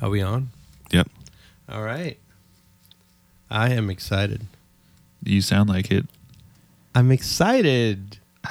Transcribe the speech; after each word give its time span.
Are 0.00 0.10
we 0.10 0.20
on? 0.22 0.50
Yep. 0.90 1.08
All 1.68 1.82
right. 1.82 2.18
I 3.50 3.70
am 3.70 3.90
excited. 3.90 4.46
You 5.22 5.40
sound 5.42 5.68
like 5.68 5.90
it. 5.90 6.06
I'm 6.94 7.10
excited. 7.10 8.18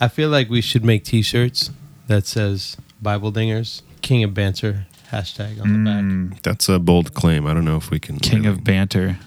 I 0.00 0.08
feel 0.08 0.28
like 0.30 0.48
we 0.48 0.60
should 0.60 0.84
make 0.84 1.04
T-shirts 1.04 1.70
that 2.06 2.26
says 2.26 2.76
"Bible 3.02 3.32
Dingers 3.32 3.82
King 4.02 4.24
of 4.24 4.34
Banter" 4.34 4.86
hashtag 5.10 5.60
on 5.60 5.84
the 5.84 5.90
back. 5.90 6.02
Mm, 6.02 6.42
That's 6.42 6.68
a 6.68 6.78
bold 6.78 7.14
claim. 7.14 7.46
I 7.46 7.54
don't 7.54 7.64
know 7.64 7.76
if 7.76 7.90
we 7.90 7.98
can. 7.98 8.18
king 8.18 8.42
really- 8.42 8.48
of 8.50 8.64
banter. 8.64 9.18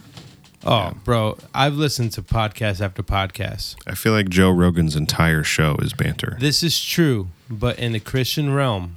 Oh, 0.66 0.94
bro, 1.04 1.38
I've 1.54 1.74
listened 1.76 2.14
to 2.14 2.22
podcast 2.22 2.80
after 2.80 3.04
podcast. 3.04 3.76
I 3.86 3.96
feel 3.96 4.14
like 4.14 4.30
Joe 4.30 4.50
Rogan's 4.50 4.96
entire 4.96 5.44
show 5.44 5.76
is 5.82 5.92
banter. 5.92 6.38
This 6.40 6.64
is 6.64 6.82
true, 6.82 7.28
but 7.50 7.78
in 7.78 7.92
the 7.92 8.00
Christian 8.00 8.54
realm, 8.54 8.96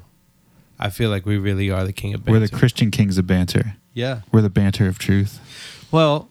I 0.78 0.90
feel 0.90 1.10
like 1.10 1.24
we 1.26 1.38
really 1.38 1.70
are 1.70 1.84
the 1.84 1.92
king 1.92 2.12
of 2.14 2.24
banter. 2.24 2.40
We're 2.40 2.46
the 2.46 2.54
Christian 2.56 2.90
kings 2.90 3.16
of 3.18 3.26
banter. 3.26 3.76
yeah. 3.94 4.20
We're 4.32 4.42
the 4.42 4.50
banter 4.50 4.86
of 4.88 4.98
truth. 4.98 5.40
Well, 5.90 6.28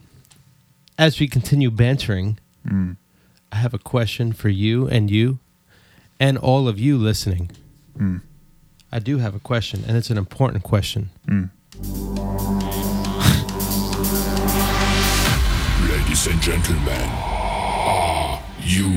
as 0.97 1.19
we 1.19 1.27
continue 1.27 1.71
bantering, 1.71 2.39
Mm. 2.67 2.97
I 3.51 3.57
have 3.57 3.73
a 3.75 3.77
question 3.77 4.33
for 4.33 4.49
you 4.49 4.87
and 4.87 5.11
you 5.11 5.37
and 6.19 6.35
all 6.37 6.67
of 6.67 6.79
you 6.79 6.97
listening. 6.97 7.51
Mm. 7.97 8.21
I 8.91 8.97
do 8.99 9.17
have 9.19 9.35
a 9.35 9.39
question, 9.39 9.83
and 9.87 9.95
it's 9.97 10.09
an 10.09 10.17
important 10.17 10.63
question. 10.63 11.09
Mm. 11.27 11.49
Ladies 15.89 16.27
and 16.27 16.41
gentlemen, 16.41 17.09
are 17.11 18.41
you 18.63 18.87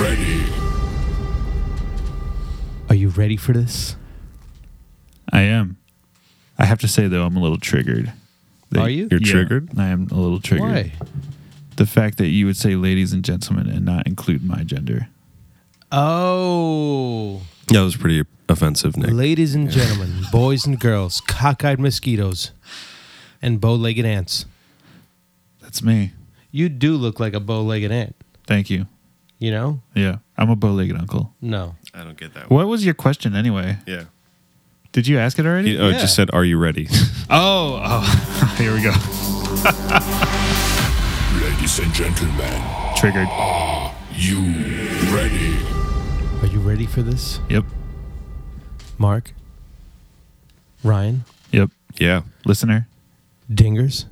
ready? 0.00 0.44
Are 2.88 2.94
you 2.94 3.08
ready 3.08 3.36
for 3.36 3.52
this? 3.52 3.96
I 5.34 5.42
am. 5.42 5.76
I 6.58 6.64
have 6.64 6.78
to 6.78 6.88
say 6.88 7.08
though, 7.08 7.24
I'm 7.26 7.36
a 7.36 7.40
little 7.42 7.58
triggered. 7.58 8.12
That- 8.70 8.80
Are 8.80 8.88
you? 8.88 9.08
You're 9.10 9.20
Yeah, 9.20 9.32
triggered? 9.32 9.68
I 9.76 9.88
am 9.88 10.08
a 10.10 10.14
little 10.14 10.40
triggered. 10.40 10.68
Why? 10.68 10.92
The 11.76 11.86
fact 11.86 12.18
that 12.18 12.28
you 12.28 12.46
would 12.46 12.56
say 12.56 12.76
ladies 12.76 13.12
and 13.12 13.24
gentlemen 13.24 13.68
and 13.68 13.84
not 13.84 14.06
include 14.06 14.44
my 14.44 14.62
gender. 14.62 15.08
Oh, 15.90 17.42
That 17.68 17.80
was 17.82 17.96
pretty 17.96 18.22
offensive, 18.48 18.96
Nick. 18.96 19.10
ladies 19.10 19.54
and 19.54 19.70
gentlemen, 19.70 20.22
boys 20.32 20.66
and 20.66 20.78
girls, 20.78 21.20
cockeyed 21.20 21.78
mosquitoes, 21.78 22.50
and 23.42 23.60
bow-legged 23.60 24.04
ants. 24.04 24.44
That's 25.60 25.82
me. 25.82 26.12
You 26.50 26.68
do 26.68 26.96
look 26.96 27.18
like 27.20 27.34
a 27.34 27.40
bow-legged 27.40 27.90
ant. 27.90 28.14
Thank 28.46 28.70
you. 28.70 28.86
You 29.38 29.50
know? 29.50 29.80
Yeah. 29.94 30.18
I'm 30.36 30.50
a 30.50 30.56
bow-legged 30.56 30.96
uncle. 30.96 31.32
No. 31.40 31.74
I 31.92 32.04
don't 32.04 32.16
get 32.18 32.34
that. 32.34 32.50
What 32.50 32.66
was 32.68 32.84
your 32.84 32.94
question 32.94 33.34
anyway? 33.34 33.78
Yeah. 33.86 34.04
Did 34.94 35.06
you 35.08 35.18
ask 35.18 35.38
it 35.38 35.44
already? 35.46 35.72
You- 35.72 35.80
oh, 35.80 35.88
it 35.88 35.98
just 35.98 36.14
said, 36.14 36.30
"Are 36.32 36.44
you 36.44 36.56
ready?" 36.56 36.88
Oh, 37.30 37.80
oh. 37.82 38.54
here 38.58 38.72
we 38.72 38.80
go. 38.82 38.92
Ladies 41.44 41.78
and 41.80 41.92
gentlemen, 41.92 42.62
Triggered. 42.96 43.26
are 43.30 43.92
you 44.14 44.38
ready? 45.12 45.56
Are 46.42 46.46
you 46.46 46.60
ready 46.60 46.86
for 46.86 47.02
this, 47.02 47.40
Yep. 47.48 47.64
Mark? 48.98 49.32
Ryan? 50.84 51.24
Yep. 51.50 51.70
yeah. 51.96 52.22
Listener. 52.44 52.86
Dingers? 53.50 54.04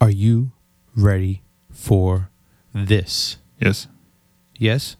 Are 0.00 0.10
you 0.10 0.52
ready 0.96 1.42
for 1.70 2.30
this? 2.72 3.36
Yes. 3.60 3.88
Yes? 4.56 4.96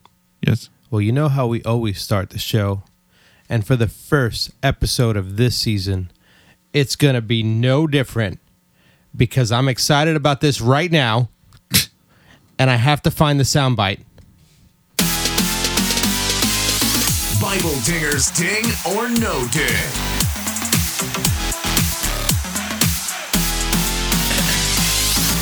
Yes. 0.46 0.68
Well, 0.90 1.00
you 1.00 1.12
know 1.12 1.28
how 1.28 1.46
we 1.46 1.62
always 1.62 2.00
start 2.02 2.30
the 2.30 2.38
show. 2.38 2.82
And 3.48 3.66
for 3.66 3.76
the 3.76 3.88
first 3.88 4.50
episode 4.62 5.16
of 5.16 5.36
this 5.36 5.56
season, 5.56 6.10
it's 6.72 6.96
going 6.96 7.14
to 7.14 7.20
be 7.20 7.42
no 7.42 7.86
different 7.86 8.40
because 9.14 9.52
I'm 9.52 9.68
excited 9.68 10.16
about 10.16 10.40
this 10.40 10.60
right 10.60 10.90
now. 10.90 11.28
and 12.58 12.70
I 12.70 12.76
have 12.76 13.02
to 13.02 13.10
find 13.10 13.38
the 13.38 13.44
soundbite. 13.44 14.00
Bible 17.40 17.76
Dingers 17.84 18.34
Ding 18.36 18.64
or 18.96 19.08
No 19.10 19.46
Ding. 19.48 20.22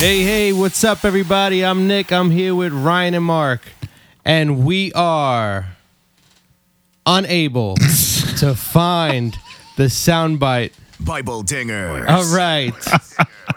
Hey, 0.01 0.23
hey, 0.23 0.53
what's 0.55 0.83
up, 0.83 1.05
everybody? 1.05 1.63
I'm 1.63 1.87
Nick. 1.87 2.11
I'm 2.11 2.31
here 2.31 2.55
with 2.55 2.73
Ryan 2.73 3.15
and 3.15 3.25
Mark. 3.25 3.61
And 4.25 4.65
we 4.65 4.93
are 4.95 5.77
unable 7.07 7.77
to 8.39 8.55
find 8.55 9.37
the 9.77 9.85
soundbite 9.85 10.73
Bible 11.01 11.43
Dingers. 11.43 12.09
All 12.09 12.37
right. 12.37 12.75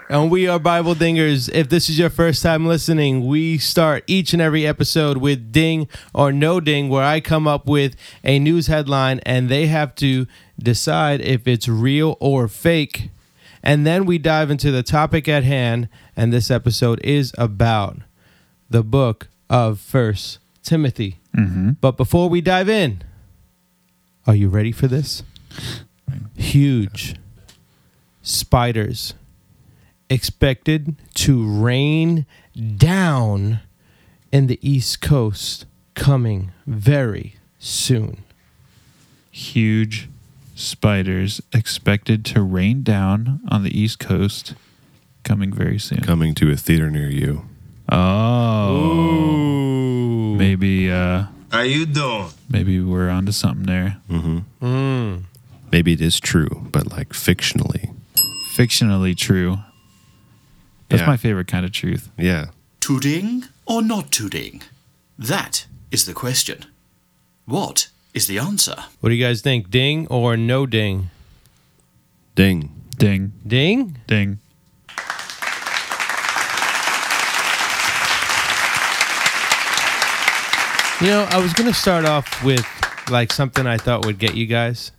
and 0.08 0.30
we 0.30 0.48
are 0.48 0.58
Bible 0.58 0.94
Dingers. 0.94 1.50
If 1.52 1.68
this 1.68 1.90
is 1.90 1.98
your 1.98 2.08
first 2.08 2.42
time 2.42 2.66
listening, 2.66 3.26
we 3.26 3.58
start 3.58 4.02
each 4.06 4.32
and 4.32 4.40
every 4.40 4.66
episode 4.66 5.18
with 5.18 5.52
ding 5.52 5.88
or 6.14 6.32
no 6.32 6.58
ding, 6.60 6.88
where 6.88 7.04
I 7.04 7.20
come 7.20 7.46
up 7.46 7.66
with 7.66 7.96
a 8.22 8.38
news 8.38 8.68
headline 8.68 9.20
and 9.20 9.48
they 9.48 9.66
have 9.66 9.94
to 9.96 10.26
decide 10.58 11.20
if 11.20 11.46
it's 11.46 11.68
real 11.68 12.16
or 12.18 12.48
fake. 12.48 13.10
And 13.62 13.86
then 13.86 14.06
we 14.06 14.18
dive 14.18 14.50
into 14.50 14.70
the 14.70 14.82
topic 14.82 15.28
at 15.28 15.44
hand. 15.44 15.88
And 16.16 16.32
this 16.32 16.50
episode 16.50 17.00
is 17.04 17.34
about 17.36 17.98
the 18.70 18.82
book 18.82 19.28
of 19.50 19.80
First 19.80 20.38
Timothy. 20.62 21.20
Mm-hmm. 21.36 21.72
But 21.80 21.96
before 21.96 22.28
we 22.28 22.40
dive 22.40 22.68
in, 22.68 23.02
are 24.26 24.34
you 24.34 24.48
ready 24.48 24.72
for 24.72 24.86
this? 24.86 25.22
Huge 26.36 27.16
spiders 28.22 29.14
expected 30.08 30.96
to 31.14 31.44
rain 31.44 32.26
down 32.76 33.60
in 34.32 34.46
the 34.46 34.58
East 34.66 35.00
Coast 35.00 35.66
coming 35.94 36.52
very 36.66 37.36
soon. 37.58 38.24
Huge 39.30 40.08
spiders 40.54 41.40
expected 41.52 42.24
to 42.24 42.42
rain 42.42 42.82
down 42.82 43.40
on 43.48 43.62
the 43.62 43.78
East 43.78 43.98
Coast 43.98 44.54
coming 45.24 45.52
very 45.52 45.78
soon. 45.78 46.00
Coming 46.00 46.34
to 46.36 46.50
a 46.50 46.56
theater 46.56 46.90
near 46.90 47.10
you. 47.10 47.46
Oh. 47.90 48.72
Maybe 50.36 50.90
uh 50.90 51.26
How 51.54 51.60
you 51.62 51.86
doing? 51.86 52.30
maybe 52.48 52.80
we're 52.80 53.08
onto 53.10 53.30
something 53.32 53.66
there. 53.66 53.98
hmm 54.08 54.38
Mm. 54.60 55.22
Maybe 55.70 55.92
it 55.92 56.00
is 56.00 56.18
true, 56.18 56.66
but 56.72 56.90
like 56.90 57.10
fictionally. 57.10 57.94
Fictionally 58.56 59.16
true. 59.16 59.58
That's 60.88 61.02
Yeah. 61.02 61.06
my 61.06 61.16
favorite 61.16 61.46
kind 61.46 61.64
of 61.64 61.70
truth. 61.72 62.10
Yeah. 62.18 62.46
To 62.80 62.98
ding 62.98 63.44
or 63.66 63.82
not 63.82 64.10
to 64.12 64.28
ding? 64.28 64.62
That 65.16 65.66
is 65.92 66.04
the 66.06 66.12
question. 66.12 66.66
What 67.46 67.86
is 68.14 68.26
the 68.26 68.38
answer? 68.38 68.76
What 69.00 69.10
do 69.10 69.14
you 69.14 69.24
guys 69.24 69.40
think? 69.40 69.70
Ding 69.70 70.08
or 70.08 70.36
no 70.36 70.66
ding? 70.66 71.10
Ding. 72.34 72.70
Ding, 72.98 73.32
Ding? 73.46 73.98
ding. 74.08 74.38
You 81.04 81.10
know, 81.10 81.24
I 81.28 81.36
was 81.36 81.52
going 81.52 81.68
to 81.70 81.78
start 81.78 82.06
off 82.06 82.42
with 82.42 82.64
like 83.10 83.30
something 83.30 83.66
I 83.66 83.76
thought 83.76 84.06
would 84.06 84.18
get 84.18 84.34
you 84.34 84.46
guys. 84.46 84.90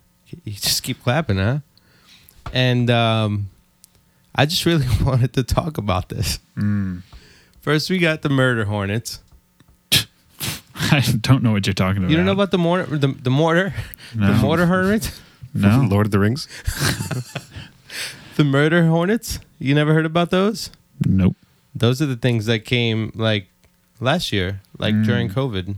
You 0.44 0.52
just 0.52 0.84
keep 0.84 1.02
clapping, 1.02 1.36
huh? 1.38 1.58
And 2.52 2.88
um, 2.90 3.48
I 4.32 4.46
just 4.46 4.64
really 4.66 4.86
wanted 5.02 5.32
to 5.32 5.42
talk 5.42 5.78
about 5.78 6.08
this. 6.08 6.38
First, 7.60 7.90
we 7.90 7.98
got 7.98 8.22
the 8.22 8.28
murder 8.28 8.66
hornets. 8.66 9.18
I 10.76 11.00
don't 11.22 11.42
know 11.42 11.50
what 11.50 11.66
you're 11.66 11.74
talking 11.74 11.98
about. 11.98 12.10
You 12.12 12.16
don't 12.16 12.26
know 12.26 12.30
about 12.32 12.52
the 12.52 12.58
mortar, 12.58 12.96
the, 12.96 13.08
the 13.08 13.30
mortar, 13.30 13.74
the 14.14 14.28
No. 14.28 14.34
mortar 14.34 14.66
hornets, 14.66 15.20
No. 15.54 15.88
Lord 15.90 16.06
of 16.06 16.12
the 16.12 16.20
Rings. 16.20 16.46
the 18.36 18.44
murder 18.44 18.86
hornets. 18.86 19.40
You 19.58 19.74
never 19.74 19.92
heard 19.92 20.06
about 20.06 20.30
those? 20.30 20.70
Nope. 21.04 21.34
Those 21.74 22.00
are 22.00 22.06
the 22.06 22.14
things 22.16 22.46
that 22.46 22.60
came 22.60 23.10
like 23.16 23.48
last 23.98 24.30
year, 24.32 24.60
like 24.78 24.94
during 25.02 25.30
COVID. 25.30 25.74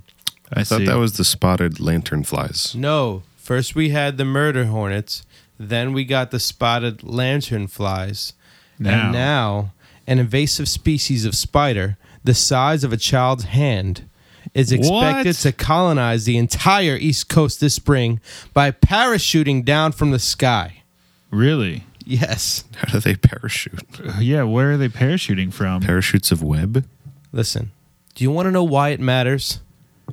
I, 0.52 0.60
I 0.60 0.64
thought 0.64 0.78
see. 0.78 0.86
that 0.86 0.98
was 0.98 1.16
the 1.16 1.24
spotted 1.24 1.80
lantern 1.80 2.24
flies. 2.24 2.74
No, 2.74 3.22
first 3.36 3.74
we 3.74 3.90
had 3.90 4.16
the 4.16 4.24
murder 4.24 4.66
hornets, 4.66 5.24
then 5.58 5.92
we 5.92 6.04
got 6.04 6.30
the 6.30 6.40
spotted 6.40 7.02
lantern 7.02 7.66
flies, 7.66 8.32
now. 8.78 9.04
and 9.04 9.12
now 9.12 9.72
an 10.06 10.18
invasive 10.18 10.68
species 10.68 11.24
of 11.24 11.34
spider 11.34 11.96
the 12.24 12.34
size 12.34 12.82
of 12.84 12.92
a 12.92 12.96
child's 12.96 13.44
hand 13.44 14.08
is 14.54 14.72
expected 14.72 15.26
What? 15.28 15.36
to 15.36 15.52
colonize 15.52 16.24
the 16.24 16.36
entire 16.36 16.96
East 16.96 17.28
Coast 17.28 17.60
this 17.60 17.74
spring 17.74 18.20
by 18.52 18.70
parachuting 18.70 19.64
down 19.64 19.92
from 19.92 20.10
the 20.10 20.18
sky. 20.18 20.82
Really? 21.30 21.84
Yes. 22.04 22.64
How 22.76 22.92
do 22.92 23.00
they 23.00 23.14
parachute? 23.14 23.80
Yeah, 24.18 24.42
where 24.44 24.72
are 24.72 24.76
they 24.76 24.88
parachuting 24.88 25.52
from? 25.52 25.82
Parachutes 25.82 26.32
of 26.32 26.42
web? 26.42 26.84
Listen, 27.32 27.70
do 28.14 28.24
you 28.24 28.30
want 28.30 28.46
to 28.46 28.50
know 28.50 28.64
why 28.64 28.88
it 28.90 29.00
matters? 29.00 29.60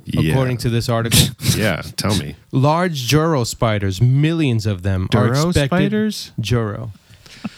Yeah. 0.04 0.30
according 0.32 0.58
to 0.58 0.70
this 0.70 0.88
article. 0.88 1.18
Yeah, 1.56 1.80
tell 1.96 2.14
me. 2.18 2.36
Large 2.52 3.08
Juro 3.08 3.46
spiders, 3.46 4.00
millions 4.02 4.66
of 4.66 4.82
them, 4.82 5.08
are 5.14 5.28
Duro 5.28 5.48
expected. 5.48 5.66
spiders? 5.68 6.32
Juro. 6.38 6.90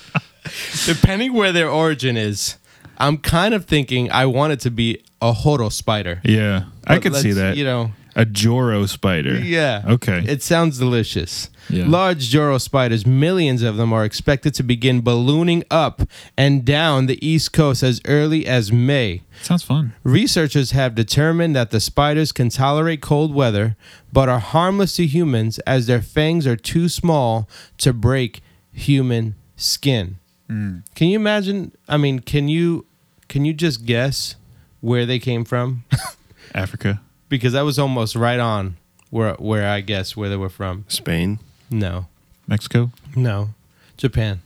Depending 0.86 1.32
where 1.34 1.52
their 1.52 1.68
origin 1.68 2.16
is, 2.16 2.56
I'm 2.96 3.18
kind 3.18 3.54
of 3.54 3.64
thinking 3.64 4.10
I 4.12 4.26
want 4.26 4.52
it 4.52 4.60
to 4.60 4.70
be 4.70 5.02
a 5.20 5.32
Horo 5.32 5.68
spider. 5.68 6.20
Yeah, 6.24 6.64
I 6.86 6.94
But 6.96 7.02
could 7.02 7.14
see 7.16 7.28
let's, 7.32 7.36
that. 7.38 7.56
You 7.56 7.64
know, 7.64 7.90
a 8.18 8.24
Joro 8.26 8.84
spider. 8.86 9.38
yeah. 9.38 9.82
Okay. 9.86 10.24
It 10.26 10.42
sounds 10.42 10.76
delicious. 10.78 11.48
Yeah. 11.70 11.84
Large 11.86 12.28
Joro 12.30 12.58
spiders, 12.58 13.06
millions 13.06 13.62
of 13.62 13.76
them, 13.76 13.92
are 13.92 14.04
expected 14.04 14.54
to 14.54 14.62
begin 14.64 15.02
ballooning 15.02 15.62
up 15.70 16.02
and 16.36 16.64
down 16.64 17.06
the 17.06 17.24
East 17.24 17.52
Coast 17.52 17.82
as 17.82 18.00
early 18.06 18.44
as 18.44 18.72
May. 18.72 19.22
Sounds 19.42 19.62
fun. 19.62 19.92
Researchers 20.02 20.72
have 20.72 20.94
determined 20.96 21.54
that 21.54 21.70
the 21.70 21.78
spiders 21.78 22.32
can 22.32 22.48
tolerate 22.48 23.00
cold 23.00 23.32
weather, 23.32 23.76
but 24.12 24.28
are 24.28 24.40
harmless 24.40 24.96
to 24.96 25.06
humans 25.06 25.60
as 25.60 25.86
their 25.86 26.02
fangs 26.02 26.44
are 26.46 26.56
too 26.56 26.88
small 26.88 27.48
to 27.78 27.92
break 27.92 28.42
human 28.72 29.36
skin. 29.56 30.16
Hmm. 30.48 30.78
Can 30.96 31.08
you 31.08 31.16
imagine? 31.16 31.72
I 31.88 31.98
mean, 31.98 32.18
can 32.18 32.48
you 32.48 32.86
can 33.28 33.44
you 33.44 33.52
just 33.52 33.84
guess 33.86 34.34
where 34.80 35.06
they 35.06 35.18
came 35.20 35.44
from? 35.44 35.84
Africa. 36.54 37.00
Because 37.28 37.52
that 37.52 37.62
was 37.62 37.78
almost 37.78 38.14
right 38.16 38.40
on 38.40 38.76
where 39.10 39.34
where 39.34 39.68
I 39.68 39.80
guess 39.80 40.16
where 40.16 40.28
they 40.28 40.36
were 40.36 40.48
from. 40.48 40.84
Spain. 40.88 41.38
No, 41.70 42.06
Mexico. 42.46 42.90
no, 43.16 43.50
Japan. 43.96 44.40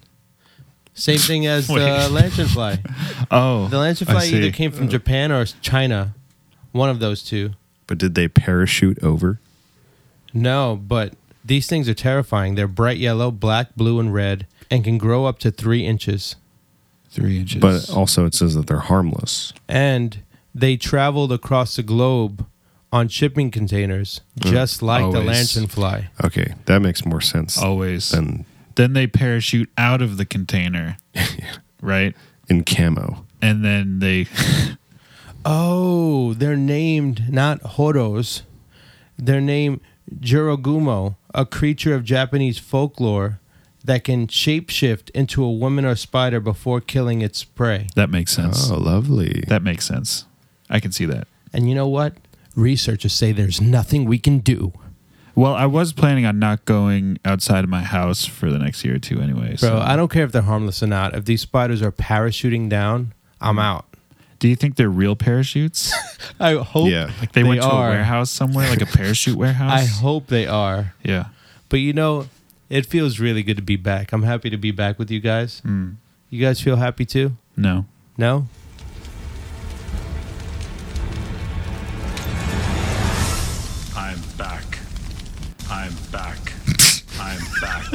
Same 0.95 1.19
thing 1.19 1.47
as 1.47 1.69
the 1.69 1.75
Wait. 1.75 1.83
lanternfly. 2.11 3.27
Oh, 3.31 3.69
The 3.69 3.79
I 3.79 3.93
lanternfly 3.93 4.21
see. 4.23 4.37
either 4.37 4.51
came 4.51 4.73
from 4.73 4.89
Japan 4.89 5.33
or 5.33 5.47
China, 5.47 6.15
one 6.73 6.91
of 6.91 6.99
those 6.99 7.23
two. 7.23 7.53
But 7.87 7.97
did 7.99 8.15
they 8.15 8.29
parachute 8.29 9.03
over? 9.03 9.41
No, 10.35 10.77
but 10.77 11.15
these 11.45 11.67
things 11.67 11.89
are 11.89 11.95
terrifying. 11.95 12.57
They're 12.57 12.69
bright 12.69 12.99
yellow, 12.99 13.31
black, 13.31 13.75
blue, 13.75 14.01
and 14.01 14.13
red, 14.13 14.47
and 14.71 14.85
can 14.85 14.99
grow 14.99 15.25
up 15.25 15.39
to 15.41 15.51
three 15.51 15.87
inches. 15.87 16.37
three 17.11 17.39
inches. 17.39 17.61
But 17.61 17.89
also 17.91 18.27
it 18.27 18.35
says 18.35 18.55
that 18.55 18.67
they're 18.67 18.81
harmless. 18.81 19.53
And 19.69 20.23
they 20.55 20.77
traveled 20.77 21.33
across 21.33 21.77
the 21.77 21.83
globe 21.83 22.45
on 22.93 23.09
shipping 23.09 23.51
containers, 23.51 24.21
mm. 24.39 24.51
just 24.51 24.83
like 24.83 25.11
the 25.13 25.21
Always. 25.21 25.55
lanternfly. 25.57 26.09
Okay, 26.25 26.55
that 26.67 26.83
makes 26.83 27.05
more 27.05 27.21
sense 27.21 27.59
always. 27.59 28.11
than 28.11 28.45
then 28.75 28.93
they 28.93 29.07
parachute 29.07 29.71
out 29.77 30.01
of 30.01 30.17
the 30.17 30.25
container, 30.25 30.97
right? 31.83 32.15
in 32.53 32.65
camo. 32.65 33.27
And 33.41 33.65
then 33.65 33.99
they. 33.99 34.27
Oh, 35.45 36.35
they're 36.35 36.55
named 36.55 37.33
not 37.33 37.61
Horos. 37.63 38.43
They're 39.19 39.41
named 39.41 39.81
Jorogumo, 40.21 41.17
a 41.35 41.45
creature 41.45 41.97
of 41.97 42.05
Japanese 42.05 42.61
folklore 42.61 43.41
that 43.85 44.05
can 44.05 44.29
shapeshift 44.29 45.11
into 45.11 45.43
a 45.43 45.51
woman 45.51 45.85
or 45.85 45.97
spider 45.97 46.39
before 46.39 46.81
killing 46.81 47.23
its 47.23 47.43
prey. 47.43 47.89
That 47.97 48.09
makes 48.09 48.31
sense. 48.31 48.71
Oh, 48.71 48.77
lovely. 48.77 49.43
That 49.49 49.65
makes 49.65 49.85
sense. 49.85 50.27
I 50.71 50.79
can 50.79 50.93
see 50.93 51.07
that. 51.07 51.27
And 51.53 51.69
you 51.69 51.75
know 51.75 51.89
what? 51.89 52.15
Researchers 52.55 53.13
say 53.13 53.33
there's 53.33 53.61
nothing 53.61 54.05
we 54.05 54.19
can 54.19 54.39
do. 54.39 54.73
Well, 55.35 55.55
I 55.55 55.65
was 55.65 55.93
planning 55.95 56.27
on 56.27 56.39
not 56.39 56.67
going 56.67 57.19
outside 57.25 57.65
of 57.65 57.71
my 57.71 57.83
house 57.83 58.27
for 58.27 58.51
the 58.51 58.59
next 58.59 58.85
year 58.85 58.97
or 58.97 58.99
two 58.99 59.21
anyway. 59.23 59.57
Bro, 59.57 59.57
so. 59.57 59.79
I 59.79 59.97
don't 59.97 60.11
care 60.11 60.25
if 60.25 60.33
they're 60.33 60.43
harmless 60.43 60.83
or 60.83 60.87
not. 60.87 61.15
If 61.15 61.25
these 61.25 61.41
spiders 61.41 61.81
are 61.81 61.91
parachuting 61.93 62.69
down, 62.69 63.15
I'm 63.41 63.59
out. 63.59 63.87
Do 64.41 64.49
you 64.49 64.57
think 64.57 64.77
they're 64.77 64.91
real 64.91 65.17
parachutes? 65.17 65.93
I 66.41 66.57
hope 66.57 66.91
Yeah. 66.91 67.11
Like 67.21 67.33
they, 67.33 67.43
They 67.43 67.49
went 67.49 67.63
to 67.63 67.67
are. 67.69 67.89
a 67.89 67.91
warehouse 67.93 68.29
somewhere, 68.31 68.69
like 68.69 68.83
a 68.83 68.87
parachute 68.87 69.37
warehouse? 69.39 69.73
I 69.81 69.85
hope 69.85 70.27
they 70.27 70.47
are. 70.47 70.93
Yeah. 71.03 71.27
But 71.71 71.79
you 71.81 71.95
know, 71.95 72.27
it 72.69 72.85
feels 72.85 73.19
really 73.19 73.43
good 73.43 73.57
to 73.57 73.63
be 73.63 73.77
back. 73.77 74.13
I'm 74.13 74.25
happy 74.25 74.51
to 74.51 74.59
be 74.59 74.71
back 74.73 74.99
with 74.99 75.11
you 75.11 75.21
guys. 75.21 75.63
Mm. 75.65 75.95
You 76.29 76.41
guys 76.45 76.61
feel 76.61 76.77
happy 76.77 77.07
too? 77.07 77.37
No. 77.57 77.87
No? 78.19 78.49
Back. 84.43 84.79
I'm 85.71 85.95
back. 86.11 86.39
I'm 87.21 87.39
back. 87.63 87.87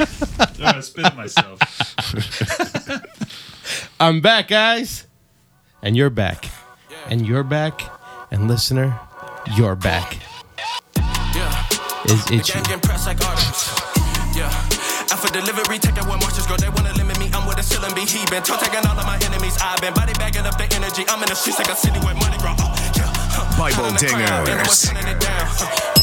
I 0.64 0.80
spit 0.80 1.04
at 1.04 1.14
myself. 1.14 1.60
I'm 4.00 4.22
back, 4.22 4.48
guys. 4.48 5.06
And 5.82 5.94
you're 5.94 6.08
back. 6.08 6.48
And 7.10 7.26
you're 7.26 7.44
back. 7.44 7.82
And 8.30 8.48
listener, 8.48 8.98
you're 9.58 9.76
back. 9.76 10.16
Is 12.06 12.24
itchy. 12.30 12.54
Gang 12.54 12.62
getting 12.62 12.80
pressed 12.80 13.06
like 13.06 13.22
artists. 13.26 13.68
Yeah. 14.34 14.48
Delivery, 15.32 15.78
take 15.78 15.98
it 15.98 16.06
when 16.08 16.18
marches 16.20 16.46
go. 16.46 16.56
They 16.56 16.70
wanna 16.70 16.94
limit 16.94 17.18
me. 17.18 17.28
I'm 17.34 17.46
with 17.46 17.58
a 17.58 17.62
ceiling 17.62 17.94
be 17.94 18.08
he 18.08 18.24
been. 18.30 18.42
Toe 18.42 18.56
taking 18.56 18.80
all 18.88 18.96
of 18.96 19.04
my 19.04 19.20
enemies. 19.26 19.58
I've 19.60 19.80
been 19.82 19.92
body 19.92 20.14
bagging 20.14 20.46
up 20.46 20.56
the 20.56 20.64
energy. 20.74 21.04
I'm 21.08 21.22
in 21.22 21.28
the 21.28 21.34
streets 21.34 21.58
like 21.58 21.68
a 21.68 21.76
city 21.76 22.00
where 22.00 22.14
money 22.14 22.38
grow. 22.38 22.56
Oh, 22.56 22.72
yeah. 22.96 23.12
Huh. 23.36 23.58
Bible 23.60 23.92
Turning 23.92 24.00
the 24.00 24.24
crown, 24.24 24.48
and 24.48 24.60
I'm 24.60 24.66
dingers. 24.66 25.97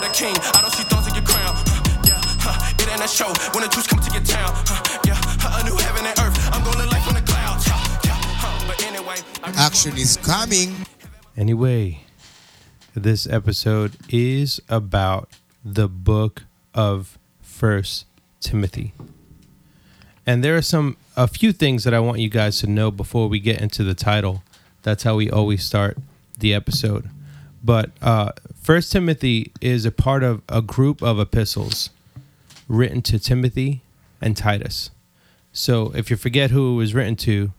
Turning 0.00 0.12
it 0.12 0.20
down. 0.22 0.36
Huh. 0.36 0.36
Yeah. 0.36 0.36
Huh. 0.36 0.36
You're 0.36 0.36
not 0.36 0.36
a 0.36 0.36
king. 0.36 0.36
I 0.54 0.60
don't 0.62 0.72
see 0.72 0.84
thorns 0.84 1.06
in 1.08 1.14
your 1.14 1.24
crown. 1.24 1.54
Huh. 1.56 1.82
Yeah. 2.04 2.20
Huh. 2.40 2.74
It 2.78 2.92
ain't 2.92 3.04
a 3.04 3.08
show 3.08 3.32
when 3.52 3.62
the 3.62 3.68
truth 3.68 3.88
come 3.88 4.00
to 4.00 4.12
your 4.12 4.24
town. 4.24 4.52
Huh. 4.66 4.98
Yeah. 5.06 5.14
Huh. 5.16 5.60
A 5.60 5.64
new 5.64 5.76
heaven 5.76 6.06
and 6.06 6.18
earth. 6.20 6.36
I'm 6.52 6.64
gonna 6.64 6.90
life 6.90 7.06
on 7.08 7.14
the 7.14 7.22
clouds. 7.22 7.64
Huh. 7.66 8.00
Yeah. 8.04 8.14
Huh. 8.14 8.64
But 8.66 8.82
anyway, 8.84 9.16
Action 9.56 9.96
is 9.96 10.16
coming. 10.16 10.74
Anyway, 11.36 12.00
this 12.94 13.26
episode 13.26 13.96
is 14.08 14.60
about 14.68 15.28
the 15.64 15.88
book 15.88 16.44
of 16.74 17.18
First 17.42 18.06
Timothy. 18.40 18.92
And 20.26 20.42
there 20.42 20.56
are 20.56 20.62
some 20.62 20.96
a 21.16 21.28
few 21.28 21.52
things 21.52 21.84
that 21.84 21.94
I 21.94 22.00
want 22.00 22.18
you 22.18 22.28
guys 22.28 22.58
to 22.60 22.66
know 22.66 22.90
before 22.90 23.28
we 23.28 23.38
get 23.38 23.60
into 23.60 23.84
the 23.84 23.94
title. 23.94 24.42
That's 24.82 25.02
how 25.02 25.16
we 25.16 25.30
always 25.30 25.64
start 25.64 25.98
the 26.38 26.52
episode. 26.54 27.08
But 27.66 27.90
uh, 28.00 28.30
First 28.62 28.92
Timothy 28.92 29.50
is 29.60 29.84
a 29.84 29.90
part 29.90 30.22
of 30.22 30.40
a 30.48 30.62
group 30.62 31.02
of 31.02 31.18
epistles 31.18 31.90
written 32.68 33.02
to 33.02 33.18
Timothy 33.18 33.82
and 34.20 34.36
Titus. 34.36 34.90
So 35.52 35.90
if 35.96 36.08
you 36.10 36.16
forget 36.16 36.52
who 36.52 36.74
it 36.74 36.76
was 36.76 36.94
written 36.94 37.16
to, 37.16 37.52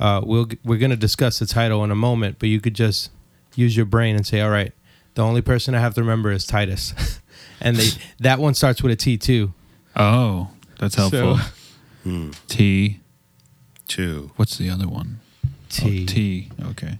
uh, 0.00 0.22
we'll 0.24 0.48
we're 0.64 0.78
going 0.78 0.90
to 0.90 0.96
discuss 0.96 1.38
the 1.38 1.46
title 1.46 1.84
in 1.84 1.92
a 1.92 1.94
moment. 1.94 2.38
But 2.40 2.48
you 2.48 2.60
could 2.60 2.74
just 2.74 3.10
use 3.54 3.76
your 3.76 3.86
brain 3.86 4.16
and 4.16 4.26
say, 4.26 4.40
"All 4.40 4.50
right, 4.50 4.72
the 5.14 5.22
only 5.22 5.40
person 5.40 5.74
I 5.76 5.78
have 5.80 5.94
to 5.94 6.00
remember 6.00 6.32
is 6.32 6.44
Titus," 6.46 7.20
and 7.60 7.76
they 7.76 7.90
that 8.18 8.40
one 8.40 8.54
starts 8.54 8.82
with 8.82 8.90
a 8.92 8.96
T 8.96 9.16
too. 9.16 9.52
Oh, 9.94 10.48
that's 10.80 10.96
helpful. 10.96 11.38
So- 12.04 12.30
T. 12.48 13.00
Two. 13.86 14.32
What's 14.36 14.58
the 14.58 14.68
other 14.68 14.88
one? 14.88 15.20
T. 15.70 16.02
Oh, 16.02 16.06
T. 16.06 16.48
Okay. 16.70 16.98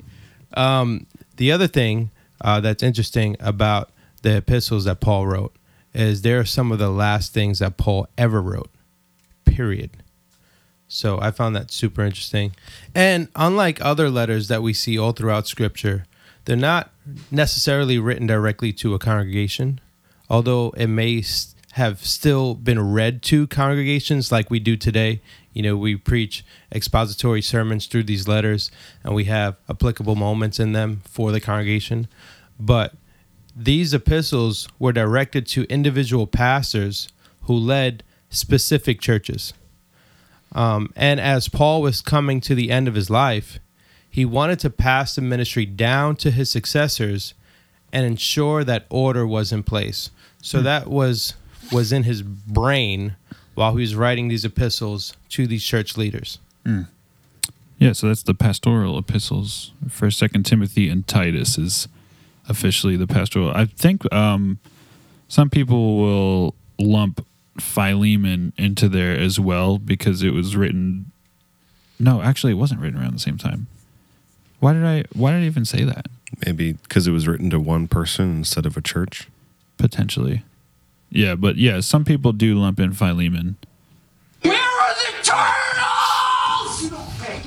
Um, 0.55 1.07
the 1.37 1.51
other 1.53 1.67
thing 1.67 2.11
uh, 2.41 2.61
that's 2.61 2.83
interesting 2.83 3.37
about 3.41 3.91
the 4.23 4.37
epistles 4.37 4.85
that 4.85 5.01
Paul 5.01 5.27
wrote 5.27 5.55
is 5.93 6.23
they 6.23 6.33
are 6.33 6.45
some 6.45 6.73
of 6.73 6.79
the 6.79 6.91
last 6.91 7.33
things 7.33 7.61
that 7.61 7.77
Paul 7.77 8.09
ever 8.19 8.43
wrote. 8.43 8.71
Period. 9.45 9.91
So 10.89 11.21
I 11.21 11.31
found 11.31 11.57
that 11.57 11.71
super 11.71 12.03
interesting. 12.03 12.55
And 12.95 13.29
unlike 13.37 13.85
other 13.85 14.11
letters 14.11 14.49
that 14.49 14.63
we 14.63 14.73
see 14.73 14.99
all 14.99 15.13
throughout 15.13 15.47
Scripture, 15.47 16.07
they're 16.45 16.57
not 16.57 16.91
necessarily 17.31 17.99
written 17.99 18.27
directly 18.27 18.73
to 18.75 18.95
a 18.95 18.99
congregation, 18.99 19.81
although 20.29 20.71
it 20.77 20.89
may 20.89 21.23
have 21.75 22.07
still 22.07 22.55
been 22.55 22.93
read 22.93 23.21
to 23.21 23.49
congregations 23.49 24.31
like 24.31 24.49
we 24.49 24.61
do 24.61 24.77
today. 24.77 25.21
You 25.53 25.63
know, 25.63 25.77
we 25.77 25.97
preach 25.97 26.45
expository 26.73 27.43
sermons 27.43 27.87
through 27.87 28.05
these 28.05 28.29
letters, 28.29 28.71
and 29.03 29.13
we 29.13 29.25
have 29.25 29.57
applicable 29.69 30.15
moments 30.15 30.61
in 30.61 30.71
them 30.71 31.03
for 31.05 31.33
the 31.33 31.41
congregation. 31.41 32.07
But 32.61 32.95
these 33.57 33.93
epistles 33.93 34.69
were 34.79 34.93
directed 34.93 35.49
to 35.49 35.65
individual 35.65 36.29
pastors 36.29 37.09
who 37.43 37.55
led 37.55 38.05
specific 38.31 39.01
churches. 39.01 39.53
Um, 40.53 40.93
and 40.95 41.19
as 41.19 41.49
Paul 41.49 41.83
was 41.83 42.01
coming 42.01 42.41
to 42.43 42.55
the 42.55 42.71
end 42.71 42.87
of 42.87 42.95
his 42.95 43.11
life, 43.11 43.59
he 44.09 44.25
wanted 44.25 44.61
to 44.61 44.71
pass 44.71 45.17
the 45.17 45.23
ministry 45.23 45.67
down 45.67 46.15
to 46.17 46.31
his 46.31 46.53
successors 46.53 47.35
and 47.93 48.07
ensure 48.07 48.63
that 48.63 48.87
order 48.91 49.27
was 49.27 49.51
in 49.51 49.65
place. 49.65 50.13
So 50.41 50.63
that 50.63 50.89
was 50.89 51.35
was 51.73 51.93
in 51.93 52.03
his 52.05 52.23
brain 52.23 53.17
while 53.55 53.75
he 53.75 53.81
was 53.81 53.95
writing 53.95 54.29
these 54.29 54.45
epistles 54.45 55.15
to 55.31 55.47
these 55.47 55.65
church 55.65 55.97
leaders. 55.97 56.39
Yeah, 57.79 57.93
so 57.93 58.09
that's 58.09 58.23
the 58.23 58.35
pastoral 58.35 58.99
epistles. 58.99 59.73
First, 59.89 60.19
Second 60.19 60.45
Timothy, 60.45 60.89
and 60.89 61.07
Titus 61.07 61.59
is 61.59 61.89
officially 62.49 62.97
the 62.97 63.07
pastoral. 63.07 63.51
I 63.51 63.67
think 63.67 64.11
um, 64.13 64.59
some 65.29 65.51
people 65.51 65.99
will 65.99 66.55
lump 66.79 67.25
Philemon 67.59 68.53
into 68.57 68.89
there 68.89 69.17
as 69.19 69.39
well 69.39 69.79
because 69.79 70.23
it 70.23 70.31
was 70.33 70.57
written. 70.57 71.11
No, 71.99 72.23
actually, 72.23 72.53
it 72.53 72.57
wasn't 72.57 72.81
written 72.81 73.01
around 73.01 73.13
the 73.15 73.21
same 73.21 73.39
time. 73.39 73.67
Why 74.61 74.73
did 74.73 74.85
I? 74.85 75.05
Why 75.13 75.33
did 75.33 75.43
I 75.43 75.47
even 75.47 75.65
say 75.65 75.85
that? 75.85 76.07
Maybe 76.45 76.73
because 76.73 77.07
it 77.07 77.13
was 77.13 77.29
written 77.29 77.51
to 77.51 77.61
one 77.61 77.87
person 77.87 78.39
instead 78.39 78.67
of 78.67 78.77
a 78.77 78.81
church. 78.81 79.29
potentially. 79.77 80.43
Yeah, 81.15 81.37
but 81.37 81.57
yeah, 81.57 81.79
some 81.79 82.05
people 82.05 82.33
do 82.33 82.59
lump 82.59 82.81
in 82.81 82.93
Philemon. 82.93 83.57
Where 84.43 84.53
are 84.53 84.95
the 84.95 85.13
turtles? 85.23 86.91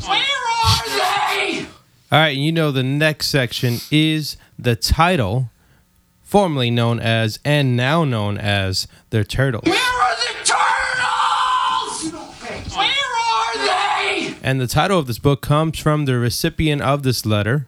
Where 0.08 0.22
are 0.64 0.86
they? 0.88 1.66
All 2.10 2.20
right, 2.20 2.38
you 2.38 2.54
know 2.54 2.72
the 2.72 2.82
next 2.82 3.28
section 3.28 3.80
is 3.92 4.38
the 4.58 4.78
title, 4.78 5.50
formerly 6.24 6.72
known 6.72 7.02
as 7.02 7.40
and 7.44 7.76
now 7.76 8.06
known 8.06 8.38
as 8.38 8.88
the 9.10 9.26
Turtles. 9.26 9.66
Where 9.66 9.76
are 9.76 10.16
the 10.16 10.34
turtles? 10.46 12.14
Where 12.74 12.88
are 12.88 13.58
they? 13.58 14.34
And 14.44 14.62
the 14.62 14.68
title 14.68 14.98
of 14.98 15.08
this 15.08 15.20
book 15.20 15.42
comes 15.42 15.78
from 15.78 16.06
the 16.06 16.18
recipient 16.18 16.82
of 16.82 17.04
this 17.04 17.26
letter, 17.26 17.68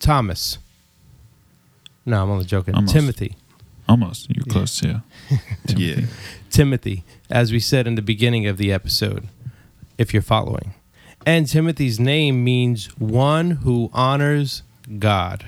Thomas. 0.00 0.56
No, 2.06 2.22
I'm 2.22 2.30
only 2.30 2.46
joking. 2.46 2.74
Almost. 2.74 2.94
Timothy. 2.94 3.36
Almost. 3.88 4.28
You're 4.30 4.44
close, 4.44 4.82
yeah. 4.82 5.00
Yeah. 5.66 6.00
Timothy, 6.50 7.04
as 7.30 7.52
we 7.52 7.60
said 7.60 7.86
in 7.86 7.94
the 7.94 8.02
beginning 8.02 8.46
of 8.46 8.58
the 8.58 8.72
episode, 8.72 9.28
if 9.96 10.12
you're 10.12 10.22
following. 10.22 10.74
And 11.26 11.46
Timothy's 11.46 11.98
name 11.98 12.44
means 12.44 12.86
one 12.98 13.50
who 13.62 13.90
honors 13.92 14.62
God. 14.98 15.46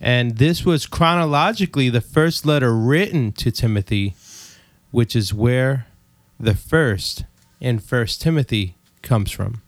And 0.00 0.36
this 0.36 0.64
was 0.64 0.86
chronologically 0.86 1.88
the 1.88 2.00
first 2.00 2.44
letter 2.44 2.74
written 2.74 3.32
to 3.32 3.50
Timothy, 3.50 4.14
which 4.90 5.16
is 5.16 5.32
where 5.32 5.86
the 6.38 6.54
first 6.54 7.24
in 7.60 7.78
First 7.78 8.20
Timothy 8.20 8.74
comes 9.02 9.30
from. 9.30 9.62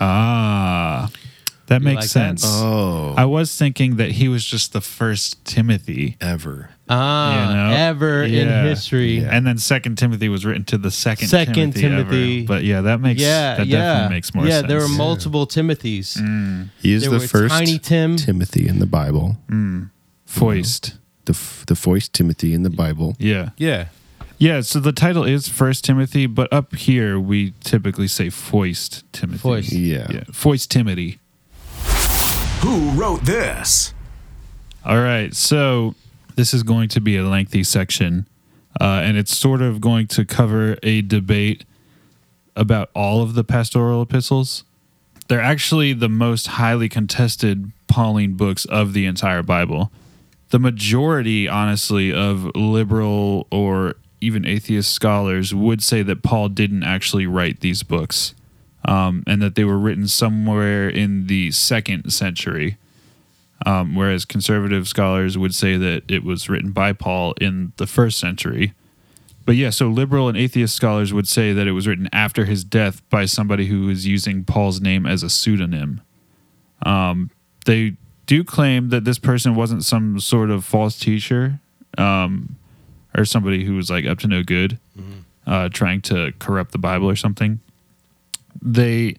Ah. 0.00 1.10
That 1.66 1.80
You 1.80 1.86
makes 1.86 1.96
like 1.96 2.02
that? 2.02 2.38
sense. 2.40 2.42
Oh, 2.46 3.14
I 3.16 3.24
was 3.24 3.56
thinking 3.56 3.96
that 3.96 4.12
he 4.12 4.28
was 4.28 4.44
just 4.44 4.72
the 4.74 4.80
first 4.82 5.42
Timothy. 5.46 6.16
ever. 6.20 6.70
Ah, 6.90 7.48
You 7.48 7.54
know? 7.56 7.74
ever 7.74 8.22
in 8.22 8.46
history. 8.66 9.20
Yeah. 9.20 9.30
And 9.32 9.46
then 9.46 9.56
Second 9.56 9.96
Timothy 9.96 10.28
was 10.28 10.44
written 10.44 10.64
to 10.64 10.76
the 10.76 10.90
second, 10.90 11.28
Second 11.28 11.72
Timothy, 11.72 11.80
Timothy. 11.80 12.38
ever. 12.40 12.46
But 12.46 12.64
yeah, 12.64 12.82
that 12.82 13.00
makes 13.00 13.22
Yeah, 13.22 13.56
that 13.56 13.66
yeah, 13.66 13.78
definitely 13.78 14.16
makes 14.16 14.34
more 14.34 14.44
yeah. 14.46 14.50
sense. 14.58 14.68
there 14.68 14.80
were 14.80 14.88
multiple 14.88 15.46
Timothys. 15.46 16.18
He 16.82 16.92
is 16.92 17.04
There 17.08 17.18
the 17.18 17.26
first 17.26 17.54
Tiny 17.54 17.78
Tim. 17.78 18.16
Timothy 18.16 18.68
in 18.68 18.78
the 18.80 18.86
Bible. 18.86 19.38
Foist. 20.26 20.98
The 21.24 21.32
f- 21.32 21.64
the 21.66 21.74
voice 21.74 22.08
Timothy 22.08 22.52
in 22.52 22.62
the 22.64 22.70
Bible. 22.70 23.16
Yeah. 23.18 23.50
Yeah, 23.56 23.86
Yeah, 24.36 24.60
so 24.60 24.78
the 24.80 24.92
title 24.92 25.24
is 25.24 25.48
First 25.48 25.84
Timothy, 25.84 26.26
but 26.26 26.52
up 26.52 26.74
here 26.74 27.18
we 27.18 27.54
typically 27.64 28.08
say 28.08 28.28
Foist 28.28 29.04
Timothy. 29.12 29.38
Foist. 29.38 29.72
Yeah. 29.72 30.06
Yeah. 30.10 30.24
Foist 30.32 30.68
Timothy. 30.68 31.18
Who 32.64 32.92
wrote 32.92 33.26
this? 33.26 33.92
All 34.86 34.96
right, 34.96 35.34
so 35.34 35.94
this 36.34 36.54
is 36.54 36.62
going 36.62 36.88
to 36.88 37.00
be 37.00 37.14
a 37.18 37.22
lengthy 37.22 37.62
section, 37.62 38.26
uh, 38.80 39.02
and 39.04 39.18
it's 39.18 39.36
sort 39.36 39.60
of 39.60 39.82
going 39.82 40.06
to 40.06 40.24
cover 40.24 40.78
a 40.82 41.02
debate 41.02 41.66
about 42.56 42.88
all 42.94 43.20
of 43.20 43.34
the 43.34 43.44
pastoral 43.44 44.00
epistles. 44.00 44.64
They're 45.28 45.42
actually 45.42 45.92
the 45.92 46.08
most 46.08 46.46
highly 46.46 46.88
contested 46.88 47.70
Pauline 47.86 48.32
books 48.32 48.64
of 48.64 48.94
the 48.94 49.04
entire 49.04 49.42
Bible. 49.42 49.92
The 50.48 50.58
majority, 50.58 51.46
honestly, 51.46 52.14
of 52.14 52.50
liberal 52.56 53.46
or 53.50 53.96
even 54.22 54.46
atheist 54.46 54.90
scholars 54.90 55.54
would 55.54 55.82
say 55.82 56.02
that 56.02 56.22
Paul 56.22 56.48
didn't 56.48 56.82
actually 56.82 57.26
write 57.26 57.60
these 57.60 57.82
books 57.82 58.34
um, 58.84 59.22
and 59.26 59.40
that 59.42 59.54
they 59.54 59.64
were 59.64 59.78
written 59.78 60.06
somewhere 60.08 60.88
in 60.88 61.26
the 61.26 61.50
second 61.50 62.12
century 62.12 62.76
um, 63.66 63.94
whereas 63.94 64.24
conservative 64.24 64.86
scholars 64.86 65.38
would 65.38 65.54
say 65.54 65.76
that 65.76 66.02
it 66.08 66.24
was 66.24 66.48
written 66.48 66.72
by 66.72 66.92
Paul 66.92 67.34
in 67.40 67.72
the 67.76 67.86
first 67.86 68.18
century. 68.18 68.74
But 69.46 69.56
yeah, 69.56 69.70
so 69.70 69.88
liberal 69.88 70.28
and 70.28 70.36
atheist 70.36 70.74
scholars 70.74 71.12
would 71.12 71.28
say 71.28 71.52
that 71.52 71.66
it 71.66 71.72
was 71.72 71.86
written 71.86 72.08
after 72.12 72.44
his 72.44 72.64
death 72.64 73.02
by 73.10 73.26
somebody 73.26 73.66
who 73.66 73.86
was 73.86 74.06
using 74.06 74.44
Paul's 74.44 74.80
name 74.80 75.06
as 75.06 75.22
a 75.22 75.30
pseudonym. 75.30 76.00
Um, 76.84 77.30
they 77.66 77.96
do 78.26 78.42
claim 78.44 78.88
that 78.90 79.04
this 79.04 79.18
person 79.18 79.54
wasn't 79.54 79.84
some 79.84 80.18
sort 80.20 80.50
of 80.50 80.64
false 80.64 80.98
teacher 80.98 81.60
um, 81.98 82.56
or 83.16 83.24
somebody 83.24 83.64
who 83.64 83.76
was 83.76 83.90
like 83.90 84.06
up 84.06 84.18
to 84.20 84.26
no 84.28 84.42
good, 84.42 84.78
uh, 85.46 85.68
trying 85.70 86.00
to 86.02 86.32
corrupt 86.38 86.72
the 86.72 86.78
Bible 86.78 87.08
or 87.08 87.16
something. 87.16 87.60
They 88.60 89.16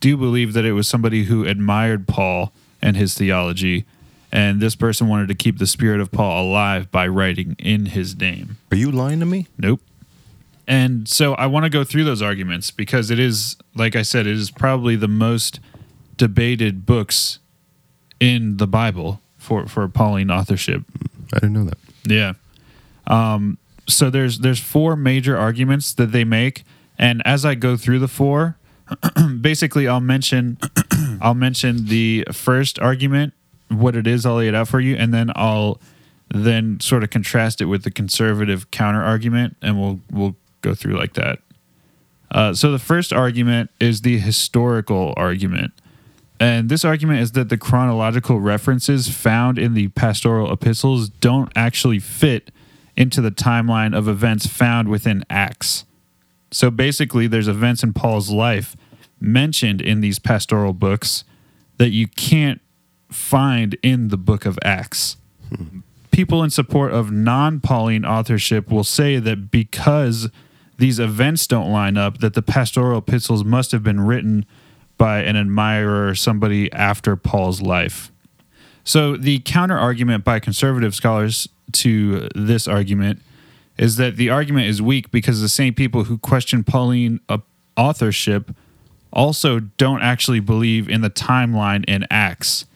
do 0.00 0.16
believe 0.16 0.52
that 0.52 0.64
it 0.64 0.72
was 0.72 0.88
somebody 0.88 1.24
who 1.24 1.44
admired 1.44 2.06
Paul 2.06 2.52
and 2.82 2.96
his 2.96 3.14
theology, 3.14 3.84
and 4.30 4.60
this 4.60 4.74
person 4.74 5.08
wanted 5.08 5.28
to 5.28 5.34
keep 5.34 5.58
the 5.58 5.66
spirit 5.66 6.00
of 6.00 6.10
Paul 6.10 6.46
alive 6.46 6.90
by 6.90 7.06
writing 7.06 7.56
in 7.58 7.86
his 7.86 8.16
name. 8.16 8.58
Are 8.70 8.76
you 8.76 8.90
lying 8.90 9.20
to 9.20 9.26
me? 9.26 9.46
Nope. 9.58 9.80
And 10.66 11.08
so 11.08 11.34
I 11.34 11.46
want 11.46 11.64
to 11.64 11.70
go 11.70 11.84
through 11.84 12.04
those 12.04 12.22
arguments 12.22 12.70
because 12.70 13.10
it 13.10 13.18
is, 13.18 13.56
like 13.74 13.96
I 13.96 14.02
said, 14.02 14.26
it 14.26 14.36
is 14.36 14.50
probably 14.50 14.96
the 14.96 15.08
most 15.08 15.60
debated 16.16 16.86
books 16.86 17.38
in 18.18 18.56
the 18.56 18.66
Bible 18.66 19.20
for, 19.36 19.66
for 19.66 19.86
Pauline 19.88 20.30
authorship. 20.30 20.82
I 21.34 21.40
didn't 21.40 21.52
know 21.52 21.64
that. 21.64 21.78
Yeah. 22.06 22.32
Um, 23.06 23.58
so 23.86 24.08
there's 24.08 24.38
there's 24.38 24.60
four 24.60 24.96
major 24.96 25.36
arguments 25.36 25.92
that 25.94 26.12
they 26.12 26.24
make, 26.24 26.64
and 26.98 27.22
as 27.26 27.44
I 27.44 27.54
go 27.54 27.76
through 27.76 27.98
the 27.98 28.08
four, 28.08 28.56
basically 29.40 29.88
I'll 29.88 30.00
mention 30.00 30.58
I'll 31.20 31.34
mention 31.34 31.86
the 31.86 32.26
first 32.32 32.78
argument, 32.78 33.34
what 33.68 33.96
it 33.96 34.06
is, 34.06 34.26
I'll 34.26 34.36
lay 34.36 34.48
it 34.48 34.54
out 34.54 34.68
for 34.68 34.80
you, 34.80 34.96
and 34.96 35.12
then 35.12 35.30
I'll 35.34 35.80
then 36.28 36.80
sort 36.80 37.02
of 37.02 37.10
contrast 37.10 37.60
it 37.60 37.66
with 37.66 37.84
the 37.84 37.90
conservative 37.90 38.70
counter 38.70 39.02
argument, 39.02 39.56
and 39.62 39.80
we'll 39.80 40.00
we'll 40.10 40.36
go 40.60 40.74
through 40.74 40.96
like 40.96 41.14
that. 41.14 41.40
Uh, 42.30 42.52
so 42.52 42.72
the 42.72 42.78
first 42.78 43.12
argument 43.12 43.70
is 43.78 44.00
the 44.00 44.18
historical 44.18 45.14
argument. 45.16 45.72
And 46.40 46.68
this 46.68 46.84
argument 46.84 47.20
is 47.20 47.32
that 47.32 47.48
the 47.48 47.56
chronological 47.56 48.40
references 48.40 49.08
found 49.08 49.56
in 49.56 49.74
the 49.74 49.88
pastoral 49.88 50.52
epistles 50.52 51.08
don't 51.08 51.50
actually 51.54 52.00
fit 52.00 52.50
into 52.96 53.20
the 53.20 53.30
timeline 53.30 53.96
of 53.96 54.08
events 54.08 54.46
found 54.46 54.88
within 54.88 55.24
Acts. 55.30 55.84
So 56.54 56.70
basically, 56.70 57.26
there's 57.26 57.48
events 57.48 57.82
in 57.82 57.92
Paul's 57.92 58.30
life 58.30 58.76
mentioned 59.20 59.80
in 59.80 60.00
these 60.00 60.20
pastoral 60.20 60.72
books 60.72 61.24
that 61.78 61.90
you 61.90 62.06
can't 62.06 62.60
find 63.10 63.76
in 63.82 64.06
the 64.08 64.16
book 64.16 64.46
of 64.46 64.56
Acts. 64.62 65.16
People 66.12 66.44
in 66.44 66.50
support 66.50 66.92
of 66.92 67.10
non 67.10 67.58
Pauline 67.58 68.04
authorship 68.04 68.70
will 68.70 68.84
say 68.84 69.18
that 69.18 69.50
because 69.50 70.30
these 70.78 71.00
events 71.00 71.48
don't 71.48 71.72
line 71.72 71.96
up, 71.96 72.18
that 72.18 72.34
the 72.34 72.42
pastoral 72.42 72.98
epistles 72.98 73.42
must 73.42 73.72
have 73.72 73.82
been 73.82 74.00
written 74.00 74.46
by 74.96 75.22
an 75.22 75.34
admirer 75.36 76.08
or 76.08 76.14
somebody 76.14 76.72
after 76.72 77.16
Paul's 77.16 77.62
life. 77.62 78.12
So 78.84 79.16
the 79.16 79.40
counter 79.40 79.76
argument 79.76 80.22
by 80.22 80.38
conservative 80.38 80.94
scholars 80.94 81.48
to 81.72 82.28
this 82.36 82.68
argument 82.68 83.22
is 83.76 83.96
that 83.96 84.16
the 84.16 84.30
argument 84.30 84.66
is 84.66 84.80
weak 84.80 85.10
because 85.10 85.40
the 85.40 85.48
same 85.48 85.74
people 85.74 86.04
who 86.04 86.18
question 86.18 86.62
Pauline 86.64 87.20
uh, 87.28 87.38
authorship 87.76 88.54
also 89.12 89.60
don't 89.60 90.02
actually 90.02 90.40
believe 90.40 90.88
in 90.88 91.00
the 91.00 91.10
timeline 91.10 91.84
in 91.86 92.06
Acts. 92.10 92.66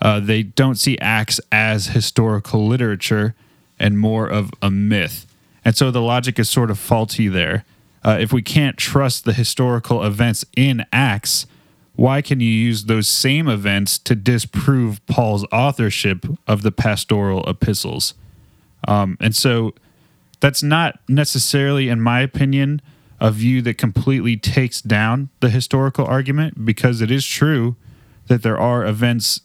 Uh, 0.00 0.20
they 0.20 0.42
don't 0.42 0.76
see 0.76 0.98
Acts 0.98 1.40
as 1.50 1.88
historical 1.88 2.66
literature 2.66 3.34
and 3.78 3.98
more 3.98 4.26
of 4.26 4.50
a 4.62 4.70
myth. 4.70 5.26
And 5.64 5.76
so 5.76 5.90
the 5.90 6.02
logic 6.02 6.38
is 6.38 6.48
sort 6.48 6.70
of 6.70 6.78
faulty 6.78 7.28
there. 7.28 7.64
Uh, 8.04 8.16
if 8.20 8.32
we 8.32 8.42
can't 8.42 8.76
trust 8.76 9.24
the 9.24 9.32
historical 9.32 10.04
events 10.04 10.44
in 10.56 10.84
Acts, 10.92 11.46
why 11.96 12.22
can 12.22 12.40
you 12.40 12.48
use 12.48 12.84
those 12.84 13.08
same 13.08 13.48
events 13.48 13.98
to 13.98 14.14
disprove 14.14 15.04
Paul's 15.06 15.46
authorship 15.50 16.26
of 16.46 16.62
the 16.62 16.70
pastoral 16.70 17.42
epistles? 17.48 18.14
Um, 18.86 19.16
and 19.18 19.34
so 19.34 19.74
that's 20.40 20.62
not 20.62 20.98
necessarily, 21.08 21.88
in 21.88 22.00
my 22.00 22.20
opinion, 22.20 22.82
a 23.20 23.30
view 23.30 23.62
that 23.62 23.78
completely 23.78 24.36
takes 24.36 24.80
down 24.82 25.30
the 25.40 25.48
historical 25.48 26.04
argument 26.04 26.64
because 26.64 27.00
it 27.00 27.10
is 27.10 27.24
true 27.24 27.76
that 28.26 28.42
there 28.42 28.58
are 28.58 28.84
events 28.84 29.40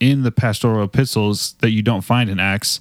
in 0.00 0.22
the 0.22 0.32
pastoral 0.32 0.84
epistles 0.84 1.54
that 1.60 1.70
you 1.70 1.82
don't 1.82 2.02
find 2.02 2.30
in 2.30 2.38
Acts. 2.38 2.80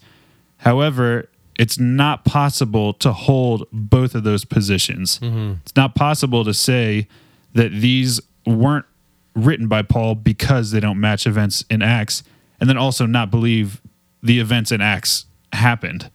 However, 0.58 1.30
it's 1.58 1.80
not 1.80 2.26
possible 2.26 2.94
to 2.94 3.12
hold 3.12 3.66
both 3.72 4.16
of 4.16 4.24
those 4.24 4.46
positions. 4.46 5.20
It's 5.22 5.76
not 5.76 5.96
possible 5.96 6.44
to 6.46 6.54
say 6.54 7.08
that 7.54 7.72
these 7.72 8.20
weren't 8.46 8.86
written 9.36 9.68
by 9.68 9.82
Paul 9.82 10.16
because 10.16 10.72
they 10.72 10.80
don't 10.80 11.00
match 11.00 11.26
events 11.28 11.64
in 11.70 11.82
Acts, 11.82 12.24
and 12.60 12.70
then 12.70 12.78
also 12.78 13.06
not 13.06 13.32
believe 13.32 13.82
the 14.24 14.40
events 14.40 14.72
in 14.72 14.80
Acts 14.82 15.26
happened. 15.52 16.10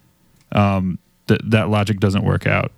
Um, 0.52 0.98
that 1.30 1.50
that 1.50 1.70
logic 1.70 1.98
doesn't 2.00 2.24
work 2.24 2.46
out. 2.46 2.70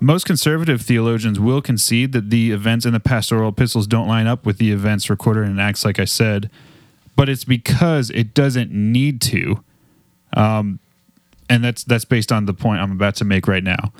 most 0.00 0.26
conservative 0.26 0.82
theologians 0.82 1.38
will 1.38 1.62
concede 1.62 2.10
that 2.10 2.28
the 2.30 2.50
events 2.50 2.84
in 2.84 2.92
the 2.92 2.98
pastoral 2.98 3.50
epistles 3.50 3.86
don't 3.86 4.08
line 4.08 4.26
up 4.26 4.44
with 4.44 4.58
the 4.58 4.72
events 4.72 5.08
recorded 5.08 5.46
in 5.46 5.60
Acts, 5.60 5.84
like 5.84 6.00
I 6.00 6.04
said, 6.04 6.50
but 7.14 7.28
it's 7.28 7.44
because 7.44 8.10
it 8.10 8.34
doesn't 8.34 8.72
need 8.72 9.20
to. 9.20 9.62
Um, 10.36 10.80
and 11.48 11.62
that's 11.62 11.84
that's 11.84 12.04
based 12.04 12.32
on 12.32 12.46
the 12.46 12.54
point 12.54 12.80
I'm 12.80 12.90
about 12.92 13.14
to 13.16 13.24
make 13.24 13.46
right 13.46 13.62
now. 13.62 13.92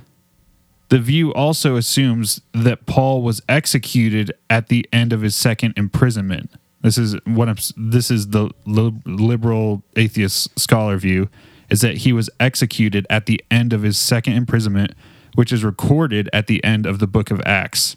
The 0.89 0.99
view 0.99 1.33
also 1.33 1.77
assumes 1.77 2.41
that 2.53 2.85
Paul 2.85 3.23
was 3.23 3.41
executed 3.49 4.33
at 4.51 4.69
the 4.69 4.87
end 4.93 5.13
of 5.13 5.23
his 5.23 5.35
second 5.37 5.75
imprisonment. 5.77 6.51
This 6.83 6.99
is 6.99 7.17
what 7.25 7.49
I'm. 7.49 7.57
This 7.77 8.11
is 8.11 8.29
the 8.29 8.51
liberal 8.67 9.83
atheist 9.97 10.59
scholar 10.59 10.97
view, 10.97 11.29
is 11.73 11.81
that 11.81 11.99
he 11.99 12.13
was 12.13 12.29
executed 12.39 13.07
at 13.09 13.25
the 13.25 13.43
end 13.51 13.73
of 13.73 13.81
his 13.83 13.97
second 13.97 14.35
imprisonment, 14.35 14.93
which 15.35 15.51
is 15.51 15.65
recorded 15.65 16.29
at 16.31 16.47
the 16.47 16.63
end 16.63 16.85
of 16.85 16.99
the 16.99 17.07
book 17.07 17.31
of 17.31 17.41
Acts. 17.47 17.97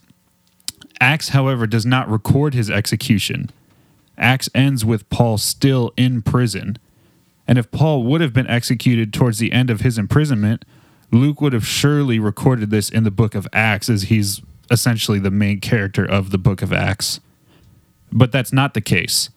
Acts, 1.02 1.30
however, 1.30 1.68
does 1.68 1.86
not 1.86 2.10
record 2.10 2.54
his 2.54 2.70
execution. 2.70 3.52
Acts 4.18 4.48
ends 4.56 4.86
with 4.86 5.10
Paul 5.10 5.38
still 5.38 5.92
in 5.98 6.22
prison. 6.22 6.78
And 7.50 7.58
if 7.58 7.70
Paul 7.70 8.04
would 8.04 8.22
have 8.22 8.32
been 8.32 8.48
executed 8.48 9.12
towards 9.12 9.40
the 9.40 9.52
end 9.52 9.70
of 9.70 9.82
his 9.82 9.98
imprisonment, 9.98 10.64
Luke 11.12 11.42
would 11.42 11.52
have 11.52 11.68
surely 11.68 12.18
recorded 12.18 12.70
this 12.70 12.90
in 12.90 13.04
the 13.04 13.12
book 13.12 13.36
of 13.36 13.46
Acts, 13.52 13.90
as 13.90 14.04
he's 14.04 14.42
essentially 14.72 15.20
the 15.20 15.30
main 15.30 15.60
character 15.60 16.06
of 16.06 16.30
the 16.30 16.38
book 16.38 16.62
of 16.62 16.72
Acts. 16.72 17.20
But 18.10 18.32
that's 18.32 18.54
not 18.54 18.74
the 18.74 18.80
case. 18.80 19.32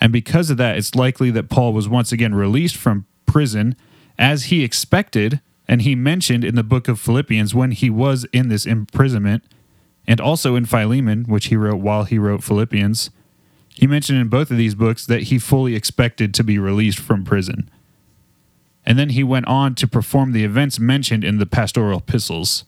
And 0.00 0.12
because 0.12 0.50
of 0.50 0.56
that, 0.56 0.76
it's 0.76 0.96
likely 0.96 1.30
that 1.30 1.48
Paul 1.48 1.72
was 1.72 1.88
once 1.88 2.10
again 2.10 2.34
released 2.34 2.76
from 2.76 3.06
prison 3.26 3.76
as 4.18 4.44
he 4.44 4.64
expected, 4.64 5.40
and 5.68 5.82
he 5.82 5.94
mentioned 5.94 6.44
in 6.44 6.54
the 6.54 6.62
book 6.62 6.88
of 6.88 7.00
Philippians 7.00 7.54
when 7.54 7.72
he 7.72 7.90
was 7.90 8.24
in 8.32 8.48
this 8.48 8.66
imprisonment, 8.66 9.44
and 10.06 10.20
also 10.20 10.54
in 10.54 10.64
Philemon, 10.64 11.24
which 11.24 11.46
he 11.46 11.56
wrote 11.56 11.80
while 11.80 12.04
he 12.04 12.18
wrote 12.18 12.44
Philippians. 12.44 13.10
He 13.74 13.86
mentioned 13.86 14.18
in 14.18 14.28
both 14.28 14.50
of 14.50 14.56
these 14.56 14.74
books 14.74 15.04
that 15.06 15.24
he 15.24 15.38
fully 15.38 15.74
expected 15.74 16.32
to 16.34 16.44
be 16.44 16.58
released 16.58 16.98
from 16.98 17.24
prison. 17.24 17.68
And 18.86 18.98
then 18.98 19.10
he 19.10 19.24
went 19.24 19.48
on 19.48 19.74
to 19.74 19.88
perform 19.88 20.32
the 20.32 20.44
events 20.44 20.78
mentioned 20.78 21.24
in 21.24 21.38
the 21.38 21.46
pastoral 21.46 21.98
epistles. 21.98 22.64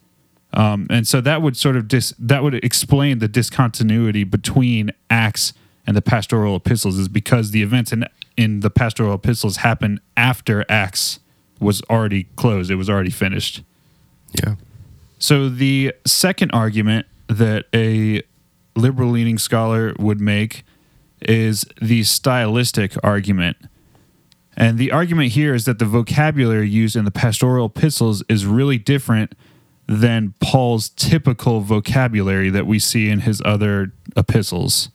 Um, 0.52 0.86
and 0.90 1.06
so 1.06 1.20
that 1.20 1.40
would 1.40 1.56
sort 1.56 1.76
of 1.76 1.88
dis- 1.88 2.14
that 2.18 2.42
would 2.42 2.54
explain 2.54 3.20
the 3.20 3.28
discontinuity 3.28 4.24
between 4.24 4.90
Acts 5.08 5.52
and 5.88 5.96
the 5.96 6.02
pastoral 6.02 6.54
epistles 6.54 6.98
is 6.98 7.08
because 7.08 7.50
the 7.50 7.62
events 7.62 7.92
in 7.92 8.04
in 8.36 8.60
the 8.60 8.68
pastoral 8.68 9.14
epistles 9.14 9.56
happen 9.56 10.00
after 10.18 10.64
Acts 10.68 11.18
was 11.60 11.80
already 11.88 12.24
closed. 12.36 12.70
It 12.70 12.74
was 12.74 12.90
already 12.90 13.10
finished. 13.10 13.62
Yeah. 14.32 14.56
So 15.18 15.48
the 15.48 15.94
second 16.06 16.50
argument 16.52 17.06
that 17.28 17.64
a 17.74 18.22
liberal 18.76 19.10
leaning 19.10 19.38
scholar 19.38 19.94
would 19.98 20.20
make 20.20 20.62
is 21.22 21.64
the 21.80 22.04
stylistic 22.04 22.94
argument. 23.02 23.56
And 24.58 24.76
the 24.76 24.92
argument 24.92 25.32
here 25.32 25.54
is 25.54 25.64
that 25.64 25.78
the 25.78 25.86
vocabulary 25.86 26.68
used 26.68 26.96
in 26.96 27.06
the 27.06 27.10
pastoral 27.10 27.66
epistles 27.66 28.22
is 28.28 28.44
really 28.44 28.76
different 28.76 29.32
than 29.86 30.34
Paul's 30.40 30.90
typical 30.90 31.62
vocabulary 31.62 32.50
that 32.50 32.66
we 32.66 32.78
see 32.78 33.08
in 33.08 33.20
his 33.20 33.40
other 33.42 33.94
epistles. 34.16 34.90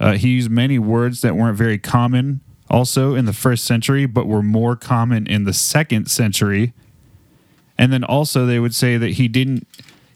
Uh, 0.00 0.12
he 0.12 0.28
used 0.28 0.50
many 0.50 0.78
words 0.78 1.22
that 1.22 1.36
weren't 1.36 1.56
very 1.56 1.78
common 1.78 2.40
also 2.70 3.14
in 3.14 3.24
the 3.24 3.32
first 3.32 3.64
century, 3.64 4.06
but 4.06 4.26
were 4.26 4.42
more 4.42 4.76
common 4.76 5.26
in 5.26 5.44
the 5.44 5.52
second 5.52 6.10
century. 6.10 6.72
And 7.76 7.92
then 7.92 8.04
also 8.04 8.46
they 8.46 8.58
would 8.58 8.74
say 8.74 8.96
that 8.96 9.12
he 9.12 9.28
didn't 9.28 9.66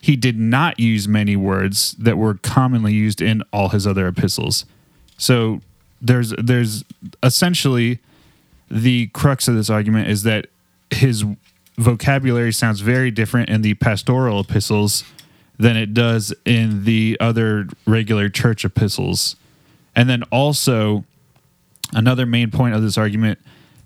he 0.01 0.17
did 0.17 0.37
not 0.37 0.81
use 0.81 1.07
many 1.07 1.37
words 1.37 1.93
that 1.93 2.19
were 2.19 2.35
commonly 2.35 2.93
used 2.93 3.23
in 3.23 3.41
all 3.53 3.69
his 3.69 3.87
other 3.87 4.09
epistles. 4.09 4.67
So 5.17 5.61
there's 6.01 6.31
there's 6.39 6.85
essentially 7.23 8.01
the 8.69 9.07
crux 9.09 9.47
of 9.47 9.55
this 9.55 9.71
argument 9.71 10.09
is 10.09 10.25
that 10.25 10.47
his 10.91 11.25
vocabulary 11.79 12.53
sounds 12.53 12.81
very 12.81 13.11
different 13.11 13.49
in 13.49 13.63
the 13.63 13.75
pastoral 13.75 14.41
epistles 14.41 15.05
than 15.59 15.77
it 15.77 15.95
does 15.95 16.35
in 16.45 16.85
the 16.85 17.17
other 17.21 17.69
regular 17.87 18.29
church 18.29 18.65
epistles. 18.65 19.37
And 19.95 20.09
then 20.09 20.23
also 20.25 21.05
another 21.93 22.27
main 22.27 22.51
point 22.51 22.75
of 22.75 22.83
this 22.83 22.97
argument 22.97 23.39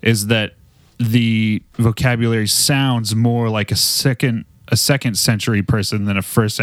is 0.02 0.28
that 0.28 0.54
the 0.98 1.62
vocabulary 1.74 2.46
sounds 2.46 3.14
more 3.14 3.48
like 3.48 3.70
a 3.70 3.76
second 3.76 4.44
a 4.68 4.76
second 4.76 5.16
century 5.16 5.62
person 5.62 6.06
than 6.06 6.16
a 6.16 6.22
first 6.22 6.60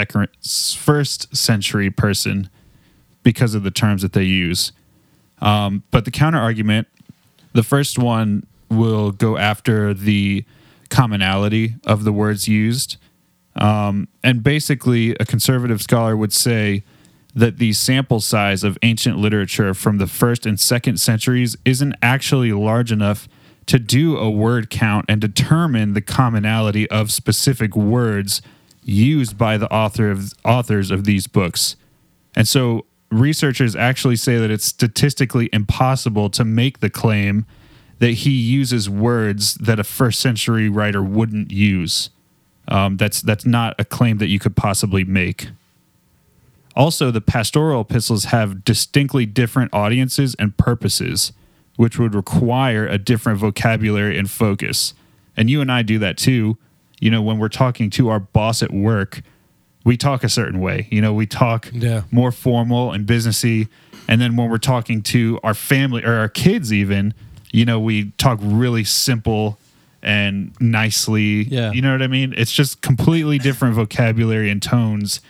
first 0.78 1.36
century 1.36 1.90
person 1.90 2.50
because 3.24 3.56
of 3.56 3.64
the 3.64 3.72
terms 3.72 4.02
that 4.02 4.14
they 4.14 4.24
use. 4.24 4.74
Um, 5.40 5.84
but 5.92 6.06
the 6.06 6.12
counter 6.12 6.38
argument, 6.38 6.88
the 7.54 7.64
first 7.64 7.98
one 7.98 8.46
will 8.70 9.12
go 9.12 9.38
after 9.38 9.94
the 9.94 10.44
commonality 10.90 11.76
of 11.86 12.04
the 12.04 12.12
words 12.12 12.48
used. 12.48 12.98
Um, 13.56 14.08
and 14.24 14.44
basically, 14.44 15.12
a 15.20 15.26
conservative 15.26 15.82
scholar 15.82 16.18
would 16.18 16.34
say 16.34 16.84
that 17.36 17.58
the 17.58 17.74
sample 17.74 18.20
size 18.20 18.64
of 18.64 18.78
ancient 18.82 19.18
literature 19.18 19.74
from 19.74 19.98
the 19.98 20.08
first 20.08 20.46
and 20.46 20.60
second 20.60 21.00
centuries 21.00 21.58
isn't 21.66 21.96
actually 22.02 22.52
large 22.52 22.92
enough 22.92 23.28
to 23.66 23.80
do 23.80 24.18
a 24.18 24.30
word 24.30 24.70
count 24.70 25.06
and 25.08 25.22
determine 25.22 25.94
the 25.94 26.02
commonality 26.02 26.90
of 26.90 27.12
specific 27.12 27.76
words 27.76 28.42
used 28.84 29.38
by 29.38 29.58
the 29.58 29.72
author 29.72 30.12
of 30.12 30.34
authors 30.44 30.92
of 30.92 31.06
these 31.06 31.28
books. 31.28 31.76
And 32.36 32.48
so 32.48 32.86
researchers 33.10 33.76
actually 33.76 34.16
say 34.16 34.38
that 34.38 34.52
it's 34.52 34.66
statistically 34.66 35.50
impossible 35.54 36.30
to 36.32 36.44
make 36.44 36.80
the 36.80 36.90
claim 36.90 37.46
that 38.00 38.12
he 38.12 38.32
uses 38.32 38.90
words 38.90 39.56
that 39.56 39.80
a 39.80 39.84
first 39.84 40.20
century 40.20 40.68
writer 40.68 41.02
wouldn't 41.02 41.52
use. 41.52 42.10
Um, 42.68 42.98
that's 42.98 43.22
that's 43.22 43.46
not 43.46 43.76
a 43.80 43.86
claim 43.86 44.18
that 44.18 44.28
you 44.28 44.40
could 44.40 44.56
possibly 44.56 45.04
make. 45.04 45.50
Also, 46.76 47.12
the 47.12 47.22
pastoral 47.22 47.82
epistles 47.82 48.26
have 48.26 48.64
distinctly 48.66 49.26
different 49.26 49.74
audiences 49.74 50.36
and 50.40 50.58
purposes, 50.58 51.32
which 51.76 52.00
would 52.00 52.16
require 52.16 52.88
a 52.88 52.98
different 52.98 53.40
vocabulary 53.40 54.18
and 54.18 54.30
focus. 54.30 54.94
And 55.38 55.50
you 55.50 55.62
and 55.62 55.72
I 55.72 55.82
do 55.84 56.00
that 56.00 56.18
too. 56.18 56.58
You 57.00 57.12
know, 57.12 57.22
when 57.22 57.38
we're 57.38 57.50
talking 57.50 57.90
to 57.92 58.10
our 58.10 58.20
boss 58.20 58.64
at 58.64 58.72
work, 58.74 59.22
we 59.84 59.98
talk 59.98 60.24
a 60.24 60.30
certain 60.30 60.60
way. 60.62 60.88
You 60.90 61.02
know, 61.02 61.14
we 61.14 61.26
talk 61.26 61.70
Yeah. 61.74 62.04
more 62.12 62.32
formal 62.32 62.92
and 62.92 63.06
businessy. 63.06 63.68
And 64.08 64.20
then 64.22 64.36
when 64.36 64.50
we're 64.50 64.58
talking 64.58 65.02
to 65.04 65.40
our 65.44 65.54
family 65.54 66.04
or 66.04 66.14
our 66.14 66.30
kids, 66.30 66.72
even, 66.72 67.14
you 67.52 67.66
know, 67.66 67.80
we 67.80 68.12
talk 68.18 68.40
really 68.42 68.84
simple 68.84 69.60
and 70.02 70.52
nicely. 70.60 71.44
Yeah. 71.44 71.72
You 71.72 71.82
know 71.82 71.92
what 71.92 72.02
I 72.02 72.08
mean? 72.08 72.34
It's 72.38 72.52
just 72.52 72.82
completely 72.82 73.38
different 73.38 73.76
vocabulary 73.76 74.50
and 74.50 74.62
tones 74.62 75.22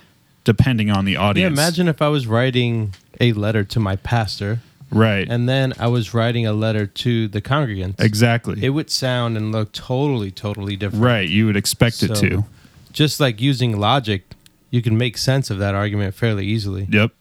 depending 0.43 0.89
on 0.89 1.05
the 1.05 1.15
audience. 1.17 1.57
Yeah, 1.57 1.63
imagine 1.63 1.87
if 1.87 2.01
I 2.01 2.07
was 2.09 2.27
writing 2.27 2.93
a 3.21 3.33
letter 3.33 3.63
to 3.63 3.79
my 3.79 3.95
pastor 3.97 4.59
Right. 4.91 5.27
and 5.29 5.47
then 5.49 5.73
I 5.79 5.87
was 5.87 6.13
writing 6.13 6.45
a 6.45 6.53
letter 6.53 6.85
to 6.85 7.27
the 7.27 7.41
congregants. 7.41 7.99
exactly. 7.99 8.63
It 8.63 8.69
would 8.69 8.89
sound 8.91 9.37
and 9.37 9.51
look 9.51 9.71
totally, 9.71 10.29
totally 10.31 10.75
different. 10.75 11.03
right. 11.03 11.27
You 11.27 11.45
would 11.47 11.57
expect 11.57 12.03
it 12.03 12.13
to. 12.15 12.45
Just 12.91 13.19
like 13.19 13.41
using 13.41 13.79
logic, 13.79 14.23
you 14.69 14.81
can 14.83 14.97
make 14.97 15.17
sense 15.17 15.49
of 15.49 15.57
that 15.59 15.73
argument 15.73 16.13
fairly 16.13 16.45
easily. 16.45 16.87
Yep. 16.91 17.11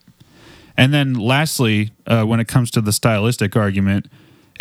And 0.76 0.92
then 0.92 1.14
lastly, 1.14 1.92
uh, 2.06 2.24
when 2.24 2.40
it 2.40 2.48
comes 2.48 2.70
to 2.72 2.80
the 2.80 2.92
stylistic 2.92 3.56
argument, 3.56 4.06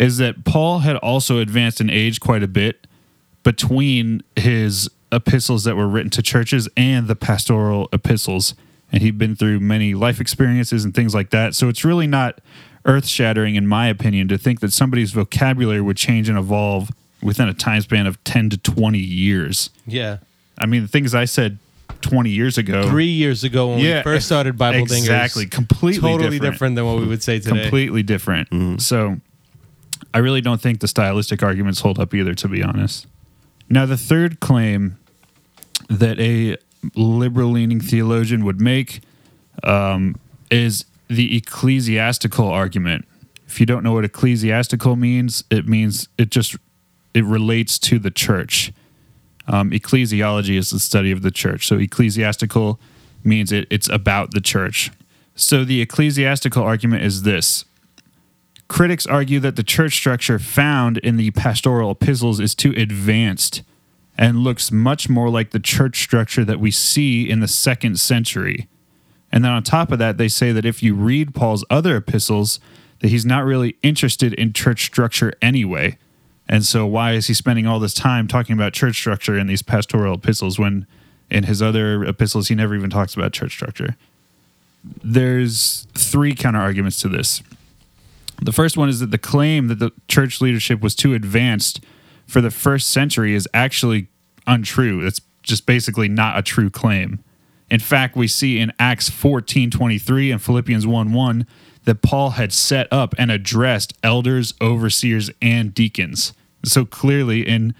is 0.00 0.16
that 0.18 0.44
Paul 0.44 0.80
had 0.80 0.96
also 0.96 1.38
advanced 1.38 1.80
in 1.80 1.90
age 1.90 2.18
quite 2.20 2.42
a 2.42 2.48
bit 2.48 2.86
between 3.42 4.22
his 4.36 4.88
epistles 5.12 5.64
that 5.64 5.76
were 5.76 5.86
written 5.88 6.10
to 6.10 6.22
churches 6.22 6.68
and 6.76 7.08
the 7.08 7.16
pastoral 7.16 7.88
epistles. 7.92 8.54
And 8.90 9.02
he'd 9.02 9.18
been 9.18 9.36
through 9.36 9.60
many 9.60 9.94
life 9.94 10.20
experiences 10.20 10.84
and 10.84 10.94
things 10.94 11.14
like 11.14 11.30
that. 11.30 11.54
So 11.54 11.68
it's 11.68 11.84
really 11.84 12.06
not 12.06 12.40
earth 12.84 13.06
shattering, 13.06 13.54
in 13.54 13.66
my 13.66 13.86
opinion, 13.88 14.28
to 14.28 14.38
think 14.38 14.60
that 14.60 14.72
somebody's 14.72 15.12
vocabulary 15.12 15.80
would 15.80 15.96
change 15.96 16.28
and 16.28 16.36
evolve 16.38 16.90
within 17.22 17.48
a 17.48 17.54
time 17.54 17.80
span 17.80 18.06
of 18.06 18.22
10 18.24 18.50
to 18.50 18.58
20 18.58 18.98
years. 18.98 19.70
Yeah. 19.86 20.18
I 20.58 20.66
mean, 20.66 20.82
the 20.82 20.88
things 20.88 21.14
I 21.14 21.24
said 21.24 21.58
20 22.02 22.30
years 22.30 22.58
ago. 22.58 22.88
Three 22.88 23.06
years 23.06 23.44
ago 23.44 23.68
when 23.68 23.78
we 23.78 24.02
first 24.02 24.26
started 24.26 24.58
Bible 24.58 24.86
Dingers. 24.86 24.98
Exactly. 24.98 25.46
Completely 25.46 26.00
Totally 26.00 26.30
different. 26.38 26.52
different. 26.54 26.76
than 26.76 26.86
what 26.86 26.98
we 26.98 27.06
would 27.06 27.22
say 27.22 27.38
today. 27.38 27.62
completely 27.62 28.02
different. 28.02 28.50
Mm-hmm. 28.50 28.78
So 28.78 29.16
I 30.12 30.18
really 30.18 30.40
don't 30.40 30.60
think 30.60 30.80
the 30.80 30.88
stylistic 30.88 31.42
arguments 31.42 31.80
hold 31.80 31.98
up 31.98 32.12
either, 32.12 32.34
to 32.34 32.48
be 32.48 32.62
honest. 32.62 33.06
Now, 33.70 33.86
the 33.86 33.96
third 33.96 34.40
claim 34.40 34.98
that 35.88 36.18
a 36.18 36.56
liberal 36.94 37.50
leaning 37.50 37.80
theologian 37.80 38.44
would 38.44 38.60
make 38.60 39.02
um, 39.62 40.18
is 40.50 40.84
the 41.08 41.36
ecclesiastical 41.36 42.48
argument. 42.48 43.06
If 43.46 43.60
you 43.60 43.66
don't 43.66 43.82
know 43.82 43.92
what 43.92 44.04
ecclesiastical 44.04 44.96
means, 44.96 45.44
it 45.50 45.68
means 45.68 46.08
it 46.18 46.30
just 46.30 46.56
it 47.14 47.24
relates 47.24 47.78
to 47.78 47.98
the 47.98 48.10
church. 48.10 48.72
Um, 49.46 49.70
ecclesiology 49.70 50.56
is 50.56 50.70
the 50.70 50.80
study 50.80 51.12
of 51.12 51.22
the 51.22 51.30
church. 51.30 51.66
So 51.66 51.76
ecclesiastical 51.76 52.80
means 53.24 53.52
it, 53.52 53.66
it's 53.70 53.88
about 53.88 54.32
the 54.32 54.40
church. 54.40 54.90
So 55.34 55.64
the 55.64 55.82
ecclesiastical 55.82 56.62
argument 56.62 57.02
is 57.02 57.22
this. 57.22 57.64
Critics 58.68 59.06
argue 59.06 59.40
that 59.40 59.56
the 59.56 59.62
church 59.62 59.94
structure 59.94 60.38
found 60.38 60.98
in 60.98 61.16
the 61.16 61.30
pastoral 61.32 61.90
epistles 61.90 62.40
is 62.40 62.54
too 62.54 62.72
advanced 62.76 63.62
and 64.18 64.38
looks 64.38 64.70
much 64.70 65.08
more 65.08 65.30
like 65.30 65.50
the 65.50 65.60
church 65.60 66.02
structure 66.02 66.44
that 66.44 66.60
we 66.60 66.70
see 66.70 67.28
in 67.28 67.40
the 67.40 67.48
second 67.48 67.98
century. 67.98 68.68
And 69.30 69.44
then 69.44 69.52
on 69.52 69.62
top 69.62 69.90
of 69.90 69.98
that, 69.98 70.18
they 70.18 70.28
say 70.28 70.52
that 70.52 70.66
if 70.66 70.82
you 70.82 70.94
read 70.94 71.34
Paul's 71.34 71.64
other 71.70 71.96
epistles, 71.96 72.60
that 73.00 73.08
he's 73.08 73.24
not 73.24 73.44
really 73.44 73.76
interested 73.82 74.34
in 74.34 74.52
church 74.52 74.84
structure 74.84 75.32
anyway. 75.40 75.96
And 76.48 76.64
so 76.64 76.86
why 76.86 77.12
is 77.12 77.28
he 77.28 77.34
spending 77.34 77.66
all 77.66 77.80
this 77.80 77.94
time 77.94 78.28
talking 78.28 78.54
about 78.54 78.74
church 78.74 78.96
structure 78.96 79.38
in 79.38 79.46
these 79.46 79.62
pastoral 79.62 80.14
epistles 80.14 80.58
when 80.58 80.86
in 81.30 81.44
his 81.44 81.62
other 81.62 82.04
epistles 82.04 82.48
he 82.48 82.54
never 82.54 82.74
even 82.74 82.90
talks 82.90 83.14
about 83.14 83.32
church 83.32 83.52
structure? 83.52 83.96
There's 85.02 85.86
three 85.94 86.34
counter 86.34 86.60
arguments 86.60 87.00
to 87.02 87.08
this. 87.08 87.42
The 88.42 88.52
first 88.52 88.76
one 88.76 88.88
is 88.88 89.00
that 89.00 89.12
the 89.12 89.18
claim 89.18 89.68
that 89.68 89.78
the 89.78 89.92
church 90.08 90.40
leadership 90.40 90.80
was 90.80 90.94
too 90.94 91.14
advanced 91.14 91.80
for 92.32 92.40
the 92.40 92.50
first 92.50 92.88
century 92.88 93.34
is 93.34 93.46
actually 93.52 94.08
untrue. 94.46 95.06
It's 95.06 95.20
just 95.42 95.66
basically 95.66 96.08
not 96.08 96.38
a 96.38 96.42
true 96.42 96.70
claim. 96.70 97.22
In 97.70 97.78
fact, 97.78 98.16
we 98.16 98.26
see 98.26 98.58
in 98.58 98.72
Acts 98.78 99.10
14:23 99.10 100.32
and 100.32 100.40
Philippians 100.40 100.86
1:1 100.86 101.46
that 101.84 102.00
Paul 102.00 102.30
had 102.30 102.50
set 102.50 102.90
up 102.90 103.14
and 103.18 103.30
addressed 103.30 103.92
elders, 104.02 104.54
overseers, 104.62 105.30
and 105.42 105.74
deacons. 105.74 106.32
So 106.64 106.86
clearly 106.86 107.46
in 107.46 107.74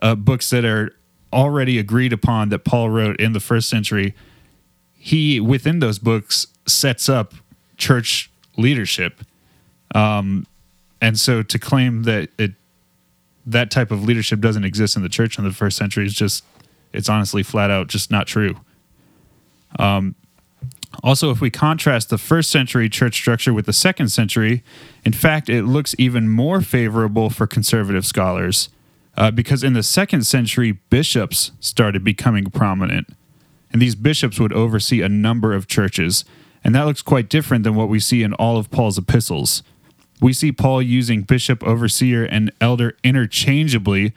uh, 0.00 0.16
books 0.16 0.50
that 0.50 0.64
are 0.64 0.96
already 1.32 1.78
agreed 1.78 2.12
upon 2.12 2.48
that 2.48 2.64
Paul 2.64 2.90
wrote 2.90 3.20
in 3.20 3.34
the 3.34 3.40
first 3.40 3.68
century, 3.68 4.14
he 4.94 5.38
within 5.38 5.78
those 5.78 6.00
books 6.00 6.48
sets 6.66 7.08
up 7.08 7.34
church 7.76 8.32
leadership. 8.56 9.20
Um, 9.94 10.46
and 11.00 11.20
so 11.20 11.44
to 11.44 11.58
claim 11.58 12.02
that 12.02 12.30
it 12.36 12.54
that 13.46 13.70
type 13.70 13.90
of 13.90 14.04
leadership 14.04 14.40
doesn't 14.40 14.64
exist 14.64 14.96
in 14.96 15.02
the 15.02 15.08
church 15.08 15.38
in 15.38 15.44
the 15.44 15.52
first 15.52 15.76
century 15.76 16.06
is 16.06 16.14
just 16.14 16.44
it's 16.92 17.08
honestly 17.08 17.42
flat 17.42 17.70
out 17.70 17.88
just 17.88 18.10
not 18.10 18.26
true. 18.26 18.56
Um, 19.78 20.14
also, 21.02 21.30
if 21.30 21.40
we 21.40 21.50
contrast 21.50 22.10
the 22.10 22.18
first 22.18 22.50
century 22.50 22.88
church 22.88 23.14
structure 23.14 23.54
with 23.54 23.66
the 23.66 23.72
second 23.72 24.08
century, 24.08 24.62
in 25.04 25.12
fact, 25.12 25.48
it 25.48 25.64
looks 25.64 25.94
even 25.98 26.28
more 26.28 26.60
favorable 26.60 27.30
for 27.30 27.46
conservative 27.46 28.04
scholars 28.04 28.68
uh, 29.16 29.30
because 29.30 29.64
in 29.64 29.72
the 29.72 29.82
second 29.82 30.26
century, 30.26 30.72
bishops 30.90 31.52
started 31.60 32.04
becoming 32.04 32.50
prominent. 32.50 33.08
And 33.72 33.80
these 33.80 33.94
bishops 33.94 34.38
would 34.38 34.52
oversee 34.52 35.00
a 35.00 35.08
number 35.08 35.54
of 35.54 35.66
churches. 35.66 36.24
And 36.62 36.74
that 36.74 36.82
looks 36.82 37.02
quite 37.02 37.28
different 37.28 37.64
than 37.64 37.74
what 37.74 37.88
we 37.88 37.98
see 37.98 38.22
in 38.22 38.34
all 38.34 38.58
of 38.58 38.70
Paul's 38.70 38.98
epistles. 38.98 39.62
We 40.22 40.32
see 40.32 40.52
Paul 40.52 40.80
using 40.80 41.22
bishop, 41.22 41.64
overseer, 41.64 42.24
and 42.24 42.52
elder 42.60 42.96
interchangeably 43.02 44.14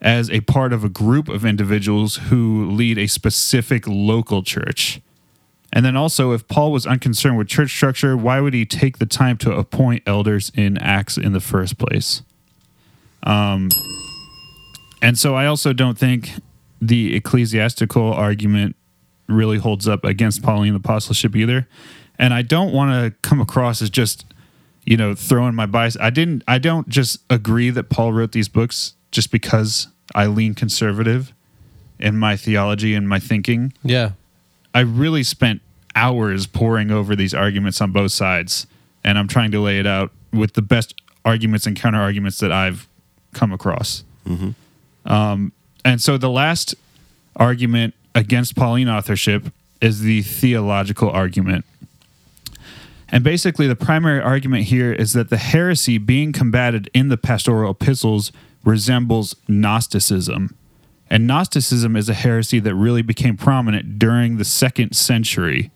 as 0.00 0.30
a 0.30 0.40
part 0.42 0.72
of 0.72 0.84
a 0.84 0.88
group 0.88 1.28
of 1.28 1.44
individuals 1.44 2.16
who 2.28 2.70
lead 2.70 2.96
a 2.96 3.08
specific 3.08 3.84
local 3.88 4.44
church. 4.44 5.00
And 5.72 5.84
then 5.84 5.96
also, 5.96 6.32
if 6.32 6.46
Paul 6.46 6.70
was 6.70 6.86
unconcerned 6.86 7.36
with 7.36 7.48
church 7.48 7.70
structure, 7.70 8.16
why 8.16 8.40
would 8.40 8.54
he 8.54 8.64
take 8.64 8.98
the 8.98 9.06
time 9.06 9.36
to 9.38 9.52
appoint 9.52 10.04
elders 10.06 10.52
in 10.54 10.78
Acts 10.78 11.18
in 11.18 11.32
the 11.32 11.40
first 11.40 11.78
place? 11.78 12.22
Um, 13.24 13.70
and 15.02 15.18
so 15.18 15.34
I 15.34 15.46
also 15.46 15.72
don't 15.72 15.98
think 15.98 16.30
the 16.80 17.16
ecclesiastical 17.16 18.12
argument 18.12 18.76
really 19.28 19.58
holds 19.58 19.88
up 19.88 20.04
against 20.04 20.42
Pauline 20.42 20.76
apostleship 20.76 21.34
either. 21.34 21.68
And 22.18 22.32
I 22.32 22.42
don't 22.42 22.72
want 22.72 22.92
to 22.92 23.28
come 23.28 23.40
across 23.40 23.82
as 23.82 23.90
just, 23.90 24.24
you 24.84 24.96
know, 24.96 25.14
throwing 25.14 25.54
my 25.54 25.66
bias. 25.66 25.96
I 26.00 26.10
didn't. 26.10 26.42
I 26.48 26.58
don't 26.58 26.88
just 26.88 27.20
agree 27.28 27.70
that 27.70 27.90
Paul 27.90 28.12
wrote 28.12 28.32
these 28.32 28.48
books 28.48 28.94
just 29.10 29.30
because 29.30 29.88
I 30.14 30.26
lean 30.26 30.54
conservative 30.54 31.32
in 31.98 32.16
my 32.16 32.36
theology 32.36 32.94
and 32.94 33.08
my 33.08 33.18
thinking. 33.18 33.72
Yeah. 33.82 34.12
I 34.74 34.80
really 34.80 35.22
spent 35.22 35.60
hours 35.94 36.46
poring 36.46 36.90
over 36.90 37.14
these 37.16 37.34
arguments 37.34 37.80
on 37.80 37.92
both 37.92 38.12
sides, 38.12 38.66
and 39.04 39.18
I'm 39.18 39.28
trying 39.28 39.50
to 39.50 39.60
lay 39.60 39.78
it 39.78 39.86
out 39.86 40.12
with 40.32 40.54
the 40.54 40.62
best 40.62 40.94
arguments 41.24 41.66
and 41.66 41.76
counter 41.76 42.00
arguments 42.00 42.38
that 42.38 42.52
I've 42.52 42.88
come 43.34 43.52
across. 43.52 44.04
Um, 45.04 45.52
and 45.84 46.00
so 46.00 46.16
the 46.18 46.30
last 46.30 46.74
argument 47.36 47.94
against 48.14 48.56
Pauline 48.56 48.88
authorship 48.88 49.52
is 49.80 50.00
the 50.00 50.22
theological 50.22 51.10
argument. 51.10 51.64
And 53.12 53.24
basically, 53.24 53.66
the 53.66 53.76
primary 53.76 54.20
argument 54.20 54.64
here 54.64 54.92
is 54.92 55.12
that 55.14 55.30
the 55.30 55.36
heresy 55.36 55.98
being 55.98 56.32
combated 56.32 56.88
in 56.94 57.08
the 57.08 57.16
pastoral 57.16 57.72
epistles 57.72 58.30
resembles 58.64 59.34
Gnosticism. 59.48 60.56
And 61.08 61.26
Gnosticism 61.26 61.96
is 61.96 62.08
a 62.08 62.14
heresy 62.14 62.60
that 62.60 62.74
really 62.74 63.02
became 63.02 63.36
prominent 63.36 63.98
during 63.98 64.36
the 64.36 64.44
second 64.44 64.94
century. 64.94 65.72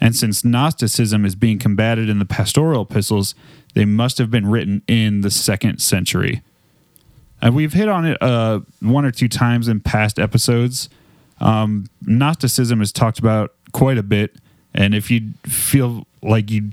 And 0.00 0.14
since 0.14 0.44
Gnosticism 0.44 1.24
is 1.24 1.34
being 1.34 1.58
combated 1.58 2.08
in 2.08 2.18
the 2.18 2.26
pastoral 2.26 2.82
epistles, 2.82 3.34
they 3.74 3.86
must 3.86 4.18
have 4.18 4.30
been 4.30 4.46
written 4.46 4.82
in 4.86 5.22
the 5.22 5.30
second 5.30 5.80
century. 5.80 6.42
And 7.40 7.54
we've 7.54 7.72
hit 7.72 7.88
on 7.88 8.04
it 8.04 8.20
uh, 8.22 8.60
one 8.80 9.04
or 9.04 9.10
two 9.10 9.28
times 9.28 9.68
in 9.68 9.80
past 9.80 10.18
episodes. 10.18 10.88
Um, 11.40 11.86
Gnosticism 12.02 12.82
is 12.82 12.92
talked 12.92 13.18
about 13.18 13.54
quite 13.72 13.96
a 13.96 14.02
bit, 14.02 14.36
and 14.78 14.94
if 14.94 15.10
you 15.10 15.32
feel 15.44 16.06
like 16.22 16.50
you 16.50 16.70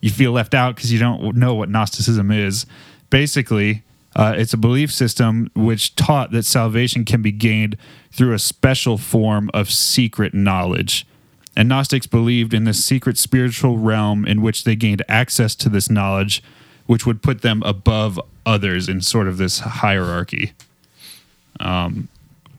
you 0.00 0.10
feel 0.10 0.30
left 0.30 0.54
out 0.54 0.76
because 0.76 0.92
you 0.92 0.98
don't 1.00 1.34
know 1.34 1.54
what 1.54 1.68
Gnosticism 1.68 2.30
is, 2.30 2.66
basically, 3.10 3.82
uh, 4.14 4.32
it's 4.36 4.52
a 4.52 4.56
belief 4.56 4.92
system 4.92 5.50
which 5.56 5.96
taught 5.96 6.30
that 6.30 6.44
salvation 6.44 7.04
can 7.04 7.20
be 7.20 7.32
gained 7.32 7.76
through 8.12 8.32
a 8.32 8.38
special 8.38 8.96
form 8.96 9.50
of 9.52 9.72
secret 9.72 10.32
knowledge. 10.32 11.04
And 11.56 11.68
Gnostics 11.68 12.06
believed 12.06 12.54
in 12.54 12.62
this 12.62 12.84
secret 12.84 13.18
spiritual 13.18 13.76
realm 13.76 14.24
in 14.24 14.40
which 14.40 14.62
they 14.62 14.76
gained 14.76 15.02
access 15.08 15.56
to 15.56 15.68
this 15.68 15.90
knowledge, 15.90 16.44
which 16.86 17.06
would 17.06 17.22
put 17.22 17.42
them 17.42 17.64
above 17.64 18.20
others 18.46 18.88
in 18.88 19.00
sort 19.00 19.26
of 19.26 19.36
this 19.36 19.58
hierarchy. 19.58 20.52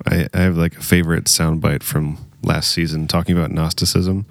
I, 0.06 0.28
I 0.34 0.40
have 0.42 0.58
like 0.58 0.76
a 0.76 0.82
favorite 0.82 1.26
soundbite 1.26 1.84
from 1.84 2.18
last 2.44 2.72
season 2.72 3.08
talking 3.08 3.38
about 3.38 3.52
Gnosticism. 3.52 4.26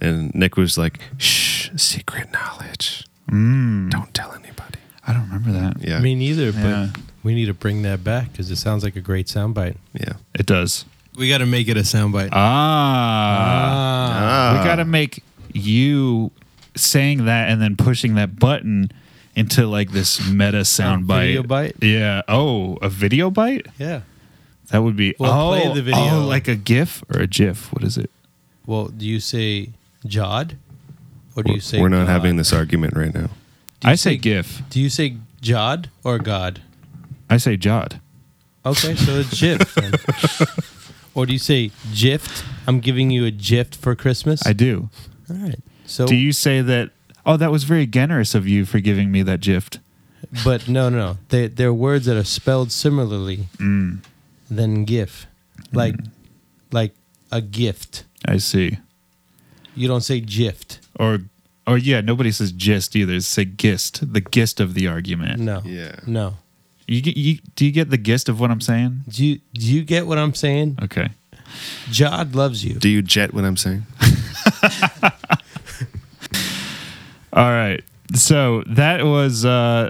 And 0.00 0.34
Nick 0.34 0.56
was 0.56 0.78
like, 0.78 1.00
shh, 1.18 1.70
secret 1.76 2.32
knowledge. 2.32 3.04
Don't 3.28 4.08
tell 4.14 4.32
anybody. 4.32 4.78
I 5.06 5.12
don't 5.12 5.24
remember 5.30 5.52
that. 5.52 5.82
Yeah. 5.86 6.00
Me 6.00 6.14
neither, 6.14 6.52
but 6.52 6.62
Yeah. 6.62 6.88
we 7.22 7.34
need 7.34 7.46
to 7.46 7.54
bring 7.54 7.82
that 7.82 8.02
back 8.04 8.32
because 8.32 8.50
it 8.50 8.56
sounds 8.56 8.84
like 8.84 8.96
a 8.96 9.00
great 9.00 9.26
soundbite. 9.26 9.76
yeah. 9.92 10.14
It 10.34 10.46
does. 10.46 10.84
We 11.16 11.28
got 11.28 11.38
to 11.38 11.46
make 11.46 11.66
it 11.68 11.76
a 11.76 11.80
soundbite. 11.80 12.28
Ah. 12.32 12.38
Ah. 14.54 14.58
we 14.58 14.64
got 14.64 14.76
to 14.76 14.84
make 14.84 15.22
you 15.52 16.30
saying 16.76 17.24
that 17.24 17.48
and 17.50 17.60
then 17.60 17.76
pushing 17.76 18.14
that 18.14 18.38
button 18.38 18.90
into 19.34 19.66
like 19.66 19.90
this 19.92 20.24
meta 20.30 20.64
sound 20.64 21.06
bite. 21.06 21.26
video 21.26 21.42
bite? 21.42 21.76
Yeah. 21.82 22.22
Oh, 22.28 22.76
a 22.82 22.88
video 22.88 23.30
bite? 23.30 23.66
yeah. 23.78 24.02
That 24.70 24.82
would 24.82 24.96
be. 24.96 25.14
Well, 25.18 25.32
oh, 25.32 25.58
play 25.60 25.74
the 25.74 25.82
video. 25.82 26.20
Oh, 26.20 26.26
like 26.26 26.46
a 26.46 26.54
GIF 26.54 27.02
or 27.12 27.20
a 27.22 27.26
GIF. 27.26 27.72
What 27.72 27.82
is 27.84 27.96
it? 27.96 28.10
Well, 28.66 28.88
do 28.88 29.06
you 29.06 29.18
say 29.18 29.70
Jod, 30.08 30.56
or 31.36 31.42
do 31.42 31.52
you 31.52 31.60
say 31.60 31.80
We're 31.80 31.88
not 31.88 32.06
God? 32.06 32.12
having 32.12 32.36
this 32.36 32.52
argument 32.52 32.96
right 32.96 33.14
now. 33.14 33.28
Do 33.80 33.88
you 33.88 33.92
I 33.92 33.94
say 33.94 34.12
say- 34.12 34.16
GIF. 34.18 34.62
Do 34.70 34.80
you 34.80 34.90
say 34.90 35.16
Jod 35.42 35.86
or 36.04 36.18
God? 36.18 36.60
I 37.30 37.36
say 37.36 37.56
Jod. 37.56 38.00
Okay, 38.66 38.94
so 38.96 39.12
it's 39.20 39.38
GIF. 39.38 39.74
then. 39.74 39.92
or 41.14 41.26
do 41.26 41.32
you 41.32 41.38
say 41.38 41.70
gift? 41.94 42.44
I'm 42.66 42.80
giving 42.80 43.10
you 43.10 43.24
a 43.24 43.30
gift 43.30 43.76
for 43.76 43.94
Christmas. 43.94 44.44
I 44.46 44.52
do. 44.52 44.90
All 45.30 45.36
right. 45.36 45.58
So, 45.86 46.06
Do 46.06 46.16
you 46.16 46.32
say 46.32 46.60
that? 46.60 46.90
Oh, 47.24 47.36
that 47.36 47.50
was 47.50 47.64
very 47.64 47.86
generous 47.86 48.34
of 48.34 48.46
you 48.48 48.64
for 48.64 48.80
giving 48.80 49.10
me 49.12 49.22
that 49.22 49.40
gift. 49.40 49.78
but 50.44 50.68
no, 50.68 50.88
no, 50.88 51.16
they 51.28 51.46
they're 51.46 51.72
words 51.72 52.06
that 52.06 52.16
are 52.16 52.24
spelled 52.24 52.72
similarly 52.72 53.48
Mm. 53.58 54.00
than 54.50 54.84
GIF, 54.84 55.26
like 55.72 55.94
like 56.72 56.94
a 57.30 57.40
gift. 57.40 58.04
I 58.26 58.38
see. 58.38 58.78
You 59.78 59.88
don't 59.88 60.00
say 60.02 60.20
gift. 60.20 60.80
Or, 60.98 61.18
or 61.66 61.78
yeah, 61.78 62.00
nobody 62.00 62.30
says 62.32 62.52
gist 62.52 62.96
either. 62.96 63.12
They 63.12 63.20
say 63.20 63.44
gist, 63.44 64.12
the 64.12 64.20
gist 64.20 64.60
of 64.60 64.74
the 64.74 64.86
argument. 64.88 65.40
No. 65.40 65.62
Yeah. 65.64 65.96
No. 66.06 66.36
You, 66.86 67.02
get- 67.02 67.16
you 67.16 67.38
do 67.54 67.64
you 67.66 67.72
get 67.72 67.90
the 67.90 67.98
gist 67.98 68.28
of 68.28 68.40
what 68.40 68.50
I'm 68.50 68.60
saying? 68.62 69.02
Do 69.08 69.24
you 69.24 69.40
do 69.54 69.66
you 69.66 69.82
get 69.84 70.06
what 70.06 70.16
I'm 70.18 70.34
saying? 70.34 70.78
Okay. 70.82 71.10
Jod 71.90 72.34
loves 72.34 72.64
you. 72.64 72.74
Do 72.74 72.88
you 72.88 73.02
jet 73.02 73.32
what 73.34 73.44
I'm 73.44 73.56
saying? 73.56 73.84
All 77.32 77.50
right. 77.50 77.82
so 78.14 78.62
that 78.66 79.04
was 79.04 79.44
uh, 79.44 79.88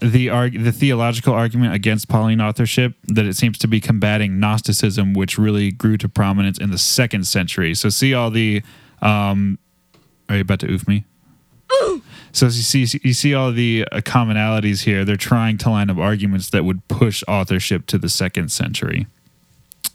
the 0.00 0.30
arg- 0.30 0.62
the 0.62 0.70
theological 0.72 1.34
argument 1.34 1.74
against 1.74 2.08
Pauline 2.08 2.40
authorship 2.40 2.94
that 3.08 3.24
it 3.26 3.36
seems 3.36 3.58
to 3.58 3.66
be 3.68 3.80
combating 3.80 4.38
Gnosticism, 4.38 5.12
which 5.14 5.36
really 5.36 5.72
grew 5.72 5.96
to 5.98 6.08
prominence 6.08 6.58
in 6.58 6.70
the 6.70 6.78
second 6.78 7.26
century. 7.26 7.74
So 7.74 7.88
see 7.88 8.14
all 8.14 8.30
the. 8.30 8.62
Um, 9.02 9.58
are 10.28 10.36
you 10.36 10.42
about 10.42 10.60
to 10.60 10.70
oof 10.70 10.86
me? 10.88 11.04
So 12.32 12.46
you 12.46 12.52
see, 12.52 13.00
you 13.02 13.12
see 13.12 13.34
all 13.34 13.50
the 13.50 13.84
uh, 13.90 13.96
commonalities 14.02 14.84
here. 14.84 15.04
They're 15.04 15.16
trying 15.16 15.58
to 15.58 15.70
line 15.70 15.90
up 15.90 15.98
arguments 15.98 16.48
that 16.50 16.64
would 16.64 16.86
push 16.86 17.24
authorship 17.26 17.86
to 17.86 17.98
the 17.98 18.08
second 18.08 18.52
century. 18.52 19.08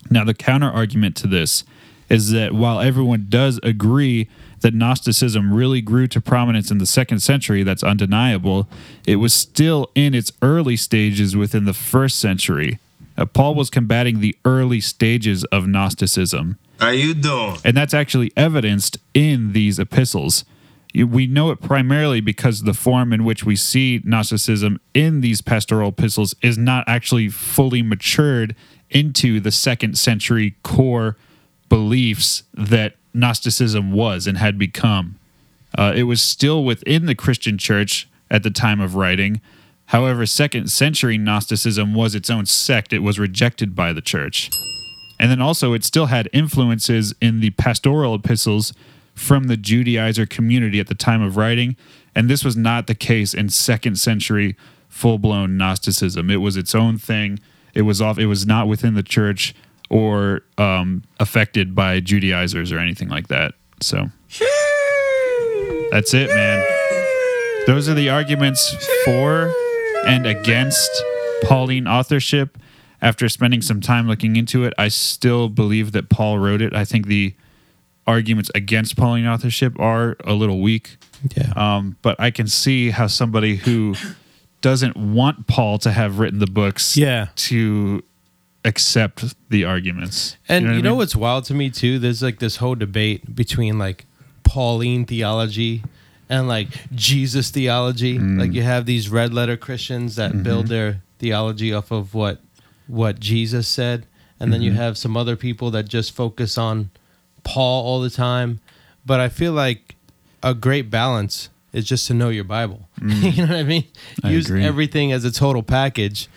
Now, 0.09 0.25
the 0.25 0.33
counter 0.33 0.69
argument 0.69 1.15
to 1.17 1.27
this 1.27 1.63
is 2.09 2.31
that 2.31 2.53
while 2.53 2.81
everyone 2.81 3.27
does 3.29 3.59
agree 3.63 4.27
that 4.59 4.73
Gnosticism 4.73 5.53
really 5.53 5.81
grew 5.81 6.07
to 6.07 6.21
prominence 6.21 6.71
in 6.71 6.77
the 6.77 6.85
second 6.85 7.19
century, 7.19 7.63
that's 7.63 7.83
undeniable, 7.83 8.67
it 9.07 9.15
was 9.17 9.33
still 9.33 9.89
in 9.95 10.13
its 10.13 10.31
early 10.41 10.75
stages 10.75 11.35
within 11.35 11.65
the 11.65 11.73
first 11.73 12.19
century. 12.19 12.79
Uh, 13.17 13.25
Paul 13.25 13.55
was 13.55 13.69
combating 13.69 14.19
the 14.19 14.37
early 14.45 14.81
stages 14.81 15.43
of 15.45 15.67
Gnosticism. 15.67 16.57
How 16.79 16.89
you 16.89 17.13
doing? 17.13 17.57
And 17.63 17.75
that's 17.75 17.93
actually 17.93 18.31
evidenced 18.35 18.97
in 19.13 19.53
these 19.53 19.79
epistles. 19.79 20.43
We 20.93 21.27
know 21.27 21.51
it 21.51 21.61
primarily 21.61 22.21
because 22.21 22.63
the 22.63 22.73
form 22.73 23.11
in 23.11 23.25
which 23.25 23.43
we 23.43 23.55
see 23.55 24.01
Gnosticism 24.03 24.79
in 24.93 25.21
these 25.21 25.41
pastoral 25.41 25.89
epistles 25.89 26.35
is 26.41 26.57
not 26.57 26.85
actually 26.87 27.29
fully 27.29 27.81
matured 27.81 28.55
into 28.89 29.39
the 29.39 29.51
second 29.51 29.97
century 29.97 30.55
core 30.63 31.17
beliefs 31.69 32.43
that 32.53 32.95
Gnosticism 33.13 33.91
was 33.91 34.27
and 34.27 34.37
had 34.37 34.57
become. 34.57 35.17
Uh, 35.77 35.93
it 35.95 36.03
was 36.03 36.21
still 36.21 36.63
within 36.63 37.05
the 37.05 37.15
Christian 37.15 37.57
church 37.57 38.07
at 38.29 38.43
the 38.43 38.51
time 38.51 38.79
of 38.79 38.95
writing. 38.95 39.41
However, 39.87 40.25
second 40.25 40.71
century 40.71 41.17
Gnosticism 41.17 41.93
was 41.93 42.15
its 42.15 42.29
own 42.29 42.45
sect, 42.45 42.93
it 42.93 42.99
was 42.99 43.19
rejected 43.19 43.75
by 43.75 43.93
the 43.93 44.01
church. 44.01 44.49
And 45.19 45.31
then 45.31 45.41
also, 45.41 45.73
it 45.73 45.83
still 45.83 46.07
had 46.07 46.29
influences 46.33 47.13
in 47.21 47.39
the 47.39 47.51
pastoral 47.51 48.15
epistles 48.15 48.73
from 49.13 49.45
the 49.45 49.55
Judaizer 49.55 50.29
community 50.29 50.79
at 50.79 50.87
the 50.87 50.95
time 50.95 51.21
of 51.21 51.37
writing. 51.37 51.77
And 52.13 52.29
this 52.29 52.43
was 52.43 52.57
not 52.57 52.87
the 52.87 52.95
case 52.95 53.33
in 53.33 53.49
second 53.49 53.97
century 53.97 54.57
full 54.89 55.19
blown 55.19 55.57
Gnosticism. 55.57 56.29
It 56.29 56.37
was 56.37 56.57
its 56.57 56.75
own 56.75 56.97
thing. 56.97 57.39
It 57.73 57.83
was 57.83 58.01
off. 58.01 58.17
It 58.17 58.27
was 58.27 58.45
not 58.45 58.67
within 58.67 58.93
the 58.95 59.03
church 59.03 59.55
or 59.89 60.41
um, 60.57 61.03
affected 61.19 61.75
by 61.75 61.99
Judaizers 61.99 62.71
or 62.71 62.79
anything 62.79 63.09
like 63.09 63.27
that. 63.27 63.53
So 63.81 64.09
that's 65.91 66.13
it, 66.13 66.29
man. 66.29 66.65
Those 67.67 67.89
are 67.89 67.93
the 67.93 68.09
arguments 68.09 68.75
for 69.03 69.53
and 70.05 70.25
against 70.25 70.89
Pauline 71.43 71.87
authorship. 71.87 72.57
After 73.01 73.29
spending 73.29 73.61
some 73.61 73.81
time 73.81 74.07
looking 74.07 74.35
into 74.35 74.63
it, 74.63 74.73
I 74.77 74.87
still 74.87 75.49
believe 75.49 75.91
that 75.91 76.09
Paul 76.09 76.39
wrote 76.39 76.61
it. 76.61 76.73
I 76.73 76.85
think 76.85 77.05
the 77.07 77.35
arguments 78.07 78.49
against 78.55 78.95
Pauline 78.95 79.27
authorship 79.27 79.79
are 79.79 80.15
a 80.23 80.33
little 80.33 80.59
weak. 80.61 80.97
Yeah. 81.35 81.51
Um, 81.55 81.97
but 82.01 82.19
I 82.19 82.31
can 82.31 82.47
see 82.47 82.91
how 82.91 83.07
somebody 83.07 83.57
who 83.57 83.95
doesn't 84.61 84.95
want 84.95 85.45
Paul 85.47 85.77
to 85.79 85.91
have 85.91 86.17
written 86.19 86.39
the 86.39 86.47
books 86.47 86.95
Yeah. 86.97 87.27
to 87.35 88.03
accept 88.63 89.35
the 89.49 89.65
arguments. 89.65 90.37
And 90.49 90.63
you 90.65 90.69
know, 90.69 90.73
what 90.75 90.79
I 90.79 90.89
mean? 90.89 90.97
what's 90.97 91.15
wild 91.15 91.45
to 91.45 91.53
me 91.53 91.69
too? 91.69 91.99
There's 91.99 92.23
like 92.23 92.39
this 92.39 92.55
whole 92.57 92.75
debate 92.75 93.35
between 93.35 93.77
like 93.77 94.05
Pauline 94.43 95.05
theology 95.05 95.83
and 96.29 96.47
like 96.47 96.67
Jesus 96.93 97.49
theology. 97.49 98.17
Mm. 98.17 98.39
Like 98.39 98.53
you 98.53 98.63
have 98.63 98.85
these 98.85 99.09
red 99.09 99.33
letter 99.33 99.57
Christians 99.57 100.15
that 100.15 100.31
Mm-hmm. 100.31 100.43
build 100.43 100.67
their 100.67 101.01
theology 101.19 101.73
off 101.73 101.91
of 101.91 102.13
what 102.13 102.41
what 102.87 103.19
Jesus 103.19 103.67
said, 103.67 104.05
and 104.39 104.51
then 104.53 104.61
you 104.61 104.71
Mm-hmm. 104.71 104.79
have 104.81 104.97
some 104.97 105.17
other 105.17 105.35
people 105.35 105.71
that 105.71 105.87
just 105.87 106.15
focus 106.15 106.57
on 106.57 106.89
Paul 107.43 107.85
all 107.85 108.01
the 108.01 108.09
time. 108.09 108.59
But 109.05 109.19
I 109.19 109.29
feel 109.29 109.53
like 109.53 109.95
a 110.43 110.53
great 110.53 110.89
balance 110.89 111.49
is 111.73 111.85
just 111.85 112.07
to 112.07 112.13
know 112.13 112.29
your 112.29 112.43
Bible. 112.43 112.87
you 113.01 113.41
know 113.45 113.47
what 113.49 113.57
I 113.57 113.63
mean? 113.63 113.83
Mm. 113.83 114.25
I 114.25 114.31
Use 114.31 114.45
agree. 114.49 114.63
everything 114.65 115.11
as 115.11 115.25
a 115.25 115.31
total 115.31 115.61
package. 115.63 116.27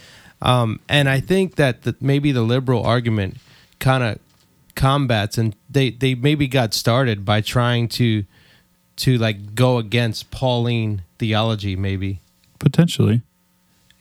Um, 0.42 0.81
and 0.88 1.09
I 1.09 1.20
think 1.20 1.57
that 1.57 1.83
the, 1.83 1.96
maybe 2.01 2.31
the 2.33 2.42
liberal 2.42 2.83
argument 2.85 3.38
kind 3.81 4.03
of 4.05 4.18
combats, 4.74 5.37
and 5.38 5.55
they 5.68 5.90
they 5.90 6.14
maybe 6.14 6.46
got 6.46 6.72
started 6.74 7.24
by 7.24 7.40
trying 7.40 7.88
to 7.88 8.24
to 8.98 9.18
like 9.18 9.54
go 9.54 9.78
against 9.78 10.30
Pauline 10.30 11.02
theology. 11.18 11.76
Maybe 11.76 12.20
potentially. 12.58 13.22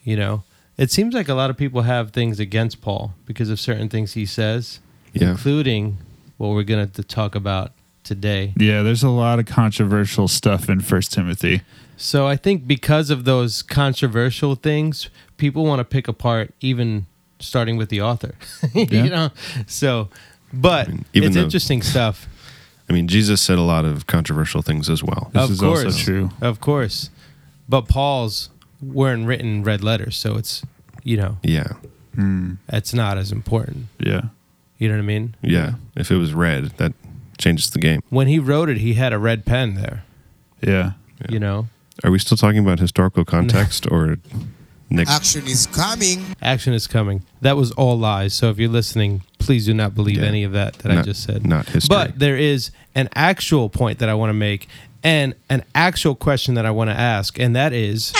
you 0.03 0.15
know, 0.15 0.43
it 0.77 0.91
seems 0.91 1.13
like 1.13 1.27
a 1.29 1.33
lot 1.33 1.49
of 1.49 1.57
people 1.57 1.81
have 1.83 2.11
things 2.11 2.39
against 2.39 2.81
Paul 2.81 3.13
because 3.25 3.49
of 3.49 3.59
certain 3.59 3.89
things 3.89 4.13
he 4.13 4.25
says, 4.25 4.79
Yeah. 5.13 5.31
including 5.31 5.97
what 6.37 6.49
we're 6.49 6.63
going 6.63 6.89
to 6.89 7.03
talk 7.03 7.35
about 7.35 7.71
today. 8.03 8.53
Yeah, 8.57 8.83
there's 8.83 9.03
a 9.03 9.09
lot 9.09 9.39
of 9.39 9.45
controversial 9.45 10.27
stuff 10.27 10.69
in 10.69 10.79
First 10.81 11.11
Timothy. 11.11 11.61
So 11.97 12.27
I 12.27 12.35
think 12.35 12.67
because 12.67 13.09
of 13.09 13.25
those 13.25 13.61
controversial 13.63 14.55
things, 14.55 15.09
people 15.37 15.65
want 15.65 15.79
to 15.79 15.83
pick 15.83 16.07
apart 16.07 16.53
even 16.61 17.07
starting 17.39 17.75
with 17.77 17.89
the 17.89 18.01
author. 18.01 18.35
Yeah. 18.73 19.03
you 19.03 19.09
know? 19.09 19.29
So 19.67 20.09
but 20.53 20.87
even 21.13 21.27
it's 21.27 21.35
though- 21.35 21.41
interesting 21.43 21.81
stuff. 21.81 22.27
I 22.89 22.93
mean, 22.93 23.07
Jesus 23.07 23.41
said 23.41 23.57
a 23.57 23.61
lot 23.63 23.83
of 23.85 24.07
controversial 24.07 24.61
things 24.61 24.89
as 24.89 25.03
well. 25.03 25.29
This 25.33 25.43
of 25.43 25.51
is 25.51 25.59
course. 25.59 25.85
also 25.85 25.99
true. 26.03 26.29
Of 26.41 26.59
course. 26.61 27.09
But 27.67 27.87
Paul's 27.89 28.49
weren't 28.81 29.25
written 29.27 29.47
in 29.47 29.63
red 29.63 29.83
letters, 29.83 30.15
so 30.15 30.37
it's 30.37 30.63
you 31.03 31.17
know, 31.17 31.37
Yeah. 31.43 31.73
Hmm. 32.15 32.53
it's 32.69 32.93
not 32.93 33.17
as 33.17 33.31
important. 33.31 33.85
Yeah. 33.99 34.21
You 34.77 34.89
know 34.89 34.95
what 34.95 35.03
I 35.03 35.05
mean? 35.05 35.35
Yeah. 35.41 35.73
If 35.95 36.11
it 36.11 36.17
was 36.17 36.33
red, 36.33 36.65
that 36.77 36.93
changes 37.37 37.69
the 37.69 37.79
game. 37.79 38.01
When 38.09 38.27
he 38.27 38.39
wrote 38.39 38.69
it, 38.69 38.77
he 38.77 38.95
had 38.95 39.13
a 39.13 39.17
red 39.19 39.45
pen 39.45 39.75
there. 39.75 40.03
Yeah. 40.61 40.91
You 41.29 41.39
know? 41.39 41.67
Are 42.03 42.11
we 42.11 42.19
still 42.19 42.37
talking 42.37 42.59
about 42.59 42.79
historical 42.79 43.25
context 43.35 43.87
or 43.91 44.17
Nick? 44.89 45.09
Action 45.09 45.45
is 45.47 45.65
coming. 45.67 46.23
Action 46.41 46.73
is 46.73 46.87
coming. 46.87 47.23
That 47.41 47.57
was 47.57 47.71
all 47.71 47.97
lies. 47.99 48.33
So 48.33 48.49
if 48.49 48.57
you're 48.57 48.69
listening, 48.69 49.21
please 49.39 49.65
do 49.65 49.73
not 49.73 49.93
believe 49.95 50.17
Yeah. 50.17 50.23
any 50.27 50.43
of 50.43 50.53
that 50.53 50.75
that 50.79 50.91
I 50.97 51.01
just 51.01 51.23
said. 51.23 51.45
not 51.45 51.67
history. 51.69 51.93
But 51.93 52.19
there 52.19 52.37
is 52.37 52.71
an 52.95 53.09
actual 53.15 53.69
point 53.69 53.99
that 53.99 54.07
I 54.09 54.13
want 54.13 54.29
to 54.29 54.33
make 54.33 54.67
and 55.03 55.35
an 55.49 55.63
actual 55.75 56.15
question 56.15 56.55
that 56.55 56.65
I 56.65 56.71
want 56.71 56.89
to 56.89 56.97
ask, 56.97 57.37
and 57.39 57.55
that 57.55 57.71
is 57.73 58.13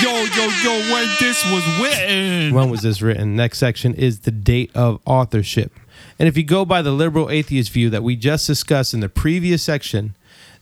Yo, 0.00 0.10
yo, 0.10 0.48
yo, 0.64 0.92
when 0.92 1.08
this 1.20 1.44
was 1.50 1.64
written. 1.80 2.54
when 2.54 2.70
was 2.70 2.80
this 2.82 3.02
written? 3.02 3.36
Next 3.36 3.58
section 3.58 3.94
is 3.94 4.20
the 4.20 4.30
date 4.32 4.70
of 4.74 5.00
authorship. 5.04 5.72
And 6.18 6.28
if 6.28 6.36
you 6.36 6.42
go 6.42 6.64
by 6.64 6.82
the 6.82 6.90
liberal 6.92 7.30
atheist 7.30 7.70
view 7.70 7.90
that 7.90 8.02
we 8.02 8.16
just 8.16 8.46
discussed 8.46 8.94
in 8.94 9.00
the 9.00 9.08
previous 9.08 9.62
section, 9.62 10.14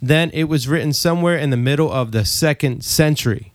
then 0.02 0.30
it 0.34 0.44
was 0.44 0.68
written 0.68 0.92
somewhere 0.92 1.36
in 1.36 1.50
the 1.50 1.56
middle 1.56 1.90
of 1.90 2.12
the 2.12 2.24
second 2.24 2.82
century. 2.84 3.49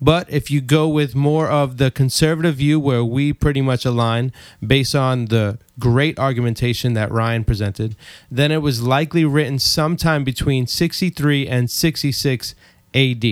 But 0.00 0.30
if 0.30 0.50
you 0.50 0.60
go 0.60 0.88
with 0.88 1.14
more 1.14 1.48
of 1.48 1.78
the 1.78 1.90
conservative 1.90 2.56
view, 2.56 2.78
where 2.78 3.04
we 3.04 3.32
pretty 3.32 3.62
much 3.62 3.84
align 3.84 4.32
based 4.64 4.94
on 4.94 5.26
the 5.26 5.58
great 5.78 6.18
argumentation 6.18 6.92
that 6.94 7.10
Ryan 7.10 7.44
presented, 7.44 7.96
then 8.30 8.52
it 8.52 8.60
was 8.60 8.82
likely 8.82 9.24
written 9.24 9.58
sometime 9.58 10.22
between 10.22 10.66
63 10.66 11.48
and 11.48 11.70
66 11.70 12.54
AD. 12.94 13.24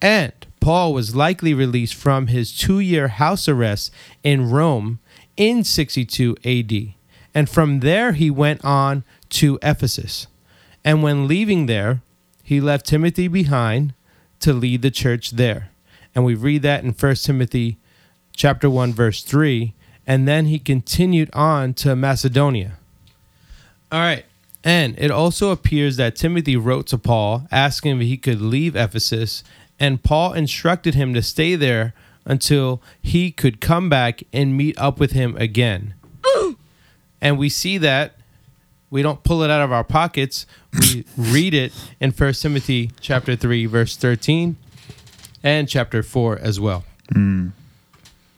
And 0.00 0.32
Paul 0.60 0.92
was 0.92 1.16
likely 1.16 1.54
released 1.54 1.94
from 1.94 2.28
his 2.28 2.56
two 2.56 2.78
year 2.78 3.08
house 3.08 3.48
arrest 3.48 3.92
in 4.22 4.50
Rome 4.50 5.00
in 5.36 5.64
62 5.64 6.36
AD. 6.44 6.94
And 7.34 7.48
from 7.48 7.80
there, 7.80 8.12
he 8.12 8.30
went 8.30 8.64
on 8.64 9.04
to 9.30 9.58
Ephesus. 9.62 10.28
And 10.84 11.02
when 11.02 11.28
leaving 11.28 11.66
there, 11.66 12.02
he 12.42 12.60
left 12.60 12.86
Timothy 12.86 13.28
behind 13.28 13.92
to 14.40 14.52
lead 14.52 14.82
the 14.82 14.90
church 14.90 15.32
there. 15.32 15.70
And 16.14 16.24
we 16.24 16.34
read 16.34 16.62
that 16.62 16.84
in 16.84 16.92
1 16.92 17.14
Timothy 17.16 17.78
chapter 18.34 18.70
1 18.70 18.92
verse 18.92 19.22
3, 19.22 19.74
and 20.06 20.26
then 20.26 20.46
he 20.46 20.58
continued 20.58 21.30
on 21.32 21.74
to 21.74 21.94
Macedonia. 21.94 22.78
All 23.90 24.00
right. 24.00 24.24
And 24.64 24.98
it 24.98 25.10
also 25.10 25.50
appears 25.50 25.96
that 25.96 26.16
Timothy 26.16 26.56
wrote 26.56 26.86
to 26.88 26.98
Paul 26.98 27.46
asking 27.50 28.00
if 28.00 28.06
he 28.06 28.16
could 28.16 28.40
leave 28.40 28.76
Ephesus, 28.76 29.44
and 29.78 30.02
Paul 30.02 30.32
instructed 30.32 30.94
him 30.94 31.14
to 31.14 31.22
stay 31.22 31.54
there 31.54 31.94
until 32.24 32.82
he 33.00 33.30
could 33.30 33.60
come 33.60 33.88
back 33.88 34.22
and 34.32 34.56
meet 34.56 34.76
up 34.78 35.00
with 35.00 35.12
him 35.12 35.36
again. 35.36 35.94
and 37.20 37.38
we 37.38 37.48
see 37.48 37.78
that 37.78 38.17
we 38.90 39.02
don't 39.02 39.22
pull 39.22 39.42
it 39.42 39.50
out 39.50 39.60
of 39.60 39.72
our 39.72 39.84
pockets. 39.84 40.46
We 40.72 41.04
read 41.16 41.54
it 41.54 41.72
in 42.00 42.12
First 42.12 42.42
Timothy 42.42 42.90
chapter 43.00 43.36
3 43.36 43.66
verse 43.66 43.96
13 43.96 44.56
and 45.42 45.68
chapter 45.68 46.02
4 46.02 46.38
as 46.38 46.58
well. 46.58 46.84
Hmm. 47.12 47.48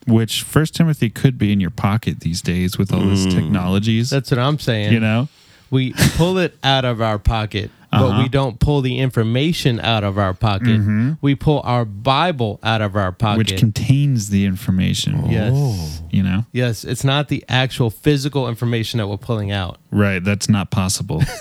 Which 0.07 0.43
First 0.43 0.75
Timothy 0.75 1.11
could 1.11 1.39
be 1.39 1.53
in 1.53 1.61
your 1.61 1.71
pocket 1.71 2.21
these 2.21 2.43
days 2.43 2.79
with 2.79 2.93
all 2.93 3.01
these 3.01 3.25
hmm. 3.25 3.31
technologies. 3.31 4.11
That's 4.11 4.31
what 4.31 4.39
I'm 4.39 4.59
saying. 4.59 4.93
you 4.93 5.01
know? 5.01 5.29
we 5.71 5.93
pull 6.17 6.39
it 6.39 6.57
out 6.63 6.85
of 6.85 7.01
our 7.01 7.19
pocket. 7.19 7.71
But 7.91 8.03
Uh-huh. 8.03 8.23
we 8.23 8.29
don't 8.29 8.61
pull 8.61 8.81
the 8.83 8.99
information 9.01 9.81
out 9.81 10.05
of 10.05 10.17
our 10.19 10.33
pocket. 10.35 11.17
We 11.21 11.35
pull 11.35 11.61
our 11.65 11.85
Bible 11.85 12.61
out 12.63 12.83
of 12.83 12.95
our 12.97 13.11
pocket. 13.13 13.39
which 13.39 13.57
contains 13.57 14.29
the 14.31 14.45
information. 14.45 15.29
yes. 15.29 16.01
You 16.11 16.23
know? 16.23 16.45
Yes, 16.53 16.85
it's 16.85 17.03
not 17.05 17.29
the 17.29 17.45
actual 17.49 17.91
physical 17.91 18.49
information 18.49 18.99
that 18.99 19.09
we're 19.09 19.17
pulling 19.17 19.51
out. 19.51 19.79
Right. 19.91 20.23
That's 20.23 20.49
not 20.49 20.71
possible. 20.71 21.23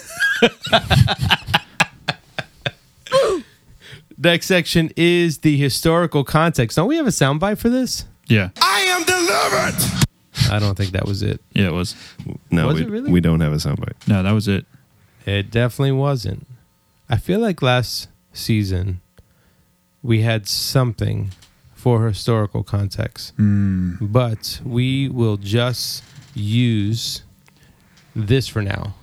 Next 4.18 4.48
section 4.48 4.92
is 4.98 5.40
the 5.40 5.56
historical 5.58 6.24
context. 6.26 6.76
Don't 6.76 6.88
we 6.90 6.98
have 6.98 7.08
a 7.08 7.12
soundbite 7.12 7.58
for 7.58 7.70
this? 7.70 8.06
yeah. 8.28 8.50
I 8.62 8.82
am 8.82 9.04
delivered. 9.06 10.06
I 10.54 10.60
don't 10.60 10.76
think 10.76 10.92
that 10.92 11.06
was 11.06 11.22
it. 11.24 11.42
Yeah, 11.54 11.68
it 11.68 11.74
was. 11.74 11.96
No, 12.52 12.68
Was 12.68 12.76
we, 12.76 12.82
it 12.84 12.90
really? 12.90 13.12
we 13.12 13.22
don't 13.22 13.40
have 13.40 13.54
a 13.54 13.58
soundbite. 13.58 14.08
No, 14.08 14.22
that 14.24 14.32
was 14.32 14.48
it. 14.48 14.66
It 15.26 15.52
definitely 15.52 15.92
wasn't. 15.92 16.48
I 17.10 17.18
feel 17.18 17.40
like 17.40 17.62
last 17.62 18.08
season 18.34 19.02
we 20.02 20.22
had 20.22 20.48
something 20.48 21.32
for 21.74 22.08
historical 22.08 22.64
context, 22.64 23.34
hmm. 23.36 23.96
but 24.02 24.62
we 24.66 25.10
will 25.10 25.38
just 25.38 26.04
use 26.34 27.24
this 28.16 28.48
for 28.48 28.62
now. 28.62 28.96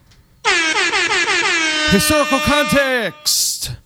Historical 1.90 2.40
context. 2.40 3.76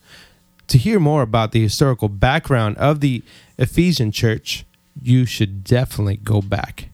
To 0.68 0.78
hear 0.78 1.00
more 1.00 1.22
about 1.22 1.52
the 1.52 1.60
historical 1.60 2.08
background 2.08 2.76
of 2.78 3.00
the 3.00 3.22
Ephesian 3.58 4.12
church, 4.12 4.64
you 5.02 5.26
should 5.26 5.64
definitely 5.64 6.16
go 6.16 6.40
back 6.40 6.88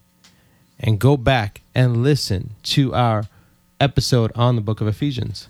and 0.79 0.99
go 0.99 1.15
back 1.15 1.61
and 1.73 2.03
listen 2.03 2.55
to 2.63 2.93
our 2.93 3.25
episode 3.79 4.31
on 4.35 4.55
the 4.55 4.61
book 4.61 4.81
of 4.81 4.87
Ephesians. 4.87 5.47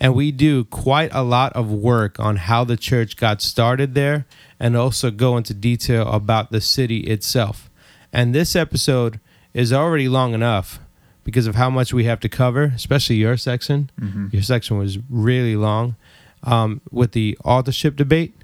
And 0.00 0.14
we 0.14 0.32
do 0.32 0.64
quite 0.64 1.10
a 1.14 1.22
lot 1.22 1.52
of 1.52 1.70
work 1.70 2.18
on 2.18 2.36
how 2.36 2.64
the 2.64 2.76
church 2.76 3.16
got 3.16 3.40
started 3.40 3.94
there 3.94 4.26
and 4.58 4.76
also 4.76 5.10
go 5.12 5.36
into 5.36 5.54
detail 5.54 6.08
about 6.10 6.50
the 6.50 6.60
city 6.60 6.98
itself. 7.00 7.70
And 8.12 8.34
this 8.34 8.56
episode 8.56 9.20
is 9.54 9.72
already 9.72 10.08
long 10.08 10.34
enough 10.34 10.80
because 11.24 11.46
of 11.46 11.54
how 11.54 11.70
much 11.70 11.92
we 11.92 12.02
have 12.04 12.18
to 12.20 12.28
cover, 12.28 12.64
especially 12.74 13.16
your 13.16 13.36
section. 13.36 13.90
Your 14.32 14.42
section 14.42 14.76
was 14.76 14.98
really 15.08 15.54
long 15.54 15.94
um, 16.42 16.80
with 16.90 17.12
the 17.12 17.38
authorship 17.44 17.94
debate. 17.94 18.34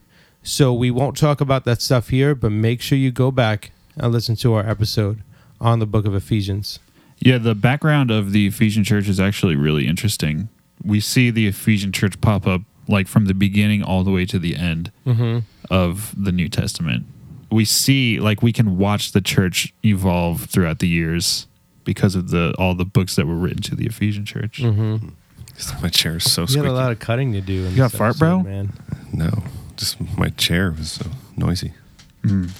So 0.45 0.73
we 0.73 0.93
won't 0.93 1.17
talk 1.17 1.41
about 1.41 1.65
that 1.65 1.83
stuff 1.83 2.11
here, 2.11 2.37
but 2.37 2.53
make 2.53 2.81
sure 2.81 2.97
you 2.97 3.11
go 3.11 3.33
back 3.33 3.73
and 3.97 4.13
listen 4.13 4.37
to 4.37 4.55
our 4.55 4.65
episode 4.69 5.23
on 5.61 5.81
the 5.81 5.87
book 5.87 6.07
of 6.07 6.15
Ephesians. 6.15 6.79
Yeah, 7.21 7.39
the 7.39 7.55
background 7.55 8.11
of 8.11 8.33
the 8.33 8.47
Ephesian 8.47 8.85
church 8.85 9.09
is 9.09 9.19
actually 9.19 9.57
really 9.57 9.87
interesting. 9.87 10.49
We 10.85 11.01
see 11.01 11.31
the 11.31 11.49
Ephesian 11.49 11.93
church 11.93 12.21
pop 12.21 12.47
up 12.47 12.63
like 12.87 13.09
from 13.09 13.27
the 13.27 13.35
beginning 13.35 13.83
all 13.83 14.05
the 14.05 14.11
way 14.11 14.25
to 14.27 14.39
the 14.39 14.57
end 14.57 14.91
mm-hmm. 15.07 15.41
of 15.71 16.15
the 16.17 16.33
New 16.33 16.49
Testament. 16.49 17.07
We 17.51 17.65
see 17.65 18.21
like 18.21 18.43
we 18.43 18.53
can 18.53 18.79
watch 18.79 19.13
the 19.13 19.21
church 19.21 19.75
evolve 19.85 20.45
throughout 20.45 20.79
the 20.79 20.89
years 20.89 21.47
because 21.85 22.15
of 22.15 22.31
the 22.31 22.55
all 22.59 22.75
the 22.75 22.85
books 22.85 23.17
that 23.17 23.27
were 23.27 23.35
written 23.35 23.63
to 23.63 23.75
the 23.75 23.87
Ephesian 23.87 24.25
church. 24.25 24.61
Mm-hmm. 24.63 25.09
My 25.83 25.89
chair 25.89 26.17
is 26.17 26.31
so 26.31 26.43
You 26.43 26.47
squeaky. 26.49 26.67
got 26.67 26.71
a 26.71 26.73
lot 26.73 26.93
of 26.93 26.99
cutting 27.01 27.33
to 27.33 27.41
do. 27.41 27.65
In 27.65 27.71
You 27.73 27.77
got 27.79 27.91
this 27.91 27.99
fart, 27.99 28.19
bro? 28.19 28.41
man. 28.41 28.73
no, 29.13 29.43
just 29.77 29.99
my 30.17 30.29
chair 30.31 30.71
was 30.71 30.93
so 30.93 31.07
noisy. 31.37 31.73
Mm. 32.23 32.51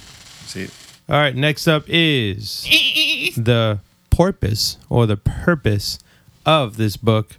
See, 0.45 0.67
All 1.07 1.15
right, 1.15 1.35
next 1.35 1.67
up 1.67 1.83
is 1.87 2.63
the 3.37 3.79
purpose 4.19 4.77
or 4.89 5.05
the 5.05 5.15
purpose 5.15 5.97
of 6.45 6.75
this 6.75 6.97
book. 6.97 7.37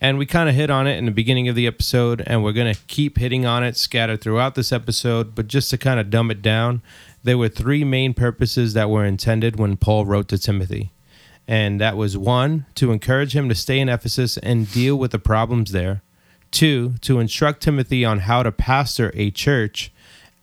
And 0.00 0.18
we 0.18 0.26
kind 0.26 0.48
of 0.48 0.56
hit 0.56 0.70
on 0.70 0.88
it 0.88 0.98
in 0.98 1.04
the 1.04 1.12
beginning 1.12 1.48
of 1.48 1.54
the 1.54 1.68
episode, 1.68 2.20
and 2.26 2.42
we're 2.42 2.52
going 2.52 2.74
to 2.74 2.80
keep 2.88 3.16
hitting 3.16 3.46
on 3.46 3.62
it 3.62 3.76
scattered 3.76 4.20
throughout 4.20 4.56
this 4.56 4.72
episode. 4.72 5.36
But 5.36 5.46
just 5.46 5.70
to 5.70 5.78
kind 5.78 6.00
of 6.00 6.10
dumb 6.10 6.32
it 6.32 6.42
down, 6.42 6.82
there 7.22 7.38
were 7.38 7.48
three 7.48 7.84
main 7.84 8.12
purposes 8.12 8.74
that 8.74 8.90
were 8.90 9.04
intended 9.04 9.56
when 9.56 9.76
Paul 9.76 10.04
wrote 10.04 10.26
to 10.28 10.38
Timothy. 10.38 10.90
And 11.46 11.80
that 11.80 11.96
was 11.96 12.18
one, 12.18 12.66
to 12.74 12.90
encourage 12.90 13.36
him 13.36 13.48
to 13.48 13.54
stay 13.54 13.78
in 13.78 13.88
Ephesus 13.88 14.36
and 14.38 14.70
deal 14.70 14.96
with 14.96 15.12
the 15.12 15.20
problems 15.20 15.70
there. 15.70 16.02
Two, 16.50 16.94
to 17.02 17.20
instruct 17.20 17.62
Timothy 17.62 18.04
on 18.04 18.18
how 18.20 18.42
to 18.42 18.50
pastor 18.50 19.12
a 19.14 19.30
church. 19.30 19.92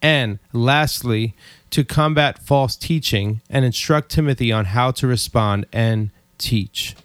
And 0.02 0.40
lastly, 0.54 1.36
to 1.74 1.84
combat 1.84 2.38
false 2.38 2.76
teaching 2.76 3.42
and 3.50 3.66
instruct 3.66 4.12
Timothy 4.12 4.52
on 4.52 4.66
how 4.66 4.92
to 4.92 5.08
respond 5.08 5.66
and 5.74 6.12
teach. 6.38 6.96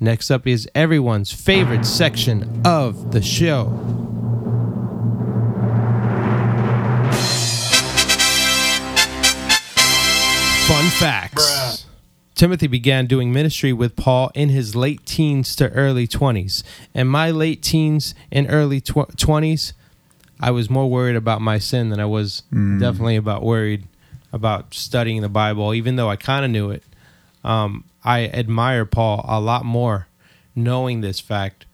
Next 0.00 0.30
up 0.30 0.46
is 0.46 0.66
everyone's 0.74 1.30
favorite 1.30 1.84
section 1.84 2.62
of 2.64 3.12
the 3.12 3.20
show. 3.20 3.66
Fun 10.66 10.90
facts. 10.98 11.84
Timothy 12.34 12.68
began 12.68 13.04
doing 13.04 13.30
ministry 13.30 13.74
with 13.74 13.94
Paul 13.94 14.30
in 14.34 14.48
his 14.48 14.74
late 14.74 15.04
teens 15.04 15.54
to 15.56 15.68
early 15.72 16.08
20s. 16.08 16.62
In 16.94 17.08
my 17.08 17.30
late 17.30 17.62
teens 17.62 18.14
and 18.32 18.46
early 18.48 18.80
tw- 18.80 19.14
20s, 19.18 19.74
I 20.40 20.50
was 20.50 20.68
more 20.68 20.88
worried 20.90 21.16
about 21.16 21.40
my 21.40 21.58
sin 21.58 21.90
than 21.90 22.00
I 22.00 22.06
was 22.06 22.42
definitely 22.50 23.16
about 23.16 23.42
worried 23.42 23.84
about 24.32 24.74
studying 24.74 25.22
the 25.22 25.28
Bible, 25.28 25.74
even 25.74 25.96
though 25.96 26.08
I 26.10 26.16
kind 26.16 26.44
of 26.44 26.50
knew 26.50 26.70
it. 26.70 26.82
Um, 27.44 27.84
I 28.04 28.26
admire 28.28 28.84
Paul 28.84 29.24
a 29.28 29.40
lot 29.40 29.64
more 29.64 30.08
knowing 30.54 31.00
this 31.00 31.20
fact 31.20 31.66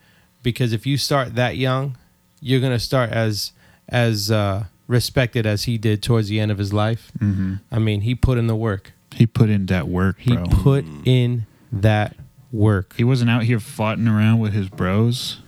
because 0.43 0.73
if 0.73 0.87
you 0.87 0.97
start 0.99 1.35
that 1.37 1.57
young, 1.57 1.97
you're 2.41 2.61
going 2.61 2.73
to 2.73 2.79
start 2.79 3.11
as 3.11 3.53
as 3.89 4.31
uh, 4.31 4.65
respected 4.87 5.47
as 5.47 5.65
he 5.65 5.79
did 5.79 6.03
towards 6.03 6.29
the 6.29 6.39
end 6.41 6.51
of 6.51 6.59
his 6.59 6.73
life. 6.73 7.11
Mm-hmm. 7.19 7.55
I 7.73 7.79
mean, 7.79 8.03
he 8.03 8.15
put 8.15 8.37
in 8.39 8.47
the 8.49 8.57
work. 8.57 8.93
He 9.15 9.27
put 9.27 9.49
in 9.49 9.67
that 9.67 9.89
work, 9.89 10.17
He 10.19 10.35
bro. 10.35 10.45
put 10.45 10.85
in 11.07 11.47
that 11.73 12.17
work. 12.53 12.95
he 12.97 13.05
wasn't 13.05 13.31
out 13.31 13.45
here 13.45 13.59
fighting 13.61 14.07
around 14.09 14.39
with 14.41 14.53
his 14.53 14.69
bros, 14.69 15.41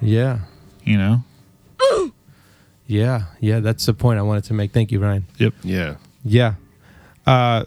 Yeah. 0.00 0.40
you 0.84 0.96
know? 0.96 1.24
Yeah. 2.88 3.26
Yeah. 3.38 3.60
That's 3.60 3.86
the 3.86 3.94
point 3.94 4.18
I 4.18 4.22
wanted 4.22 4.42
to 4.44 4.54
make. 4.54 4.72
Thank 4.72 4.90
you, 4.90 4.98
Ryan. 4.98 5.26
Yep. 5.36 5.54
yeah, 5.62 5.94
Yeah. 6.24 6.54
Uh, 7.26 7.64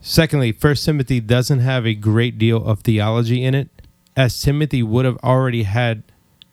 secondly, 0.00 0.50
First 0.50 0.84
Timothy 0.84 1.20
doesn't 1.20 1.60
have 1.60 1.86
a 1.86 1.94
great 1.94 2.38
deal 2.38 2.64
of 2.64 2.80
theology 2.80 3.44
in 3.44 3.54
it, 3.54 3.68
as 4.16 4.40
Timothy 4.42 4.82
would 4.82 5.04
have 5.04 5.18
already 5.18 5.62
had 5.64 6.02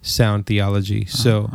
sound 0.01 0.45
theology. 0.45 1.05
So 1.05 1.49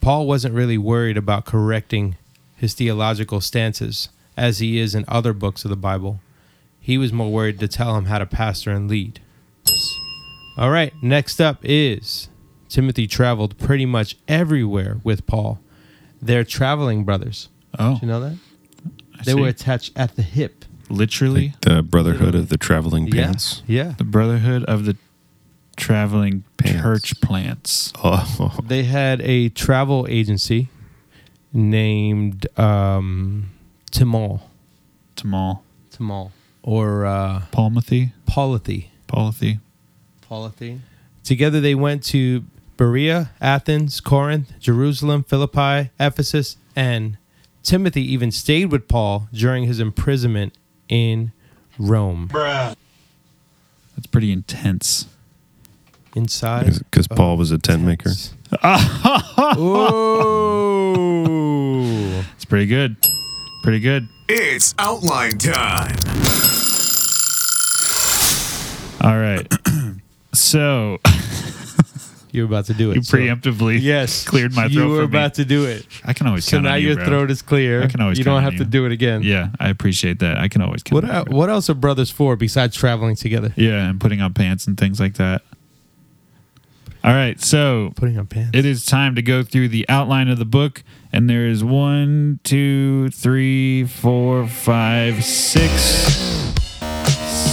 Paul 0.00 0.26
wasn't 0.26 0.54
really 0.54 0.78
worried 0.78 1.16
about 1.16 1.46
correcting 1.46 2.16
his 2.56 2.74
theological 2.74 3.40
stances 3.40 4.08
as 4.36 4.58
he 4.58 4.78
is 4.78 4.94
in 4.94 5.04
other 5.08 5.32
books 5.32 5.64
of 5.64 5.70
the 5.70 5.76
Bible. 5.76 6.20
He 6.80 6.98
was 6.98 7.12
more 7.12 7.30
worried 7.32 7.58
to 7.60 7.68
tell 7.68 7.96
him 7.96 8.04
how 8.04 8.18
to 8.18 8.26
pastor 8.26 8.70
and 8.70 8.88
lead. 8.88 9.20
All 10.56 10.70
right, 10.70 10.92
next 11.02 11.40
up 11.40 11.58
is 11.62 12.28
Timothy 12.68 13.06
traveled 13.06 13.56
pretty 13.58 13.86
much 13.86 14.16
everywhere 14.28 14.98
with 15.04 15.26
Paul. 15.26 15.60
They're 16.20 16.44
traveling 16.44 17.04
brothers. 17.04 17.48
Oh, 17.78 17.94
Did 17.94 18.02
you 18.02 18.08
know 18.08 18.20
that? 18.20 18.38
I 19.18 19.22
They 19.24 19.32
see. 19.32 19.40
were 19.40 19.48
attached 19.48 19.92
at 19.96 20.16
the 20.16 20.22
hip. 20.22 20.64
literally 20.88 21.54
the 21.62 21.82
Brotherhood 21.82 22.34
of 22.34 22.48
the 22.48 22.56
Traveling 22.56 23.10
Pants. 23.10 23.62
Yeah. 23.66 23.94
the 23.98 24.04
Brotherhood 24.04 24.64
of 24.64 24.84
the 24.84 24.96
Traveling 25.76 26.44
Pants. 26.58 26.82
Church 26.82 27.20
Plants. 27.20 27.92
Oh, 28.02 28.56
They 28.64 28.84
had 28.84 29.20
a 29.22 29.48
travel 29.50 30.06
agency 30.08 30.68
named 31.52 32.46
um, 32.58 33.50
Timol. 33.92 34.40
Tamal. 35.16 35.60
Timol. 35.90 36.30
Or 36.62 37.06
uh, 37.06 37.42
Palmathy. 37.52 38.12
Polithy. 38.28 38.86
Polithy. 39.08 39.60
Polithy. 40.28 40.80
Together 41.24 41.60
they 41.60 41.74
went 41.74 42.02
to 42.04 42.44
Berea, 42.76 43.30
Athens, 43.40 44.00
Corinth, 44.00 44.52
Jerusalem, 44.60 45.22
Philippi, 45.24 45.90
Ephesus, 45.98 46.56
and 46.74 47.16
Timothy 47.62 48.02
even 48.12 48.30
stayed 48.30 48.66
with 48.70 48.88
Paul 48.88 49.28
during 49.32 49.64
his 49.64 49.80
imprisonment 49.80 50.54
in 50.88 51.32
Rome. 51.78 52.28
That's 52.32 54.06
pretty 54.10 54.32
intense. 54.32 55.06
Inside. 56.14 56.78
because 56.78 57.06
Paul 57.08 57.36
was 57.36 57.50
a 57.50 57.58
tent 57.58 57.82
maker. 57.82 58.10
Oh. 58.62 59.22
It's 62.36 62.44
pretty 62.46 62.66
good. 62.66 62.96
Pretty 63.62 63.80
good. 63.80 64.08
It's 64.28 64.74
outline 64.78 65.36
time. 65.38 65.96
All 69.02 69.18
right. 69.18 69.46
so 70.32 70.98
You 72.36 72.42
were 72.42 72.48
about 72.54 72.66
to 72.66 72.74
do 72.74 72.90
it. 72.90 72.96
you 72.96 73.02
so- 73.02 73.16
preemptively 73.16 73.80
Yes. 73.80 74.24
cleared 74.28 74.54
my 74.54 74.66
You 74.66 74.80
throat 74.80 74.82
were 74.82 74.88
for 74.88 74.90
me. 74.90 74.94
You 74.94 74.98
were 74.98 75.04
about 75.04 75.34
to 75.34 75.44
do 75.44 75.64
it. 75.64 75.86
I 76.04 76.12
can 76.12 76.26
always 76.26 76.46
tell 76.46 76.58
you. 76.60 76.64
So 76.64 76.68
count 76.68 76.70
now 76.70 76.74
on 76.74 76.80
you, 76.82 76.86
your 76.88 76.96
bro. 76.96 77.04
throat 77.06 77.30
is 77.30 77.42
clear. 77.42 77.82
I 77.82 77.86
can 77.88 78.00
always 78.00 78.18
You 78.18 78.24
don't 78.24 78.34
count 78.34 78.44
have 78.44 78.52
on 78.52 78.58
to 78.58 78.64
you. 78.64 78.70
do 78.70 78.86
it 78.86 78.92
again. 78.92 79.22
Yeah, 79.22 79.48
I 79.58 79.68
appreciate 79.70 80.18
that. 80.20 80.38
I 80.38 80.48
can 80.48 80.60
always 80.62 80.82
count 80.82 80.94
What 80.94 81.04
on 81.04 81.10
you, 81.10 81.16
el- 81.16 81.24
bro. 81.24 81.36
what 81.36 81.48
else 81.50 81.70
are 81.70 81.74
brothers 81.74 82.10
for 82.10 82.36
besides 82.36 82.76
traveling 82.76 83.16
together? 83.16 83.52
Yeah, 83.56 83.88
and 83.88 83.98
putting 84.00 84.20
on 84.20 84.34
pants 84.34 84.66
and 84.66 84.76
things 84.78 85.00
like 85.00 85.14
that. 85.14 85.42
All 87.04 87.12
right, 87.14 87.40
so 87.40 87.92
Putting 87.94 88.18
on 88.18 88.26
pants. 88.26 88.50
it 88.52 88.64
is 88.66 88.84
time 88.84 89.14
to 89.14 89.22
go 89.22 89.42
through 89.44 89.68
the 89.68 89.88
outline 89.88 90.28
of 90.28 90.38
the 90.38 90.44
book, 90.44 90.82
and 91.12 91.30
there 91.30 91.46
is 91.46 91.62
one, 91.62 92.40
two, 92.42 93.10
three, 93.10 93.84
four, 93.84 94.46
five, 94.48 95.24
six, 95.24 95.70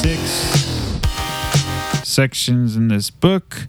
six 0.02 0.20
sections 2.04 2.76
in 2.76 2.88
this 2.88 3.10
book. 3.12 3.68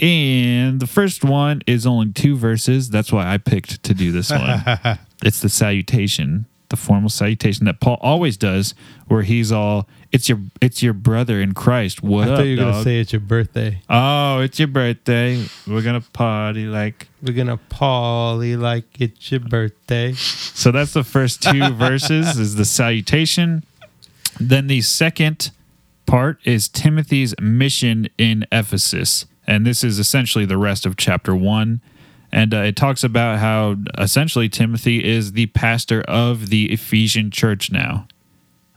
And 0.00 0.80
the 0.80 0.86
first 0.86 1.22
one 1.24 1.62
is 1.66 1.86
only 1.86 2.12
two 2.12 2.36
verses. 2.36 2.90
That's 2.90 3.12
why 3.12 3.32
I 3.32 3.38
picked 3.38 3.82
to 3.82 3.94
do 3.94 4.10
this 4.12 4.30
one. 4.30 4.62
it's 5.22 5.40
the 5.40 5.48
salutation, 5.48 6.46
the 6.70 6.76
formal 6.76 7.10
salutation 7.10 7.66
that 7.66 7.80
Paul 7.80 7.98
always 8.00 8.36
does, 8.38 8.74
where 9.08 9.22
he's 9.22 9.52
all, 9.52 9.86
"It's 10.10 10.28
your, 10.30 10.40
it's 10.62 10.82
your 10.82 10.94
brother 10.94 11.40
in 11.40 11.52
Christ. 11.52 12.02
What 12.02 12.28
I 12.28 12.32
up, 12.32 12.44
you 12.44 12.56
were 12.56 12.62
dog? 12.62 12.72
gonna 12.72 12.84
say 12.84 13.00
it's 13.00 13.12
your 13.12 13.20
birthday. 13.20 13.82
oh, 13.90 14.40
it's 14.40 14.58
your 14.58 14.68
birthday. 14.68 15.44
We're 15.66 15.82
gonna 15.82 16.00
party 16.00 16.64
like." 16.66 17.08
We're 17.22 17.34
gonna 17.34 17.58
party 17.58 18.56
like 18.56 19.00
it's 19.00 19.30
your 19.30 19.40
birthday. 19.40 20.14
So 20.14 20.72
that's 20.72 20.92
the 20.92 21.04
first 21.04 21.42
two 21.42 21.68
verses 21.74 22.38
is 22.38 22.56
the 22.56 22.64
salutation. 22.64 23.64
Then 24.40 24.66
the 24.66 24.80
second 24.80 25.50
part 26.06 26.38
is 26.44 26.66
Timothy's 26.68 27.34
mission 27.40 28.08
in 28.18 28.46
Ephesus. 28.50 29.26
And 29.46 29.66
this 29.66 29.82
is 29.82 29.98
essentially 29.98 30.44
the 30.44 30.58
rest 30.58 30.86
of 30.86 30.96
chapter 30.96 31.34
1. 31.34 31.80
And 32.30 32.54
uh, 32.54 32.58
it 32.58 32.76
talks 32.76 33.04
about 33.04 33.38
how 33.38 33.76
essentially 33.98 34.48
Timothy 34.48 35.04
is 35.04 35.32
the 35.32 35.46
pastor 35.46 36.00
of 36.02 36.48
the 36.48 36.72
Ephesian 36.72 37.30
church 37.30 37.70
now. 37.70 38.06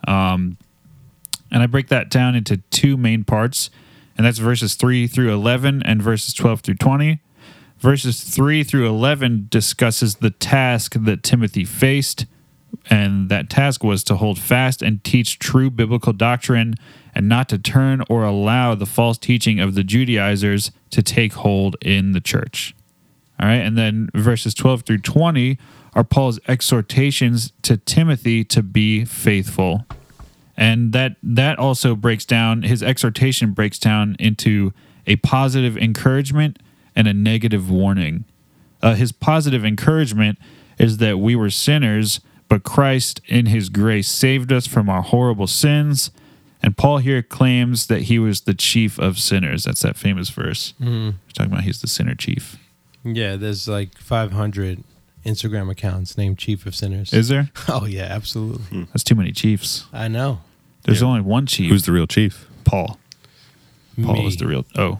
Um, 0.08 0.58
and 1.52 1.64
I 1.64 1.68
break 1.68 1.88
that 1.88 2.10
down 2.10 2.36
into 2.36 2.58
two 2.70 2.98
main 2.98 3.24
parts, 3.24 3.70
and 4.18 4.26
that's 4.26 4.40
verses 4.40 4.76
3 4.76 5.08
through 5.08 5.34
11 5.34 5.84
and 5.84 6.02
verses 6.02 6.34
12 6.34 6.62
through 6.62 6.76
20. 6.76 7.22
Verses 7.80 8.22
3 8.22 8.64
through 8.64 8.88
11 8.88 9.48
discusses 9.50 10.16
the 10.16 10.32
task 10.32 10.96
that 10.98 11.24
Timothy 11.24 11.66
faced, 11.66 12.26
and 12.90 13.30
that 13.30 13.50
task 13.50 13.84
was 13.84 14.04
to 14.06 14.16
hold 14.16 14.38
fast 14.38 14.82
and 14.82 15.04
teach 15.04 15.40
true 15.40 15.70
biblical 15.70 16.14
doctrine 16.14 16.76
and 17.14 17.28
not 17.28 17.50
to 17.50 17.58
turn 17.58 18.04
or 18.10 18.24
allow 18.24 18.76
the 18.76 18.86
false 18.86 19.18
teaching 19.18 19.60
of 19.60 19.74
the 19.74 19.84
Judaizers 19.84 20.72
to 20.92 21.02
take 21.02 21.34
hold 21.34 21.76
in 21.82 22.12
the 22.12 22.22
church. 22.22 22.76
All 23.40 23.48
right, 23.48 23.56
and 23.56 23.78
then 23.78 24.10
verses 24.14 24.54
12 24.54 24.84
through 24.84 25.00
20 25.00 25.58
are 25.94 26.04
Paul's 26.04 26.40
exhortations 26.48 27.54
to 27.64 27.78
Timothy 27.78 28.44
to 28.46 28.62
be 28.62 29.06
faithful 29.06 29.86
and 30.58 30.94
that 30.94 31.16
that 31.22 31.60
also 31.60 31.96
breaks 31.96 32.26
down 32.26 32.64
his 32.64 32.82
exhortation 32.82 33.52
breaks 33.52 33.80
down 33.80 34.16
into 34.20 34.74
a 35.08 35.16
positive 35.18 35.78
encouragement 35.78 36.60
and 36.96 37.08
a 37.08 37.14
negative 37.14 37.70
warning 37.70 38.26
uh, 38.82 38.96
his 38.96 39.12
positive 39.12 39.66
encouragement 39.66 40.38
is 40.78 40.98
that 40.98 41.18
we 41.18 41.36
were 41.36 41.50
sinners 41.50 42.20
but 42.50 42.64
christ 42.64 43.22
in 43.28 43.46
his 43.48 43.70
grace 43.70 44.08
saved 44.08 44.52
us 44.52 44.66
from 44.68 44.90
our 44.90 45.02
horrible 45.02 45.48
sins 45.48 46.12
and 46.62 46.78
paul 46.78 46.98
here 47.00 47.22
claims 47.22 47.88
that 47.88 48.04
he 48.04 48.18
was 48.20 48.42
the 48.42 48.54
chief 48.54 48.98
of 49.00 49.18
sinners 49.20 49.64
that's 49.66 49.82
that 49.82 49.96
famous 49.98 50.30
verse 50.30 50.74
Mm-hmm. 50.80 51.06
We're 51.06 51.14
talking 51.34 51.52
about 51.52 51.64
he's 51.64 51.82
the 51.82 51.88
sinner 51.88 52.16
chief 52.16 52.58
Yeah, 53.04 53.36
there's 53.36 53.68
like 53.68 53.98
500 53.98 54.84
Instagram 55.26 55.72
accounts 55.72 56.18
named 56.20 56.38
Chief 56.38 56.66
of 56.68 56.76
Sinners. 56.76 57.12
is 57.14 57.28
there 57.30 57.50
oh 57.68 57.86
yeah, 57.86 58.04
absolutely. 58.10 58.84
that's 58.94 59.04
too 59.04 59.16
many 59.16 59.32
chiefs 59.32 59.86
I 59.92 60.08
know. 60.08 60.42
there's 60.84 61.02
only 61.04 61.22
one 61.22 61.46
chief 61.48 61.70
Who's 61.72 61.84
the 61.84 61.92
real 61.92 62.08
chief? 62.08 62.48
paul 62.64 63.00
paul 64.04 64.14
Me. 64.14 64.28
is 64.28 64.38
the 64.38 64.46
real 64.48 64.66
Oh, 64.76 65.00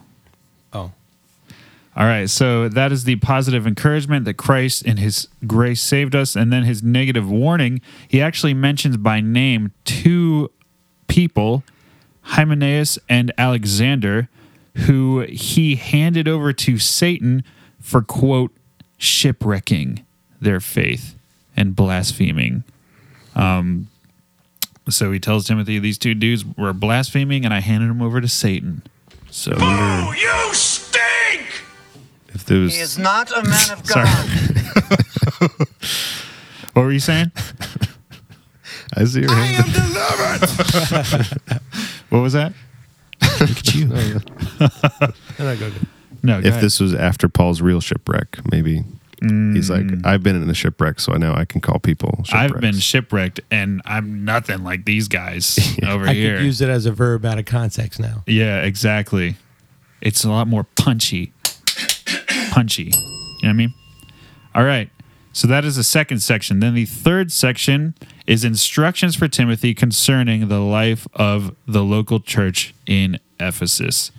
All 1.96 2.04
right, 2.04 2.28
so 2.28 2.68
that 2.68 2.92
is 2.92 3.04
the 3.04 3.16
positive 3.16 3.66
encouragement 3.66 4.26
that 4.26 4.34
Christ 4.34 4.84
in 4.84 4.98
his 4.98 5.28
grace 5.46 5.80
saved 5.80 6.14
us. 6.14 6.36
And 6.36 6.52
then 6.52 6.64
his 6.64 6.82
negative 6.82 7.30
warning, 7.30 7.80
he 8.06 8.20
actually 8.20 8.52
mentions 8.52 8.98
by 8.98 9.20
name 9.20 9.72
two 9.84 10.50
people, 11.08 11.64
Hymenaeus 12.20 12.98
and 13.08 13.32
Alexander, 13.38 14.28
who 14.74 15.20
he 15.22 15.76
handed 15.76 16.28
over 16.28 16.52
to 16.52 16.78
Satan 16.78 17.42
for, 17.80 18.02
quote, 18.02 18.52
shipwrecking 18.98 20.04
their 20.38 20.60
faith 20.60 21.14
and 21.56 21.74
blaspheming. 21.74 22.62
Um, 23.34 23.88
so 24.90 25.12
he 25.12 25.18
tells 25.18 25.46
Timothy, 25.46 25.78
these 25.78 25.96
two 25.96 26.14
dudes 26.14 26.44
were 26.44 26.74
blaspheming, 26.74 27.46
and 27.46 27.54
I 27.54 27.60
handed 27.60 27.88
them 27.88 28.02
over 28.02 28.20
to 28.20 28.28
Satan. 28.28 28.82
So! 29.30 29.52
If 29.52 29.62
there 32.46 32.60
was 32.60 32.74
He 32.74 32.80
is 32.80 32.98
not 32.98 33.30
a 33.30 33.42
man 33.42 33.70
of 33.72 33.86
Sorry. 33.86 34.06
God. 34.06 35.50
what 36.72 36.82
were 36.82 36.92
you 36.92 37.00
saying? 37.00 37.32
I 38.96 39.04
see 39.04 39.20
your 39.22 39.30
I 39.30 39.34
hand. 39.34 39.66
am 39.66 39.72
delivered! 41.08 41.40
What 42.08 42.20
was 42.20 42.34
that? 42.34 42.52
Look 43.40 43.50
at 43.50 43.74
you. 43.74 43.86
then 43.88 44.70
I 45.40 45.56
go. 45.56 45.68
to- 45.70 45.86
No, 46.22 46.34
go 46.40 46.46
If 46.46 46.52
ahead. 46.52 46.62
this 46.62 46.78
was 46.78 46.94
after 46.94 47.28
Paul's 47.28 47.60
real 47.60 47.80
shipwreck, 47.80 48.38
maybe 48.52 48.84
he's 49.20 49.68
like, 49.68 49.82
Mm. 49.82 50.06
I've 50.06 50.22
been 50.22 50.40
in 50.40 50.48
a 50.48 50.54
shipwreck, 50.54 51.00
so 51.00 51.12
I 51.12 51.16
know 51.18 51.34
I 51.34 51.44
can 51.44 51.60
call 51.60 51.80
people. 51.80 52.22
I've 52.32 52.60
been 52.60 52.78
shipwrecked 52.78 53.40
and 53.50 53.82
I'm 53.86 54.24
nothing 54.24 54.62
like 54.62 54.84
these 54.84 55.08
guys 55.08 55.58
over 55.86 56.06
I 56.06 56.12
here. 56.14 56.36
could 56.36 56.44
use 56.44 56.60
it 56.60 56.68
as 56.68 56.86
a 56.86 56.92
verb 56.92 57.24
out 57.24 57.38
of 57.40 57.44
context 57.44 57.98
now. 57.98 58.22
yeah, 58.26 58.62
exactly. 58.62 59.34
It's 60.00 60.22
a 60.24 60.30
lot 60.30 60.46
more 60.46 60.62
punchy. 60.76 61.32
Punchy. 62.56 62.84
You 62.84 62.90
know 62.90 62.98
what 63.42 63.48
I 63.50 63.52
mean? 63.52 63.74
All 64.54 64.64
right. 64.64 64.88
So 65.34 65.46
that 65.46 65.66
is 65.66 65.76
the 65.76 65.84
second 65.84 66.20
section. 66.20 66.60
Then 66.60 66.72
the 66.72 66.86
third 66.86 67.30
section 67.30 67.94
is 68.26 68.46
instructions 68.46 69.14
for 69.14 69.28
Timothy 69.28 69.74
concerning 69.74 70.48
the 70.48 70.60
life 70.60 71.06
of 71.12 71.54
the 71.68 71.84
local 71.84 72.18
church 72.18 72.74
in 72.86 73.18
Ephesus. 73.38 74.10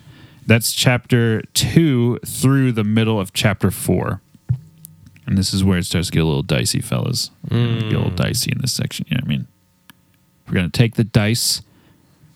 That's 0.46 0.72
chapter 0.72 1.42
2 1.54 2.20
through 2.24 2.70
the 2.70 2.84
middle 2.84 3.18
of 3.18 3.32
chapter 3.32 3.72
4. 3.72 4.20
And 5.26 5.36
this 5.36 5.52
is 5.52 5.64
where 5.64 5.78
it 5.78 5.86
starts 5.86 6.06
to 6.06 6.12
get 6.12 6.22
a 6.22 6.24
little 6.24 6.44
dicey, 6.44 6.80
fellas. 6.80 7.32
We're 7.50 7.80
get 7.80 7.94
a 7.94 7.98
little 7.98 8.10
dicey 8.10 8.52
in 8.52 8.58
this 8.60 8.72
section. 8.72 9.04
You 9.08 9.16
know 9.16 9.22
what 9.22 9.26
I 9.26 9.36
mean? 9.36 9.46
We're 10.46 10.54
going 10.54 10.70
to 10.70 10.78
take 10.78 10.94
the 10.94 11.02
dice 11.02 11.60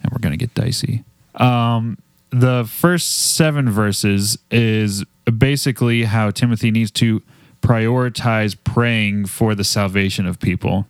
and 0.02 0.10
we're 0.10 0.18
going 0.18 0.36
to 0.36 0.36
get 0.36 0.52
dicey. 0.52 1.04
Um, 1.36 1.96
the 2.30 2.68
first 2.68 3.36
seven 3.36 3.70
verses 3.70 4.36
is 4.50 5.04
basically 5.38 6.04
how 6.04 6.30
Timothy 6.30 6.70
needs 6.70 6.90
to 6.92 7.22
prioritize 7.60 8.56
praying 8.64 9.26
for 9.26 9.54
the 9.54 9.64
salvation 9.64 10.26
of 10.26 10.40
people. 10.40 10.86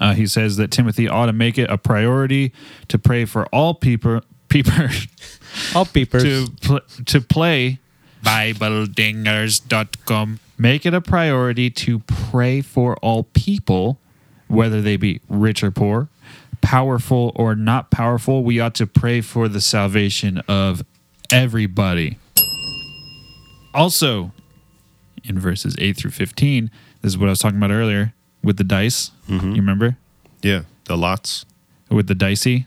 Uh, 0.00 0.14
he 0.14 0.26
says 0.26 0.56
that 0.56 0.70
Timothy 0.70 1.08
ought 1.08 1.26
to 1.26 1.32
make 1.32 1.58
it 1.58 1.70
a 1.70 1.78
priority 1.78 2.52
to 2.88 2.98
pray 2.98 3.24
for 3.24 3.46
all 3.46 3.74
people, 3.74 4.20
people 4.48 4.72
All 5.74 5.84
peepers. 5.84 6.22
to 6.22 6.46
pl- 6.60 6.80
to 7.06 7.20
play 7.20 7.78
BibleDingers.com. 8.22 10.38
Make 10.58 10.86
it 10.86 10.94
a 10.94 11.00
priority 11.00 11.70
to 11.70 11.98
pray 12.00 12.60
for 12.60 12.96
all 12.98 13.24
people, 13.24 13.98
whether 14.48 14.80
they 14.80 14.96
be 14.96 15.20
rich 15.28 15.64
or 15.64 15.70
poor, 15.70 16.08
powerful 16.60 17.32
or 17.34 17.54
not 17.56 17.90
powerful. 17.90 18.44
We 18.44 18.60
ought 18.60 18.74
to 18.76 18.86
pray 18.86 19.20
for 19.22 19.48
the 19.48 19.60
salvation 19.60 20.38
of 20.48 20.84
everybody. 21.30 22.18
Also, 23.74 24.32
in 25.24 25.38
verses 25.38 25.76
8 25.78 25.96
through 25.96 26.10
15, 26.10 26.70
this 27.00 27.12
is 27.12 27.18
what 27.18 27.26
I 27.28 27.30
was 27.30 27.38
talking 27.38 27.58
about 27.58 27.70
earlier 27.70 28.12
with 28.42 28.56
the 28.56 28.64
dice. 28.64 29.10
Mm-hmm. 29.28 29.50
You 29.50 29.56
remember? 29.56 29.96
Yeah, 30.42 30.62
the 30.84 30.96
lots. 30.96 31.44
With 31.90 32.06
the 32.06 32.14
dicey. 32.14 32.66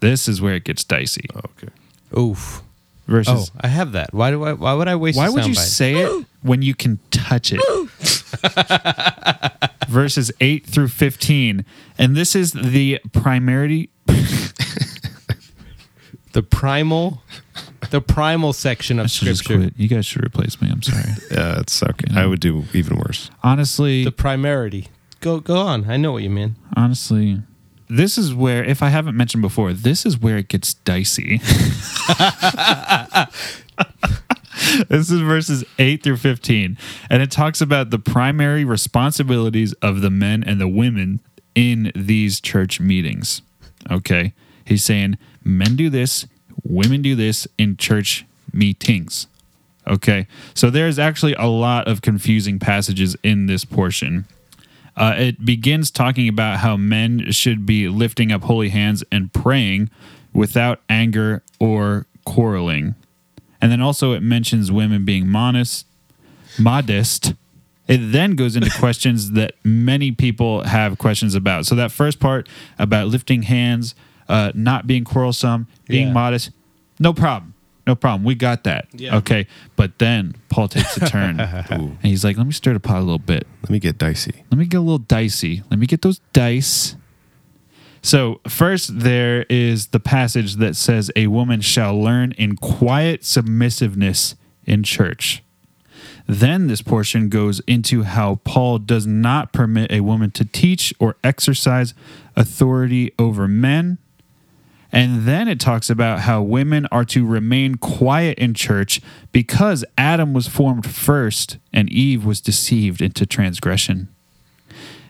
This 0.00 0.28
is 0.28 0.40
where 0.40 0.54
it 0.54 0.64
gets 0.64 0.84
dicey. 0.84 1.26
Oh, 1.34 1.40
okay. 1.44 1.68
Oof. 2.18 2.62
Verses 3.06 3.50
Oh, 3.54 3.58
I 3.60 3.68
have 3.68 3.92
that. 3.92 4.12
Why 4.12 4.30
do 4.30 4.42
I? 4.42 4.52
Why 4.52 4.74
would 4.74 4.88
I 4.88 4.96
waste? 4.96 5.16
Why 5.16 5.28
would 5.28 5.46
you 5.46 5.52
soundbite? 5.52 5.58
say 5.58 5.94
it 5.94 6.26
when 6.42 6.62
you 6.62 6.74
can 6.74 6.98
touch 7.10 7.52
it? 7.54 7.60
Verses 9.88 10.32
8 10.40 10.66
through 10.66 10.88
15. 10.88 11.64
And 11.98 12.16
this 12.16 12.34
is 12.34 12.52
the 12.52 12.98
primarity. 13.12 13.90
the 16.32 16.42
primal, 16.42 17.22
the 17.90 18.00
primal 18.00 18.52
section 18.52 18.98
of 18.98 19.04
I 19.04 19.08
should 19.08 19.26
just 19.28 19.44
scripture? 19.44 19.70
quit. 19.70 19.74
You 19.78 19.88
guys 19.88 20.06
should 20.06 20.24
replace 20.24 20.60
me. 20.60 20.68
I'm 20.70 20.82
sorry. 20.82 21.04
Yeah, 21.30 21.60
it's 21.60 21.82
okay. 21.82 22.08
I 22.14 22.26
would 22.26 22.40
do 22.40 22.64
even 22.72 22.96
worse. 22.98 23.30
honestly, 23.42 24.04
The 24.04 24.12
primarity. 24.12 24.88
Go 25.20 25.40
go 25.40 25.56
on. 25.58 25.90
I 25.90 25.96
know 25.96 26.12
what 26.12 26.22
you 26.22 26.30
mean. 26.30 26.56
honestly, 26.76 27.40
this 27.88 28.18
is 28.18 28.34
where, 28.34 28.64
if 28.64 28.82
I 28.82 28.88
haven't 28.90 29.16
mentioned 29.16 29.42
before, 29.42 29.72
this 29.72 30.04
is 30.04 30.18
where 30.18 30.36
it 30.38 30.48
gets 30.48 30.74
dicey. 30.74 31.38
this 34.88 35.10
is 35.10 35.20
verses 35.20 35.64
8 35.78 36.02
through 36.02 36.16
15. 36.16 36.78
And 37.10 37.22
it 37.22 37.30
talks 37.30 37.60
about 37.60 37.90
the 37.90 37.98
primary 37.98 38.64
responsibilities 38.64 39.72
of 39.74 40.00
the 40.00 40.10
men 40.10 40.42
and 40.44 40.60
the 40.60 40.68
women 40.68 41.20
in 41.54 41.92
these 41.94 42.40
church 42.40 42.80
meetings. 42.80 43.42
Okay. 43.90 44.32
He's 44.64 44.84
saying 44.84 45.18
men 45.44 45.76
do 45.76 45.88
this, 45.90 46.26
women 46.68 47.02
do 47.02 47.14
this 47.14 47.46
in 47.58 47.76
church 47.76 48.24
meetings. 48.52 49.26
Okay. 49.86 50.26
So 50.54 50.70
there's 50.70 50.98
actually 50.98 51.34
a 51.34 51.46
lot 51.46 51.86
of 51.86 52.02
confusing 52.02 52.58
passages 52.58 53.16
in 53.22 53.46
this 53.46 53.64
portion. 53.64 54.26
Uh, 54.96 55.14
it 55.16 55.44
begins 55.44 55.90
talking 55.90 56.28
about 56.28 56.58
how 56.58 56.76
men 56.76 57.30
should 57.30 57.66
be 57.66 57.88
lifting 57.88 58.32
up 58.32 58.42
holy 58.42 58.70
hands 58.70 59.04
and 59.12 59.32
praying 59.32 59.90
without 60.32 60.80
anger 60.88 61.42
or 61.60 62.06
quarreling. 62.24 62.94
And 63.60 63.70
then 63.70 63.80
also 63.80 64.12
it 64.12 64.22
mentions 64.22 64.72
women 64.72 65.04
being 65.04 65.28
modest, 65.28 65.86
modest. 66.58 67.34
It 67.86 67.98
then 67.98 68.36
goes 68.36 68.56
into 68.56 68.70
questions 68.78 69.32
that 69.32 69.54
many 69.62 70.12
people 70.12 70.64
have 70.64 70.98
questions 70.98 71.34
about. 71.34 71.66
So 71.66 71.74
that 71.74 71.92
first 71.92 72.18
part 72.18 72.48
about 72.78 73.08
lifting 73.08 73.42
hands, 73.42 73.94
uh, 74.28 74.52
not 74.54 74.86
being 74.86 75.04
quarrelsome, 75.04 75.66
being 75.86 76.08
Yeah. 76.08 76.12
modest, 76.12 76.50
no 76.98 77.12
problem. 77.12 77.54
No 77.86 77.94
problem. 77.94 78.24
We 78.24 78.34
got 78.34 78.64
that. 78.64 78.88
Yeah. 78.92 79.16
Okay. 79.18 79.46
But 79.76 79.98
then 80.00 80.34
Paul 80.48 80.66
takes 80.68 80.96
a 80.96 81.06
turn 81.08 81.38
and 81.70 81.96
he's 82.02 82.24
like, 82.24 82.36
let 82.36 82.44
me 82.46 82.52
stir 82.52 82.72
the 82.72 82.80
pot 82.80 82.96
a 82.96 83.00
little 83.00 83.18
bit. 83.20 83.46
Let 83.62 83.70
me 83.70 83.78
get 83.78 83.96
dicey. 83.96 84.42
Let 84.50 84.58
me 84.58 84.66
get 84.66 84.78
a 84.78 84.80
little 84.80 84.98
dicey. 84.98 85.62
Let 85.70 85.78
me 85.78 85.86
get 85.86 86.02
those 86.02 86.18
dice. 86.32 86.96
So, 88.02 88.40
first, 88.48 89.00
there 89.00 89.44
is 89.48 89.88
the 89.88 89.98
passage 90.00 90.56
that 90.56 90.76
says, 90.76 91.10
A 91.16 91.26
woman 91.28 91.60
shall 91.60 91.98
learn 92.00 92.32
in 92.32 92.56
quiet 92.56 93.22
submissiveness 93.24 94.34
in 94.64 94.82
church. 94.84 95.42
Then 96.28 96.66
this 96.66 96.82
portion 96.82 97.28
goes 97.28 97.60
into 97.66 98.02
how 98.02 98.36
Paul 98.44 98.78
does 98.78 99.06
not 99.06 99.52
permit 99.52 99.90
a 99.92 100.00
woman 100.00 100.30
to 100.32 100.44
teach 100.44 100.92
or 100.98 101.16
exercise 101.24 101.94
authority 102.36 103.12
over 103.18 103.46
men. 103.48 103.98
And 104.92 105.26
then 105.26 105.48
it 105.48 105.58
talks 105.58 105.90
about 105.90 106.20
how 106.20 106.42
women 106.42 106.86
are 106.92 107.04
to 107.06 107.26
remain 107.26 107.76
quiet 107.76 108.38
in 108.38 108.54
church 108.54 109.00
because 109.32 109.84
Adam 109.98 110.32
was 110.32 110.46
formed 110.46 110.86
first 110.86 111.58
and 111.72 111.90
Eve 111.90 112.24
was 112.24 112.40
deceived 112.40 113.02
into 113.02 113.26
transgression. 113.26 114.08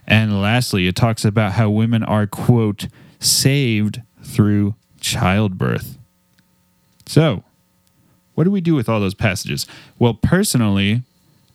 And 0.07 0.41
lastly, 0.41 0.87
it 0.87 0.97
talks 0.97 1.25
about 1.25 1.53
how 1.53 1.69
women 1.69 2.03
are, 2.03 2.27
quote, 2.27 2.89
saved 3.19 4.03
through 4.23 4.75
childbirth. 5.01 5.99
So, 7.07 7.45
what 8.35 8.45
do 8.45 8.51
we 8.51 8.61
do 8.61 8.75
with 8.75 8.89
all 8.89 9.01
those 9.01 9.15
passages? 9.15 9.67
Well, 9.99 10.15
personally, 10.15 11.03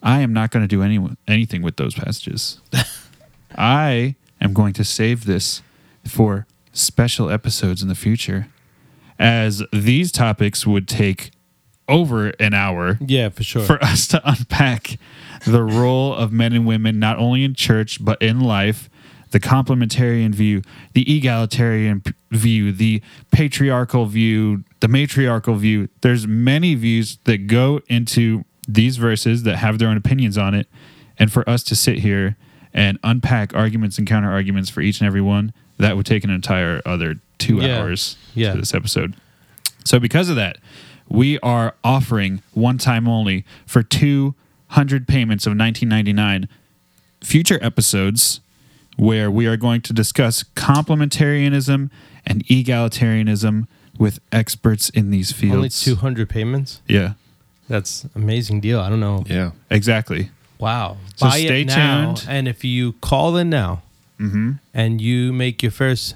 I 0.01 0.21
am 0.21 0.33
not 0.33 0.51
going 0.51 0.63
to 0.63 0.67
do 0.67 0.81
any, 0.81 0.99
anything 1.27 1.61
with 1.61 1.77
those 1.77 1.93
passages. 1.93 2.59
I 3.57 4.15
am 4.39 4.53
going 4.53 4.73
to 4.73 4.83
save 4.83 5.25
this 5.25 5.61
for 6.05 6.47
special 6.73 7.29
episodes 7.29 7.81
in 7.81 7.87
the 7.89 7.95
future, 7.95 8.47
as 9.19 9.63
these 9.73 10.11
topics 10.11 10.65
would 10.65 10.87
take 10.87 11.31
over 11.87 12.29
an 12.39 12.53
hour 12.53 12.97
Yeah, 13.05 13.29
for 13.29 13.43
sure. 13.43 13.63
for 13.63 13.83
us 13.83 14.07
to 14.09 14.21
unpack 14.29 14.97
the 15.45 15.63
role 15.63 16.13
of 16.13 16.31
men 16.31 16.53
and 16.53 16.65
women, 16.65 16.99
not 16.99 17.17
only 17.17 17.43
in 17.43 17.53
church, 17.53 18.03
but 18.03 18.21
in 18.21 18.39
life, 18.39 18.89
the 19.31 19.39
complementarian 19.39 20.33
view, 20.33 20.61
the 20.93 21.15
egalitarian 21.17 22.01
p- 22.01 22.13
view, 22.31 22.71
the 22.71 23.01
patriarchal 23.31 24.05
view, 24.05 24.63
the 24.81 24.87
matriarchal 24.87 25.55
view. 25.55 25.87
There's 26.01 26.27
many 26.27 26.75
views 26.75 27.17
that 27.25 27.47
go 27.47 27.81
into 27.87 28.43
these 28.67 28.97
verses 28.97 29.43
that 29.43 29.57
have 29.57 29.79
their 29.79 29.87
own 29.89 29.97
opinions 29.97 30.37
on 30.37 30.53
it. 30.53 30.67
And 31.17 31.31
for 31.31 31.47
us 31.49 31.63
to 31.63 31.75
sit 31.75 31.99
here 31.99 32.37
and 32.73 32.97
unpack 33.03 33.53
arguments 33.53 33.97
and 33.97 34.07
counter 34.07 34.31
arguments 34.31 34.69
for 34.69 34.81
each 34.81 34.99
and 34.99 35.07
every 35.07 35.21
one, 35.21 35.53
that 35.81 35.97
would 35.97 36.05
take 36.05 36.23
an 36.23 36.29
entire 36.29 36.81
other 36.85 37.15
two 37.37 37.57
Yeah. 37.57 37.79
hours 37.79 38.15
Yeah. 38.35 38.53
to 38.53 38.59
this 38.59 38.73
episode. 38.73 39.15
So 39.83 39.99
because 39.99 40.29
of 40.29 40.35
that, 40.35 40.57
we 41.09 41.39
are 41.39 41.75
offering 41.83 42.41
one 42.53 42.77
time 42.77 43.07
only 43.07 43.43
for 43.65 43.83
200 43.83 45.07
payments 45.07 45.45
of 45.45 45.55
1999 45.55 46.47
future 47.21 47.59
episodes 47.61 48.39
where 48.95 49.29
we 49.31 49.47
are 49.47 49.57
going 49.57 49.81
to 49.81 49.93
discuss 49.93 50.43
complementarianism 50.55 51.89
and 52.25 52.45
egalitarianism 52.45 53.67
with 53.97 54.19
experts 54.31 54.89
in 54.89 55.09
these 55.11 55.31
fields. 55.31 55.55
Only 55.55 55.69
200 55.69 56.29
payments? 56.29 56.81
Yeah, 56.87 57.13
That's 57.67 58.05
amazing 58.15 58.59
deal. 58.61 58.79
I 58.79 58.89
don't 58.89 58.99
know. 58.99 59.23
Yeah. 59.27 59.51
exactly. 59.69 60.29
Wow. 60.59 60.97
So 61.15 61.27
Buy 61.27 61.39
stay 61.39 61.61
it 61.61 61.67
now, 61.67 62.13
tuned. 62.13 62.25
And 62.29 62.47
if 62.47 62.63
you 62.63 62.93
call 62.93 63.35
in 63.37 63.49
now 63.49 63.81
and 64.73 65.01
you 65.01 65.33
make 65.33 65.63
your 65.63 65.71
first 65.71 66.15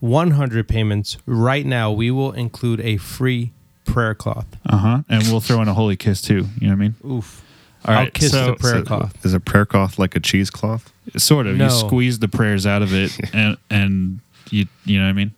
100 0.00 0.68
payments 0.68 1.16
right 1.26 1.66
now, 1.66 1.90
we 1.90 2.10
will 2.10 2.32
include 2.32 2.80
a 2.80 2.96
free 2.96 3.52
prayer 3.84 4.14
cloth. 4.14 4.46
Uh 4.66 4.76
huh. 4.76 5.02
And 5.08 5.22
we'll 5.24 5.40
throw 5.40 5.60
in 5.62 5.68
a 5.68 5.74
holy 5.74 5.96
kiss 5.96 6.22
too. 6.22 6.46
You 6.60 6.68
know 6.68 6.68
what 6.68 6.72
I 6.72 6.74
mean? 6.76 6.94
Oof. 7.04 7.42
All 7.84 7.94
right, 7.94 8.04
I'll 8.06 8.10
kiss 8.10 8.30
so- 8.32 8.46
the 8.46 8.54
prayer 8.56 8.74
So, 8.76 8.82
cloth. 8.84 9.24
Is 9.26 9.34
a 9.34 9.40
prayer 9.40 9.66
cloth 9.66 9.98
like 9.98 10.14
a 10.16 10.20
cheesecloth? 10.20 10.92
Sort 11.16 11.46
of. 11.46 11.56
No. 11.56 11.64
You 11.64 11.70
squeeze 11.70 12.18
the 12.18 12.28
prayers 12.28 12.66
out 12.66 12.82
of 12.82 12.92
it, 12.94 13.16
and 13.34 13.56
and 13.68 14.20
you 14.50 14.66
you 14.84 14.98
know 14.98 15.04
what 15.06 15.10
I 15.10 15.14
mean? 15.14 15.32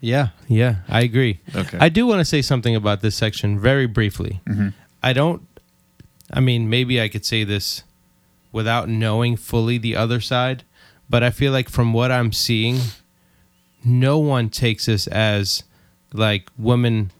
Yeah, 0.00 0.28
yeah, 0.46 0.76
I 0.88 1.00
agree. 1.00 1.40
Okay. 1.54 1.78
I 1.80 1.88
do 1.88 2.06
want 2.06 2.20
to 2.20 2.24
say 2.24 2.40
something 2.40 2.76
about 2.76 3.00
this 3.00 3.16
section 3.16 3.58
very 3.58 3.86
briefly. 3.86 4.40
I 5.02 5.12
don't, 5.12 5.42
I 6.32 6.40
mean, 6.40 6.68
maybe 6.70 7.00
I 7.00 7.08
could 7.08 7.24
say 7.24 7.44
this 7.44 7.82
without 8.52 8.88
knowing 8.88 9.36
fully 9.36 9.78
the 9.78 9.96
other 9.96 10.20
side, 10.20 10.62
but 11.08 11.22
I 11.22 11.30
feel 11.30 11.52
like 11.52 11.68
from 11.68 11.92
what 11.92 12.10
I'm 12.10 12.32
seeing, 12.32 12.78
no 13.84 14.18
one 14.18 14.48
takes 14.48 14.86
this 14.86 15.06
as 15.06 15.62
like 16.12 16.48
women 16.58 17.12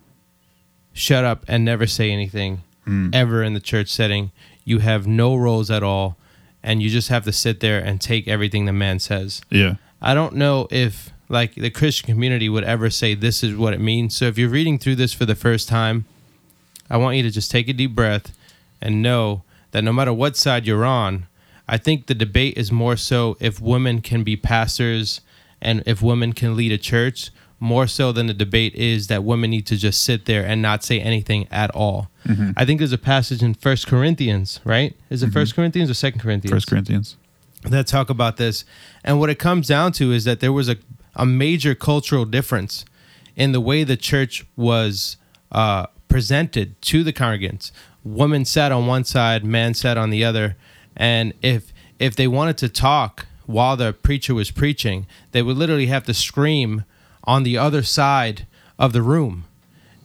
shut 0.92 1.24
up 1.24 1.44
and 1.46 1.64
never 1.64 1.86
say 1.86 2.10
anything 2.10 2.62
mm. 2.86 3.14
ever 3.14 3.42
in 3.42 3.54
the 3.54 3.60
church 3.60 3.88
setting. 3.88 4.32
You 4.64 4.80
have 4.80 5.06
no 5.06 5.36
roles 5.36 5.70
at 5.70 5.82
all, 5.82 6.16
and 6.62 6.82
you 6.82 6.90
just 6.90 7.08
have 7.08 7.24
to 7.24 7.32
sit 7.32 7.60
there 7.60 7.78
and 7.78 8.00
take 8.00 8.26
everything 8.26 8.64
the 8.64 8.72
man 8.72 8.98
says. 8.98 9.42
Yeah. 9.50 9.74
I 10.02 10.14
don't 10.14 10.34
know 10.34 10.66
if 10.70 11.10
like 11.28 11.54
the 11.54 11.70
Christian 11.70 12.06
community 12.06 12.48
would 12.48 12.64
ever 12.64 12.90
say 12.90 13.14
this 13.14 13.42
is 13.42 13.56
what 13.56 13.72
it 13.72 13.80
means. 13.80 14.16
So 14.16 14.26
if 14.26 14.38
you're 14.38 14.48
reading 14.48 14.78
through 14.78 14.96
this 14.96 15.12
for 15.12 15.24
the 15.24 15.34
first 15.34 15.68
time, 15.68 16.04
I 16.88 16.96
want 16.96 17.16
you 17.16 17.22
to 17.24 17.30
just 17.30 17.50
take 17.50 17.68
a 17.68 17.72
deep 17.72 17.94
breath 17.94 18.36
and 18.80 19.02
know 19.02 19.42
that 19.72 19.82
no 19.82 19.92
matter 19.92 20.12
what 20.12 20.36
side 20.36 20.66
you're 20.66 20.84
on, 20.84 21.26
I 21.68 21.78
think 21.78 22.06
the 22.06 22.14
debate 22.14 22.56
is 22.56 22.70
more 22.70 22.96
so 22.96 23.36
if 23.40 23.60
women 23.60 24.00
can 24.00 24.22
be 24.22 24.36
pastors 24.36 25.20
and 25.60 25.82
if 25.86 26.02
women 26.02 26.32
can 26.32 26.56
lead 26.56 26.72
a 26.72 26.78
church, 26.78 27.30
more 27.58 27.86
so 27.86 28.12
than 28.12 28.26
the 28.26 28.34
debate 28.34 28.74
is 28.74 29.06
that 29.06 29.24
women 29.24 29.50
need 29.50 29.66
to 29.66 29.76
just 29.76 30.02
sit 30.02 30.26
there 30.26 30.44
and 30.44 30.60
not 30.60 30.84
say 30.84 31.00
anything 31.00 31.48
at 31.50 31.70
all. 31.70 32.08
I 32.56 32.64
think 32.64 32.80
there's 32.80 32.92
a 32.92 32.98
passage 32.98 33.42
in 33.42 33.54
First 33.54 33.86
Corinthians, 33.86 34.60
right? 34.64 34.94
Is 35.10 35.22
it 35.22 35.32
First 35.32 35.54
Corinthians 35.54 35.88
or 35.88 35.94
Second 35.94 36.20
Corinthians? 36.20 36.52
First 36.52 36.66
Corinthians. 36.66 37.16
that 37.62 37.86
talk 37.86 38.10
about 38.10 38.36
this. 38.36 38.64
And 39.04 39.18
what 39.18 39.30
it 39.30 39.38
comes 39.38 39.66
down 39.68 39.92
to 39.92 40.12
is 40.12 40.24
that 40.24 40.40
there 40.40 40.52
was 40.52 40.68
a, 40.68 40.76
a 41.14 41.24
major 41.24 41.74
cultural 41.74 42.24
difference 42.24 42.84
in 43.36 43.52
the 43.52 43.60
way 43.60 43.84
the 43.84 43.96
church 43.96 44.44
was 44.56 45.16
uh, 45.52 45.86
presented 46.08 46.80
to 46.82 47.02
the 47.04 47.12
congregants. 47.12 47.70
Women 48.04 48.44
sat 48.44 48.72
on 48.72 48.86
one 48.86 49.04
side, 49.04 49.44
men 49.44 49.74
sat 49.74 49.96
on 49.96 50.10
the 50.10 50.24
other. 50.24 50.56
And 50.96 51.32
if 51.42 51.72
if 51.98 52.16
they 52.16 52.26
wanted 52.26 52.58
to 52.58 52.68
talk 52.68 53.26
while 53.46 53.76
the 53.76 53.92
preacher 53.92 54.34
was 54.34 54.50
preaching, 54.50 55.06
they 55.32 55.42
would 55.42 55.56
literally 55.56 55.86
have 55.86 56.04
to 56.04 56.14
scream 56.14 56.84
on 57.24 57.42
the 57.42 57.58
other 57.58 57.82
side 57.82 58.46
of 58.78 58.92
the 58.92 59.02
room. 59.02 59.44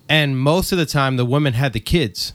And 0.07 0.39
most 0.39 0.71
of 0.71 0.77
the 0.77 0.85
time, 0.85 1.17
the 1.17 1.25
women 1.25 1.53
had 1.53 1.73
the 1.73 1.79
kids. 1.79 2.33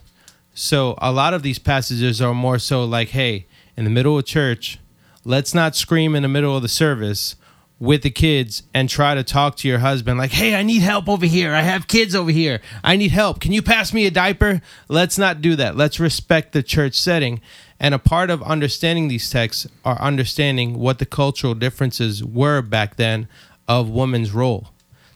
So 0.55 0.95
a 0.99 1.13
lot 1.13 1.35
of 1.35 1.43
these 1.43 1.59
passages 1.59 2.23
are 2.23 2.35
more 2.35 2.59
so 2.59 2.85
like, 2.85 3.09
hey, 3.11 3.47
in 3.77 3.85
the 3.85 3.91
middle 3.91 4.19
of 4.19 4.25
church, 4.25 4.79
let's 5.25 5.55
not 5.55 5.77
scream 5.77 6.15
in 6.15 6.23
the 6.23 6.29
middle 6.29 6.57
of 6.57 6.63
the 6.63 6.69
service 6.69 7.37
with 7.79 8.03
the 8.03 8.11
kids 8.11 8.63
and 8.73 8.89
try 8.89 9.15
to 9.15 9.23
talk 9.23 9.57
to 9.57 9.69
your 9.69 9.81
husband 9.81 10.19
like, 10.19 10.31
hey, 10.31 10.55
I 10.55 10.63
need 10.63 10.81
help 10.81 11.09
over 11.09 11.27
here. 11.27 11.53
I 11.53 11.61
have 11.61 11.89
kids 11.89 12.15
over 12.15 12.31
here. 12.31 12.63
I 12.83 12.97
need 12.97 13.11
help. 13.11 13.41
Can 13.41 13.53
you 13.53 13.61
pass 13.61 13.93
me 13.93 14.07
a 14.07 14.11
diaper? 14.11 14.63
Let's 14.89 15.19
not 15.19 15.43
do 15.43 15.57
that. 15.57 15.77
Let's 15.77 16.01
respect 16.01 16.53
the 16.53 16.63
church 16.63 16.95
setting. 16.95 17.43
And 17.79 17.95
a 17.95 17.99
part 17.99 18.31
of 18.31 18.43
understanding 18.43 19.09
these 19.09 19.29
texts 19.29 19.67
are 19.85 20.01
understanding 20.01 20.79
what 20.79 20.99
the 20.99 21.07
cultural 21.07 21.55
differences 21.55 22.25
were 22.25 22.63
back 22.63 22.97
then 22.97 23.29
of 23.69 23.91
women's 23.91 24.33
role. 24.33 24.69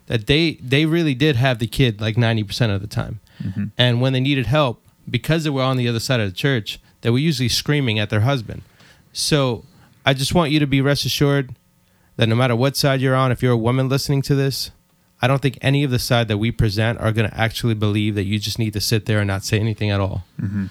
That 0.06 0.26
they 0.26 0.54
they 0.54 0.86
really 0.86 1.14
did 1.14 1.36
have 1.36 1.58
the 1.58 1.66
kid 1.66 2.00
like 2.00 2.16
90% 2.16 2.74
of 2.74 2.80
the 2.80 2.86
time. 2.86 3.20
Mm-hmm. 3.42 3.64
And 3.78 4.00
when 4.00 4.12
they 4.12 4.20
needed 4.20 4.46
help 4.46 4.82
because 5.08 5.44
they 5.44 5.50
were 5.50 5.62
on 5.62 5.76
the 5.76 5.88
other 5.88 6.00
side 6.00 6.20
of 6.20 6.28
the 6.28 6.36
church 6.36 6.78
they 7.00 7.08
were 7.10 7.18
usually 7.18 7.48
screaming 7.48 7.98
at 7.98 8.10
their 8.10 8.20
husband. 8.20 8.62
So 9.12 9.64
i 10.04 10.14
just 10.14 10.34
want 10.34 10.50
you 10.50 10.58
to 10.58 10.66
be 10.66 10.80
rest 10.80 11.04
assured 11.04 11.54
that 12.16 12.28
no 12.28 12.34
matter 12.34 12.56
what 12.56 12.76
side 12.76 13.00
you're 13.00 13.14
on 13.14 13.32
if 13.32 13.42
you're 13.42 13.52
a 13.52 13.56
woman 13.56 13.88
listening 13.88 14.22
to 14.22 14.34
this 14.34 14.70
i 15.20 15.26
don't 15.26 15.42
think 15.42 15.58
any 15.60 15.84
of 15.84 15.90
the 15.90 15.98
side 15.98 16.28
that 16.28 16.38
we 16.38 16.50
present 16.50 16.98
are 17.00 17.12
going 17.12 17.28
to 17.28 17.36
actually 17.38 17.74
believe 17.74 18.14
that 18.14 18.24
you 18.24 18.38
just 18.38 18.58
need 18.58 18.72
to 18.72 18.80
sit 18.80 19.06
there 19.06 19.20
and 19.20 19.28
not 19.28 19.44
say 19.44 19.58
anything 19.58 19.90
at 19.90 20.00
all 20.00 20.24
mm-hmm. 20.40 20.66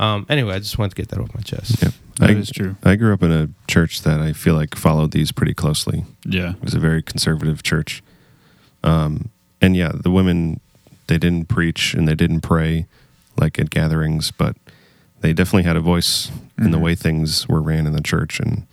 Um, 0.00 0.26
anyway 0.28 0.54
i 0.54 0.58
just 0.58 0.76
wanted 0.78 0.90
to 0.90 0.96
get 0.96 1.08
that 1.10 1.20
off 1.20 1.32
my 1.34 1.40
chest 1.42 1.80
Yeah. 1.82 1.90
That 2.18 2.28
I, 2.30 2.32
is 2.34 2.50
true. 2.50 2.76
I 2.84 2.96
grew 2.96 3.14
up 3.14 3.22
in 3.22 3.32
a 3.32 3.48
church 3.66 4.02
that 4.02 4.20
I 4.20 4.34
feel 4.34 4.54
like 4.54 4.74
followed 4.74 5.12
these 5.12 5.32
pretty 5.32 5.54
closely. 5.54 6.04
Yeah. 6.26 6.50
It 6.50 6.62
was 6.62 6.74
a 6.74 6.78
very 6.78 7.00
conservative 7.02 7.62
church. 7.62 8.02
Um, 8.84 9.30
and 9.62 9.74
yeah, 9.74 9.92
the 9.94 10.10
women, 10.10 10.60
they 11.06 11.16
didn't 11.16 11.46
preach 11.48 11.94
and 11.94 12.06
they 12.06 12.14
didn't 12.14 12.42
pray 12.42 12.84
like 13.38 13.58
at 13.58 13.70
gatherings, 13.70 14.32
but 14.32 14.54
they 15.22 15.32
definitely 15.32 15.62
had 15.62 15.76
a 15.76 15.80
voice 15.80 16.30
in 16.58 16.72
the 16.72 16.78
way 16.78 16.94
things 16.94 17.48
were 17.48 17.62
ran 17.62 17.86
in 17.86 17.94
the 17.94 18.02
church, 18.02 18.38
and 18.38 18.66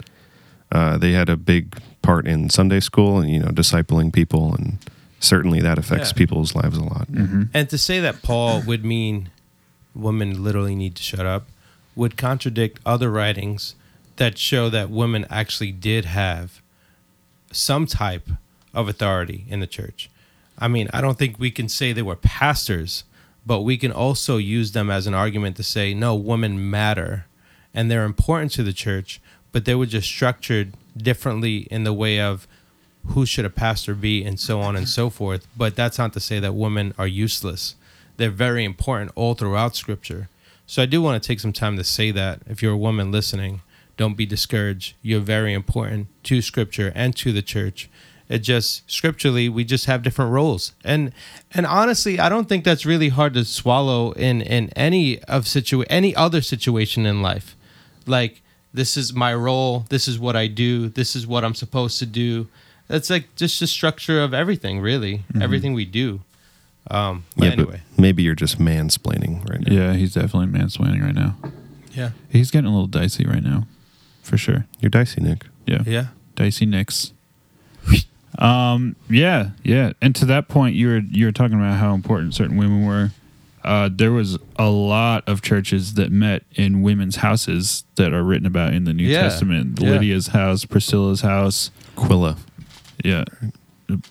uh, 0.73 0.97
they 0.97 1.13
had 1.13 1.30
a 1.30 1.38
big 1.38 1.78
part 2.01 2.28
in 2.28 2.49
Sunday 2.49 2.82
school 2.82 3.19
and 3.19 3.30
you 3.30 3.39
know 3.39 3.47
discipling 3.51 4.11
people, 4.11 4.55
and 4.55 4.78
certainly 5.21 5.61
that 5.61 5.78
affects 5.78 6.09
Yeah. 6.11 6.17
people's 6.17 6.53
lives 6.53 6.78
a 6.78 6.84
lot. 6.84 7.07
And 7.53 7.69
to 7.69 7.78
say 7.78 8.01
that 8.01 8.23
Paul 8.23 8.61
would 8.67 8.84
mean 8.84 9.30
women 9.98 10.43
literally 10.43 10.76
need 10.76 10.95
to 10.95 11.04
shut 11.04 11.26
up 11.26 11.48
would 11.95 12.18
contradict 12.18 12.80
other 12.86 13.10
writings 13.10 13.76
that 14.18 14.38
show 14.38 14.70
that 14.70 14.89
women 14.89 15.26
actually 15.30 15.72
did 15.72 16.06
have 16.06 16.62
some 17.52 17.86
type 17.86 18.30
of 18.74 18.88
authority 18.88 19.45
in 19.48 19.60
the 19.60 19.68
church. 19.68 20.10
I 20.60 20.68
mean, 20.68 20.89
I 20.91 21.02
don't 21.02 21.18
think 21.18 21.39
we 21.39 21.52
can 21.52 21.70
say 21.70 21.93
they 21.93 22.02
were 22.02 22.16
pastors, 22.16 23.04
but 23.45 23.62
we 23.62 23.78
can 23.78 23.91
also 23.91 24.38
use 24.38 24.72
them 24.72 24.89
as 24.89 25.08
an 25.08 25.14
argument 25.14 25.56
to 25.58 25.64
say, 25.64 25.93
no, 25.93 26.16
women 26.16 26.70
matter 26.70 27.26
and 27.74 27.91
they're 27.91 28.06
important 28.06 28.52
to 28.54 28.64
the 28.64 28.74
church, 28.74 29.22
but 29.52 29.66
they 29.66 29.76
were 29.76 29.86
just 29.86 30.08
structured 30.08 30.74
differently 30.95 31.68
in 31.70 31.84
the 31.84 31.93
way 31.93 32.20
of 32.20 32.48
who 33.10 33.26
should 33.26 33.45
a 33.45 33.50
pastor 33.50 33.93
be 33.93 34.24
and 34.24 34.39
so 34.39 34.60
on 34.60 34.76
and 34.76 34.89
so 34.89 35.10
forth. 35.10 35.48
But 35.56 35.76
that's 35.76 35.98
not 35.98 36.14
to 36.14 36.20
say 36.20 36.39
that 36.39 36.56
women 36.56 36.93
are 36.98 37.08
useless. 37.08 37.76
They're 38.18 38.30
very 38.30 38.65
important 38.65 39.11
all 39.15 39.34
throughout 39.34 39.76
scripture. 39.76 40.30
So 40.65 40.82
I 40.82 40.86
do 40.86 41.01
want 41.01 41.22
to 41.22 41.26
take 41.26 41.39
some 41.39 41.53
time 41.53 41.78
to 41.78 41.84
say 41.84 42.11
that 42.11 42.41
if 42.47 42.61
you're 42.61 42.74
a 42.74 42.78
woman 42.78 43.11
listening, 43.11 43.61
don't 43.95 44.18
be 44.18 44.26
discouraged. 44.26 44.95
You're 45.01 45.22
very 45.22 45.53
important 45.53 46.07
to 46.24 46.41
scripture 46.41 46.91
and 46.93 47.15
to 47.15 47.32
the 47.32 47.41
church. 47.41 47.89
It 48.30 48.39
just 48.39 48.89
scripturally 48.91 49.47
we 49.47 49.63
just 49.63 49.86
have 49.86 50.03
different 50.03 50.32
roles. 50.32 50.74
And 50.84 51.13
and 51.53 51.65
honestly, 51.65 52.20
I 52.20 52.28
don't 52.28 52.49
think 52.49 52.65
that's 52.65 52.86
really 52.86 53.09
hard 53.09 53.34
to 53.36 53.45
swallow 53.45 54.11
in 54.11 54.41
in 54.41 54.70
any 54.76 55.24
of 55.24 55.47
situ 55.47 55.84
any 55.84 56.13
other 56.15 56.41
situation 56.41 57.05
in 57.05 57.22
life. 57.22 57.55
Like 58.05 58.41
this 58.74 58.97
is 58.97 59.13
my 59.13 59.34
role, 59.34 59.86
this 59.89 60.07
is 60.07 60.20
what 60.20 60.36
I 60.36 60.47
do, 60.47 60.89
this 60.89 61.15
is 61.15 61.26
what 61.26 61.45
I'm 61.45 61.55
supposed 61.55 61.99
to 61.99 62.05
do. 62.05 62.47
That's 62.88 63.09
like 63.09 63.36
just 63.36 63.59
the 63.59 63.68
structure 63.68 64.22
of 64.22 64.34
everything, 64.34 64.80
really. 64.80 65.20
Mm-hmm. 65.20 65.41
Everything 65.41 65.74
we 65.74 65.86
do. 65.86 66.22
Um 66.89 67.25
but 67.35 67.45
Yeah, 67.45 67.51
anyway. 67.53 67.81
but 67.95 67.99
maybe 68.01 68.23
you're 68.23 68.35
just 68.35 68.59
mansplaining 68.59 69.47
right 69.49 69.61
now. 69.67 69.73
Yeah, 69.73 69.93
he's 69.93 70.13
definitely 70.13 70.47
mansplaining 70.59 71.01
right 71.03 71.15
now. 71.15 71.35
Yeah. 71.93 72.11
He's 72.29 72.51
getting 72.51 72.67
a 72.67 72.71
little 72.71 72.88
dicey 72.88 73.25
right 73.25 73.43
now, 73.43 73.65
for 74.21 74.38
sure. 74.38 74.65
You're 74.79 74.89
dicey, 74.91 75.19
Nick. 75.21 75.45
Yeah, 75.65 75.81
Yeah. 75.85 76.07
dicey 76.35 76.65
Nicks. 76.65 77.11
Um, 78.39 78.95
yeah, 79.09 79.49
yeah. 79.63 79.93
And 80.01 80.15
to 80.15 80.25
that 80.25 80.47
point, 80.47 80.75
you 80.75 80.88
were 80.89 80.99
you 80.99 81.25
were 81.25 81.31
talking 81.31 81.57
about 81.59 81.77
how 81.77 81.93
important 81.95 82.35
certain 82.35 82.55
women 82.57 82.85
were. 82.85 83.11
Uh, 83.63 83.89
there 83.91 84.11
was 84.11 84.38
a 84.57 84.69
lot 84.69 85.27
of 85.27 85.41
churches 85.41 85.95
that 85.95 86.11
met 86.11 86.43
in 86.55 86.81
women's 86.83 87.17
houses 87.17 87.83
that 87.95 88.13
are 88.13 88.23
written 88.23 88.45
about 88.45 88.73
in 88.73 88.83
the 88.85 88.93
New 88.93 89.07
Yeah, 89.07 89.21
Testament. 89.23 89.79
yeah. 89.81 89.89
Lydia's 89.89 90.27
house, 90.27 90.63
Priscilla's 90.65 91.21
house. 91.21 91.71
Quilla, 91.97 92.38
Yeah, 93.03 93.25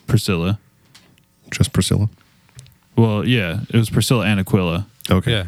Priscilla. 0.05 0.59
just 1.49 1.71
Priscilla. 1.73 2.09
Well, 2.97 3.25
yeah, 3.25 3.61
it 3.69 3.77
was 3.77 3.89
Priscilla 3.89 4.25
and 4.25 4.39
Aquila. 4.39 4.87
Okay. 5.09 5.31
Yeah. 5.31 5.45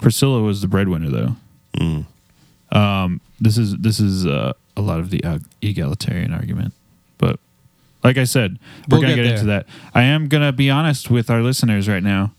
Priscilla 0.00 0.40
was 0.42 0.60
the 0.60 0.68
breadwinner, 0.68 1.10
though. 1.10 1.36
Mm. 1.78 2.06
Um, 2.70 3.20
this 3.40 3.58
is 3.58 3.76
this 3.78 3.98
is 3.98 4.26
uh, 4.26 4.52
a 4.76 4.80
lot 4.80 5.00
of 5.00 5.10
the 5.10 5.22
uh, 5.24 5.38
egalitarian 5.60 6.32
argument, 6.32 6.74
but 7.18 7.40
like 8.04 8.16
I 8.18 8.24
said, 8.24 8.58
we're 8.88 8.98
We'll 8.98 9.02
gonna 9.02 9.14
get 9.14 9.24
get, 9.24 9.32
into 9.34 9.46
that. 9.46 9.66
I 9.94 10.02
am 10.02 10.28
gonna 10.28 10.52
be 10.52 10.70
honest 10.70 11.10
with 11.10 11.30
our 11.30 11.42
listeners 11.42 11.88
right 11.88 12.02
now. 12.02 12.32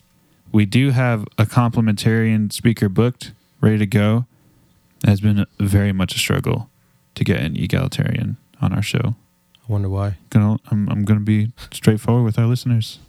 We 0.51 0.65
do 0.65 0.91
have 0.91 1.25
a 1.37 1.45
complementarian 1.45 2.53
speaker 2.53 2.89
booked, 2.89 3.31
ready 3.59 3.79
to 3.79 3.87
go. 3.87 4.25
It 5.03 5.09
has 5.09 5.19
been 5.19 5.45
very 5.59 5.91
much 5.91 6.15
a 6.15 6.19
struggle 6.19 6.69
to 7.15 7.23
get 7.23 7.39
an 7.39 7.57
egalitarian 7.57 8.37
on 8.61 8.73
our 8.73 8.81
show. 8.83 9.15
I 9.67 9.71
wonder 9.71 9.89
why. 9.89 10.17
Gonna, 10.29 10.57
I'm, 10.69 10.89
I'm 10.89 11.05
gonna 11.05 11.21
be 11.21 11.51
straightforward 11.71 12.23
with 12.25 12.37
our 12.37 12.45
listeners. 12.45 12.99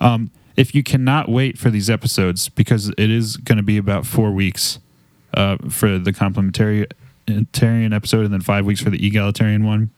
Um, 0.00 0.30
if 0.58 0.74
you 0.74 0.82
cannot 0.82 1.28
wait 1.28 1.56
for 1.56 1.70
these 1.70 1.88
episodes, 1.88 2.48
because 2.48 2.88
it 2.98 3.10
is 3.10 3.36
going 3.36 3.58
to 3.58 3.62
be 3.62 3.78
about 3.78 4.04
four 4.04 4.32
weeks 4.32 4.80
uh, 5.32 5.56
for 5.70 5.98
the 5.98 6.12
complementarian 6.12 7.94
episode, 7.94 8.24
and 8.24 8.34
then 8.34 8.40
five 8.40 8.66
weeks 8.66 8.80
for 8.82 8.90
the 8.90 9.06
egalitarian 9.06 9.64
one. 9.64 9.90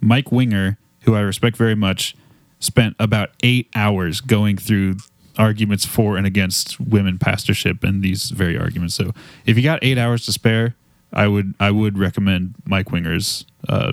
Mike 0.00 0.32
Winger, 0.32 0.78
who 1.02 1.14
I 1.14 1.20
respect 1.20 1.58
very 1.58 1.74
much, 1.74 2.16
spent 2.58 2.96
about 2.98 3.30
eight 3.42 3.68
hours 3.74 4.22
going 4.22 4.56
through 4.56 4.96
arguments 5.36 5.84
for 5.84 6.16
and 6.16 6.26
against 6.26 6.80
women 6.80 7.18
pastorship 7.18 7.84
and 7.84 8.02
these 8.02 8.30
very 8.30 8.58
arguments. 8.58 8.94
So, 8.94 9.12
if 9.44 9.58
you 9.58 9.62
got 9.62 9.78
eight 9.82 9.98
hours 9.98 10.24
to 10.24 10.32
spare, 10.32 10.74
I 11.12 11.28
would 11.28 11.54
I 11.60 11.70
would 11.70 11.98
recommend 11.98 12.54
Mike 12.64 12.90
Winger's 12.90 13.44
uh, 13.68 13.92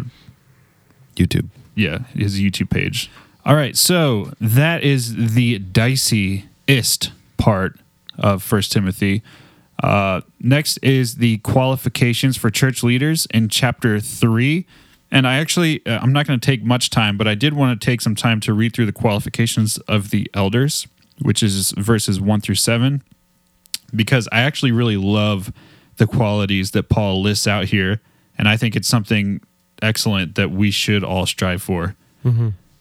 YouTube. 1.18 1.50
yeah, 1.76 2.00
his 2.14 2.40
YouTube 2.40 2.70
page. 2.70 3.12
All 3.46 3.56
right, 3.56 3.78
so 3.78 4.32
that 4.42 4.84
is 4.84 5.34
the 5.34 5.60
dicey-ist 5.60 7.12
part 7.38 7.80
of 8.18 8.42
First 8.42 8.72
Timothy. 8.72 9.22
Uh, 9.84 10.22
next 10.40 10.78
is 10.82 11.18
the 11.18 11.38
qualifications 11.40 12.38
for 12.38 12.50
church 12.50 12.82
leaders 12.82 13.28
in 13.28 13.50
chapter 13.50 14.00
three. 14.00 14.66
And 15.12 15.28
I 15.28 15.38
actually, 15.38 15.86
uh, 15.86 16.00
I'm 16.00 16.12
not 16.12 16.26
going 16.26 16.40
to 16.40 16.46
take 16.46 16.64
much 16.64 16.90
time, 16.90 17.18
but 17.18 17.28
I 17.28 17.36
did 17.36 17.54
want 17.54 17.80
to 17.80 17.86
take 17.86 18.02
some 18.02 18.16
time 18.16 18.40
to 18.42 18.54
read 18.54 18.74
through 18.74 18.88
the 18.88 18.92
qualifications 18.92 19.78
of 19.88 20.10
the 20.10 20.28
elders, 20.34 20.88
which 21.22 21.44
is 21.44 21.72
verses 21.78 22.20
one 22.20 22.42
through 22.42 22.56
seven, 22.56 23.04
because 23.96 24.28
I 24.32 24.40
actually 24.40 24.72
really 24.72 24.98
love 24.98 25.54
the 25.98 26.08
qualities 26.08 26.72
that 26.72 26.90
Paul 26.90 27.22
lists 27.22 27.46
out 27.46 27.66
here. 27.66 28.02
And 28.40 28.50
I 28.50 28.58
think 28.58 28.76
it's 28.76 28.88
something 28.88 29.40
excellent 29.84 30.34
that 30.34 30.50
we 30.50 30.72
should 30.72 31.04
all 31.04 31.28
strive 31.28 31.62
for. 31.62 31.96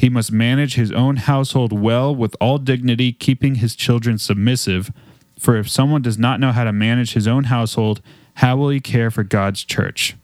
He 0.00 0.08
must 0.08 0.32
manage 0.32 0.76
his 0.76 0.92
own 0.92 1.16
household 1.16 1.74
well 1.74 2.16
with 2.16 2.34
all 2.40 2.56
dignity, 2.56 3.12
keeping 3.12 3.56
his 3.56 3.76
children 3.76 4.16
submissive. 4.16 4.90
For 5.38 5.58
if 5.58 5.68
someone 5.68 6.00
does 6.00 6.16
not 6.16 6.40
know 6.40 6.52
how 6.52 6.64
to 6.64 6.72
manage 6.72 7.12
his 7.12 7.28
own 7.28 7.44
household, 7.44 8.00
how 8.36 8.56
will 8.56 8.70
he 8.70 8.80
care 8.80 9.10
for 9.10 9.22
God's 9.22 9.62
church? 9.62 10.16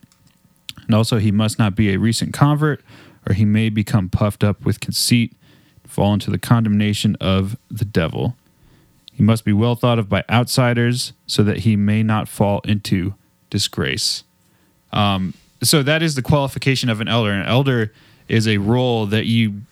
And 0.86 0.94
also, 0.94 1.18
he 1.18 1.30
must 1.30 1.58
not 1.58 1.74
be 1.74 1.92
a 1.92 1.98
recent 1.98 2.32
convert, 2.32 2.80
or 3.28 3.34
he 3.34 3.44
may 3.44 3.68
become 3.68 4.08
puffed 4.08 4.42
up 4.42 4.64
with 4.64 4.80
conceit, 4.80 5.36
fall 5.84 6.14
into 6.14 6.30
the 6.30 6.38
condemnation 6.38 7.14
of 7.20 7.58
the 7.70 7.84
devil. 7.84 8.34
He 9.12 9.22
must 9.22 9.44
be 9.44 9.52
well 9.52 9.74
thought 9.74 9.98
of 9.98 10.08
by 10.08 10.24
outsiders, 10.30 11.12
so 11.26 11.42
that 11.42 11.58
he 11.58 11.76
may 11.76 12.02
not 12.02 12.28
fall 12.28 12.62
into 12.64 13.12
disgrace. 13.50 14.24
Um, 14.90 15.34
so 15.62 15.82
that 15.82 16.02
is 16.02 16.14
the 16.14 16.22
qualification 16.22 16.88
of 16.88 17.02
an 17.02 17.08
elder. 17.08 17.32
An 17.32 17.46
elder 17.46 17.92
is 18.28 18.46
a 18.48 18.58
role 18.58 19.06
that 19.06 19.26
you 19.26 19.62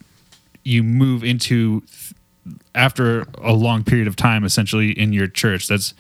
you 0.63 0.83
move 0.83 1.23
into 1.23 1.83
after 2.75 3.27
a 3.39 3.53
long 3.53 3.85
period 3.85 4.09
of 4.09 4.17
time, 4.17 4.45
essentially 4.45 4.91
in 4.99 5.13
your 5.13 5.29
church. 5.29 5.69
That's 5.69 5.95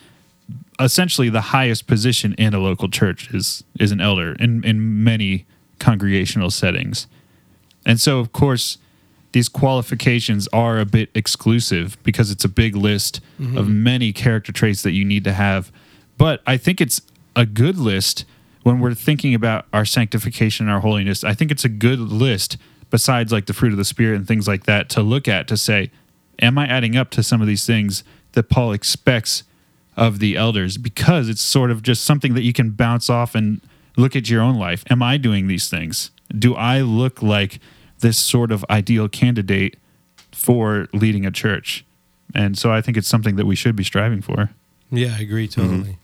essentially 0.80 1.28
the 1.28 1.40
highest 1.40 1.86
position 1.86 2.34
in 2.34 2.54
a 2.54 2.58
local 2.58 2.88
church 2.88 3.32
is 3.32 3.64
is 3.78 3.92
an 3.92 4.00
elder 4.00 4.32
in 4.34 4.64
in 4.64 5.04
many 5.04 5.46
congregational 5.78 6.50
settings. 6.50 7.06
And 7.86 8.00
so, 8.00 8.18
of 8.18 8.32
course, 8.32 8.78
these 9.32 9.48
qualifications 9.48 10.48
are 10.52 10.78
a 10.78 10.86
bit 10.86 11.10
exclusive 11.14 11.98
because 12.02 12.30
it's 12.30 12.44
a 12.44 12.48
big 12.48 12.76
list 12.76 13.20
mm-hmm. 13.38 13.58
of 13.58 13.68
many 13.68 14.12
character 14.12 14.52
traits 14.52 14.82
that 14.82 14.92
you 14.92 15.04
need 15.04 15.24
to 15.24 15.32
have. 15.32 15.72
But 16.16 16.40
I 16.46 16.56
think 16.56 16.80
it's 16.80 17.02
a 17.34 17.44
good 17.44 17.76
list 17.76 18.24
when 18.64 18.80
we're 18.80 18.94
thinking 18.94 19.34
about 19.34 19.66
our 19.72 19.84
sanctification 19.84 20.66
and 20.66 20.74
our 20.74 20.80
holiness. 20.80 21.22
I 21.22 21.34
think 21.34 21.50
it's 21.52 21.64
a 21.64 21.68
good 21.68 22.00
list, 22.00 22.56
besides 22.90 23.30
like 23.30 23.46
the 23.46 23.52
fruit 23.52 23.72
of 23.72 23.78
the 23.78 23.84
Spirit 23.84 24.16
and 24.16 24.26
things 24.26 24.48
like 24.48 24.64
that, 24.64 24.88
to 24.90 25.02
look 25.02 25.28
at 25.28 25.46
to 25.48 25.56
say, 25.56 25.90
am 26.40 26.58
I 26.58 26.66
adding 26.66 26.96
up 26.96 27.10
to 27.10 27.22
some 27.22 27.40
of 27.40 27.46
these 27.46 27.66
things 27.66 28.02
that 28.32 28.48
Paul 28.48 28.72
expects 28.72 29.44
of 29.96 30.18
the 30.18 30.36
elders? 30.36 30.78
Because 30.78 31.28
it's 31.28 31.42
sort 31.42 31.70
of 31.70 31.82
just 31.82 32.04
something 32.04 32.32
that 32.34 32.42
you 32.42 32.54
can 32.54 32.70
bounce 32.70 33.10
off 33.10 33.34
and 33.34 33.60
look 33.98 34.16
at 34.16 34.30
your 34.30 34.40
own 34.40 34.56
life. 34.56 34.82
Am 34.90 35.02
I 35.02 35.18
doing 35.18 35.46
these 35.46 35.68
things? 35.68 36.10
Do 36.36 36.54
I 36.54 36.80
look 36.80 37.22
like 37.22 37.60
this 38.00 38.16
sort 38.16 38.50
of 38.50 38.64
ideal 38.70 39.08
candidate 39.10 39.76
for 40.32 40.88
leading 40.94 41.26
a 41.26 41.30
church? 41.30 41.84
And 42.34 42.56
so 42.56 42.72
I 42.72 42.80
think 42.80 42.96
it's 42.96 43.08
something 43.08 43.36
that 43.36 43.44
we 43.44 43.54
should 43.54 43.76
be 43.76 43.84
striving 43.84 44.22
for. 44.22 44.48
Yeah, 44.90 45.14
I 45.18 45.20
agree 45.20 45.48
totally. 45.48 45.98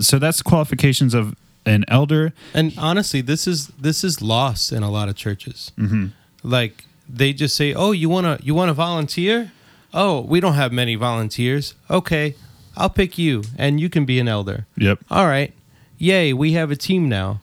So 0.00 0.18
that's 0.18 0.42
qualifications 0.42 1.14
of 1.14 1.34
an 1.64 1.84
elder. 1.88 2.32
And 2.54 2.72
honestly, 2.78 3.20
this 3.20 3.46
is 3.46 3.68
this 3.68 4.04
is 4.04 4.22
lost 4.22 4.72
in 4.72 4.82
a 4.82 4.90
lot 4.90 5.08
of 5.08 5.16
churches. 5.16 5.72
Mm-hmm. 5.76 6.06
Like 6.42 6.84
they 7.08 7.32
just 7.32 7.56
say, 7.56 7.74
"Oh, 7.74 7.92
you 7.92 8.08
wanna 8.08 8.38
you 8.42 8.54
wanna 8.54 8.74
volunteer? 8.74 9.52
Oh, 9.92 10.20
we 10.20 10.40
don't 10.40 10.54
have 10.54 10.72
many 10.72 10.94
volunteers. 10.94 11.74
Okay, 11.90 12.34
I'll 12.76 12.90
pick 12.90 13.18
you, 13.18 13.42
and 13.58 13.80
you 13.80 13.88
can 13.88 14.04
be 14.04 14.18
an 14.20 14.28
elder. 14.28 14.66
Yep. 14.76 15.00
All 15.10 15.26
right, 15.26 15.52
yay, 15.98 16.32
we 16.32 16.52
have 16.52 16.70
a 16.70 16.76
team 16.76 17.08
now. 17.08 17.40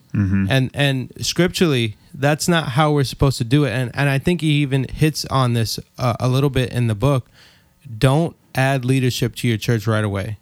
And 0.50 0.70
and 0.74 1.12
scripturally, 1.22 1.98
that's 2.14 2.48
not 2.48 2.70
how 2.70 2.92
we're 2.92 3.04
supposed 3.04 3.38
to 3.40 3.44
do 3.44 3.66
it. 3.66 3.72
And 3.72 3.92
and 3.94 4.10
I 4.10 4.20
think 4.20 4.42
he 4.42 4.62
even 4.62 4.86
hits 4.86 5.26
on 5.26 5.54
this 5.54 5.80
uh, 5.98 6.16
a 6.20 6.28
little 6.28 6.50
bit 6.50 6.72
in 6.72 6.88
the 6.88 6.96
book. 6.96 7.30
Don't 7.98 8.36
add 8.56 8.86
leadership 8.86 9.36
to 9.38 9.48
your 9.48 9.58
church 9.58 9.88
right 9.88 10.04
away. 10.04 10.38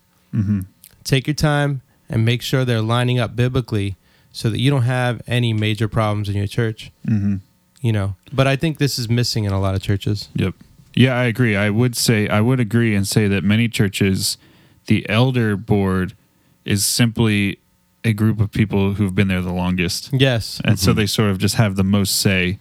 Take 1.03 1.27
your 1.27 1.33
time 1.33 1.81
and 2.09 2.25
make 2.25 2.41
sure 2.41 2.65
they're 2.65 2.81
lining 2.81 3.19
up 3.19 3.35
biblically, 3.35 3.95
so 4.31 4.49
that 4.49 4.59
you 4.59 4.69
don't 4.69 4.83
have 4.83 5.21
any 5.27 5.53
major 5.53 5.87
problems 5.87 6.29
in 6.29 6.35
your 6.35 6.47
church. 6.47 6.91
Mm-hmm. 7.07 7.37
You 7.81 7.91
know, 7.91 8.15
but 8.31 8.47
I 8.47 8.55
think 8.55 8.77
this 8.77 8.99
is 8.99 9.09
missing 9.09 9.45
in 9.45 9.51
a 9.51 9.59
lot 9.59 9.73
of 9.73 9.81
churches. 9.81 10.29
Yep. 10.35 10.55
Yeah, 10.93 11.17
I 11.17 11.23
agree. 11.23 11.55
I 11.55 11.69
would 11.69 11.95
say 11.95 12.27
I 12.27 12.41
would 12.41 12.59
agree 12.59 12.95
and 12.95 13.07
say 13.07 13.27
that 13.27 13.43
many 13.43 13.67
churches, 13.67 14.37
the 14.87 15.07
elder 15.09 15.55
board 15.55 16.13
is 16.65 16.85
simply 16.85 17.59
a 18.03 18.13
group 18.13 18.39
of 18.39 18.51
people 18.51 18.93
who've 18.93 19.15
been 19.15 19.27
there 19.27 19.41
the 19.41 19.53
longest. 19.53 20.09
Yes, 20.11 20.61
And 20.65 20.79
so 20.79 20.93
they 20.93 21.05
sort 21.05 21.29
of 21.29 21.37
just 21.37 21.55
have 21.55 21.75
the 21.75 21.83
most 21.83 22.19
say 22.19 22.59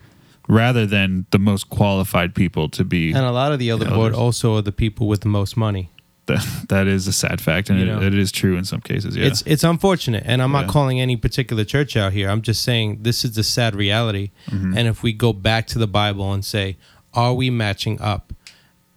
rather 0.48 0.86
than 0.86 1.26
the 1.30 1.38
most 1.38 1.70
qualified 1.70 2.34
people 2.34 2.68
to 2.68 2.84
be 2.84 3.12
and 3.12 3.24
a 3.24 3.30
lot 3.30 3.52
of 3.52 3.58
the 3.58 3.70
elder 3.70 3.88
board 3.88 4.12
also 4.12 4.56
are 4.56 4.62
the 4.62 4.72
people 4.72 5.06
with 5.06 5.20
the 5.20 5.28
most 5.28 5.56
money. 5.56 5.90
That, 6.30 6.68
that 6.68 6.86
is 6.86 7.06
a 7.06 7.12
sad 7.12 7.40
fact 7.40 7.70
and 7.70 7.78
You 7.78 7.86
it, 7.86 8.02
it 8.02 8.18
is 8.18 8.32
true 8.32 8.56
in 8.56 8.64
some 8.64 8.80
cases. 8.80 9.16
Yeah. 9.16 9.26
It's 9.26 9.42
it's 9.46 9.64
unfortunate, 9.64 10.22
and 10.26 10.42
I'm 10.42 10.52
not 10.52 10.68
calling 10.68 11.00
any 11.00 11.16
particular 11.16 11.64
church 11.64 11.96
out 11.96 12.12
here. 12.12 12.28
I'm 12.28 12.42
just 12.42 12.62
saying 12.62 13.02
this 13.02 13.24
is 13.24 13.34
the 13.34 13.42
sad 13.42 13.74
reality. 13.74 14.30
Mm-hmm. 14.46 14.76
And 14.76 14.88
if 14.88 15.02
we 15.02 15.12
go 15.12 15.32
back 15.32 15.66
to 15.68 15.78
the 15.78 15.86
Bible 15.86 16.32
and 16.32 16.44
say, 16.44 16.76
are 17.14 17.34
we 17.34 17.50
matching 17.50 18.00
up? 18.00 18.32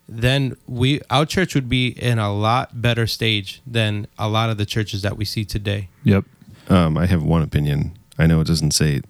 Then 0.07 0.57
we 0.67 1.01
our 1.09 1.25
church 1.25 1.55
would 1.55 1.69
be 1.69 1.87
in 1.87 2.19
a 2.19 2.33
lot 2.33 2.81
better 2.81 3.07
stage 3.07 3.61
than 3.65 4.07
a 4.17 4.27
lot 4.27 4.49
of 4.49 4.57
the 4.57 4.65
churches 4.65 5.01
that 5.01 5.17
we 5.17 5.25
see 5.25 5.45
today. 5.45 5.89
yep. 6.03 6.25
Um, 6.69 6.97
I 6.97 7.07
have 7.07 7.23
one 7.23 7.41
opinion. 7.41 7.97
I 8.17 8.25
know 8.27 8.39
it 8.39 8.47
doesn't 8.47 8.71
say 8.71 9.01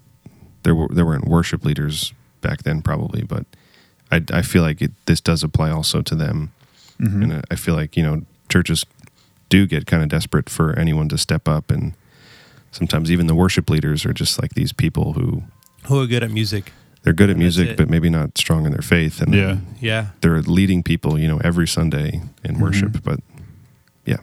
there 0.63 0.73
were 0.73 0.87
there 0.89 1.05
weren't 1.05 1.27
worship 1.27 1.63
leaders 1.65 2.13
back 2.41 2.63
then, 2.63 2.81
probably, 2.81 3.23
but 3.23 3.45
I, 4.11 4.23
I 4.31 4.41
feel 4.41 4.61
like 4.61 4.81
it, 4.81 4.91
this 5.05 5.21
does 5.21 5.43
apply 5.43 5.71
also 5.71 6.01
to 6.01 6.15
them. 6.15 6.51
Mm-hmm. 7.03 7.23
And 7.23 7.33
I- 7.33 7.43
I 7.51 7.55
feel 7.55 7.75
like 7.75 7.97
you 7.97 8.03
know 8.03 8.21
churches 8.49 8.85
do 9.49 9.65
get 9.67 9.85
kind 9.85 10.01
of 10.03 10.09
desperate 10.09 10.49
for 10.49 10.77
anyone 10.79 11.09
to 11.09 11.17
step 11.17 11.47
up, 11.47 11.69
and 11.71 11.93
sometimes 12.71 13.11
even 13.11 13.27
the 13.27 13.35
worship 13.35 13.69
leaders 13.69 14.05
are 14.05 14.13
just 14.13 14.41
like 14.41 14.53
these 14.53 14.73
people 14.73 15.13
who 15.13 15.43
Who 15.87 16.01
are 16.01 16.07
good 16.07 16.23
at 16.23 16.31
music? 16.31 16.71
they're 17.03 17.13
good 17.13 17.29
at 17.29 17.33
And 17.33 17.39
music, 17.39 17.75
but 17.77 17.89
maybe 17.89 18.09
not 18.09 18.37
strong 18.37 18.65
in 18.65 18.71
their 18.71 18.81
faith, 18.81 19.21
and 19.21 19.33
Yeah. 19.33 19.57
Yeah, 19.81 20.07
they're 20.21 20.41
leading 20.41 20.83
people, 20.83 21.19
you 21.19 21.27
know, 21.27 21.39
every 21.43 21.67
Sunday 21.67 22.21
in 22.43 22.53
mm-hmm. 22.53 22.63
worship, 22.63 23.03
but 23.03 23.19
yeah, 24.05 24.17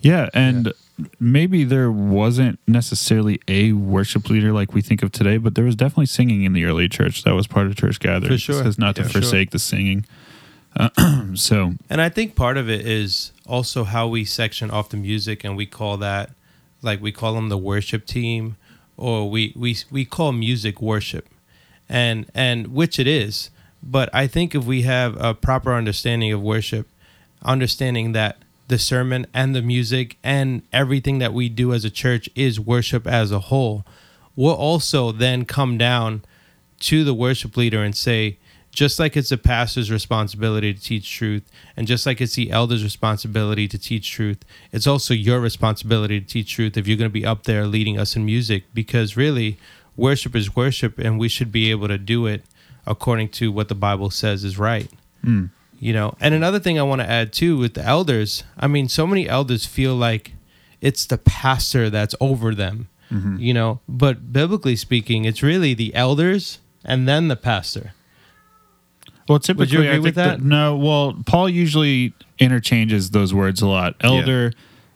Yeah, 0.00 0.28
and 0.34 0.72
maybe 1.20 1.64
there 1.64 1.90
wasn't 1.92 2.58
necessarily 2.66 3.40
a 3.48 3.72
worship 3.72 4.28
leader 4.30 4.52
like 4.52 4.72
we 4.74 4.80
think 4.82 5.02
of 5.02 5.12
today, 5.12 5.36
but 5.36 5.54
there 5.54 5.64
was 5.64 5.76
definitely 5.76 6.06
singing 6.06 6.44
in 6.44 6.54
the 6.54 6.64
early 6.64 6.88
church. 6.88 7.22
That 7.24 7.34
was 7.34 7.46
part 7.46 7.66
of 7.66 7.76
church 7.76 8.00
gatherings. 8.00 8.42
For 8.42 8.52
sure. 8.52 8.60
It 8.60 8.64
says 8.64 8.78
not 8.78 8.96
to 8.96 9.02
Yeah, 9.02 9.08
sure. 9.08 9.20
forsake 9.22 9.50
the 9.50 9.58
singing. 9.58 10.04
Uh, 10.76 11.34
so 11.34 11.74
and 11.90 12.00
I 12.00 12.08
think 12.08 12.34
part 12.34 12.56
of 12.56 12.68
it 12.70 12.86
is 12.86 13.32
also 13.46 13.84
how 13.84 14.08
we 14.08 14.24
section 14.24 14.70
off 14.70 14.88
the 14.88 14.96
music, 14.96 15.44
and 15.44 15.56
we 15.56 15.66
call 15.66 15.96
that 15.98 16.30
like 16.82 17.00
we 17.00 17.12
call 17.12 17.34
them 17.34 17.48
the 17.48 17.58
worship 17.58 18.06
team, 18.06 18.56
or 18.96 19.30
we 19.30 19.52
we 19.56 19.76
we 19.90 20.04
call 20.04 20.32
music 20.32 20.80
worship, 20.82 21.28
and 21.88 22.30
and 22.34 22.68
which 22.68 22.98
it 22.98 23.06
is. 23.06 23.50
But 23.82 24.10
I 24.12 24.26
think 24.26 24.54
if 24.54 24.64
we 24.64 24.82
have 24.82 25.20
a 25.20 25.34
proper 25.34 25.74
understanding 25.74 26.32
of 26.32 26.40
worship, 26.40 26.88
understanding 27.44 28.12
that 28.12 28.36
the 28.68 28.78
sermon 28.78 29.26
and 29.34 29.54
the 29.54 29.62
music 29.62 30.16
and 30.22 30.62
everything 30.72 31.18
that 31.18 31.32
we 31.32 31.48
do 31.48 31.72
as 31.72 31.84
a 31.84 31.90
church 31.90 32.28
is 32.34 32.60
worship 32.60 33.06
as 33.06 33.32
a 33.32 33.40
whole, 33.40 33.84
we'll 34.36 34.54
also 34.54 35.10
then 35.10 35.44
come 35.44 35.76
down 35.76 36.22
to 36.78 37.04
the 37.04 37.14
worship 37.14 37.56
leader 37.56 37.82
and 37.82 37.96
say, 37.96 38.38
just 38.72 38.98
like 38.98 39.16
it's 39.16 39.28
the 39.28 39.36
pastor's 39.36 39.90
responsibility 39.90 40.72
to 40.72 40.80
teach 40.80 41.14
truth, 41.14 41.48
and 41.76 41.86
just 41.86 42.06
like 42.06 42.20
it's 42.20 42.34
the 42.34 42.50
elder's 42.50 42.82
responsibility 42.82 43.68
to 43.68 43.78
teach 43.78 44.10
truth, 44.10 44.44
it's 44.72 44.86
also 44.86 45.12
your 45.12 45.40
responsibility 45.40 46.20
to 46.20 46.26
teach 46.26 46.54
truth 46.54 46.76
if 46.76 46.88
you're 46.88 46.96
going 46.96 47.10
to 47.10 47.12
be 47.12 47.26
up 47.26 47.44
there 47.44 47.66
leading 47.66 47.98
us 47.98 48.16
in 48.16 48.24
music. 48.24 48.64
Because 48.72 49.16
really, 49.16 49.58
worship 49.94 50.34
is 50.34 50.56
worship, 50.56 50.98
and 50.98 51.18
we 51.18 51.28
should 51.28 51.52
be 51.52 51.70
able 51.70 51.88
to 51.88 51.98
do 51.98 52.26
it 52.26 52.42
according 52.86 53.28
to 53.28 53.52
what 53.52 53.68
the 53.68 53.74
Bible 53.74 54.10
says 54.10 54.42
is 54.42 54.58
right. 54.58 54.90
Hmm. 55.22 55.46
You 55.78 55.92
know, 55.92 56.16
and 56.20 56.32
another 56.32 56.58
thing 56.58 56.78
I 56.78 56.82
want 56.82 57.00
to 57.02 57.10
add 57.10 57.32
too 57.32 57.58
with 57.58 57.74
the 57.74 57.84
elders, 57.84 58.44
I 58.56 58.68
mean, 58.68 58.88
so 58.88 59.06
many 59.06 59.28
elders 59.28 59.66
feel 59.66 59.94
like 59.94 60.32
it's 60.80 61.04
the 61.06 61.18
pastor 61.18 61.90
that's 61.90 62.14
over 62.20 62.54
them, 62.54 62.88
mm-hmm. 63.10 63.36
you 63.38 63.52
know, 63.52 63.80
but 63.88 64.32
biblically 64.32 64.76
speaking, 64.76 65.24
it's 65.24 65.42
really 65.42 65.74
the 65.74 65.94
elders 65.94 66.60
and 66.84 67.08
then 67.08 67.28
the 67.28 67.36
pastor. 67.36 67.94
Well, 69.28 69.38
typically, 69.38 69.76
agree 69.76 69.88
I 69.88 69.92
think 69.94 70.04
with 70.04 70.14
that? 70.16 70.42
no. 70.42 70.76
Well, 70.76 71.16
Paul 71.26 71.48
usually 71.48 72.12
interchanges 72.38 73.10
those 73.10 73.32
words 73.32 73.62
a 73.62 73.66
lot: 73.68 73.94
elder, 74.00 74.52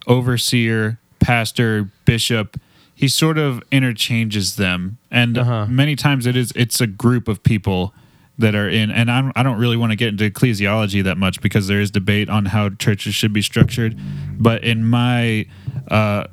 overseer, 0.06 0.98
pastor, 1.20 1.90
bishop. 2.04 2.60
He 2.94 3.08
sort 3.08 3.36
of 3.36 3.62
interchanges 3.70 4.56
them, 4.56 4.96
and 5.10 5.36
Uh-huh. 5.36 5.66
many 5.66 5.96
times 5.96 6.26
it 6.26 6.34
is 6.36 6.52
it's 6.56 6.80
a 6.80 6.86
group 6.86 7.28
of 7.28 7.42
people 7.42 7.92
that 8.38 8.54
are 8.54 8.68
in. 8.68 8.90
And 8.90 9.10
I 9.10 9.20
don't, 9.22 9.32
I 9.36 9.42
don't 9.42 9.58
really 9.58 9.76
want 9.76 9.92
to 9.92 9.96
get 9.96 10.08
into 10.08 10.28
ecclesiology 10.30 11.02
that 11.04 11.16
much 11.18 11.40
because 11.40 11.68
there 11.68 11.80
is 11.80 11.90
debate 11.90 12.28
on 12.30 12.46
how 12.46 12.70
churches 12.70 13.14
should 13.14 13.32
be 13.32 13.42
structured. 13.42 13.98
But 14.38 14.64
in 14.64 14.84
my 14.84 15.46
uh, 15.88 16.26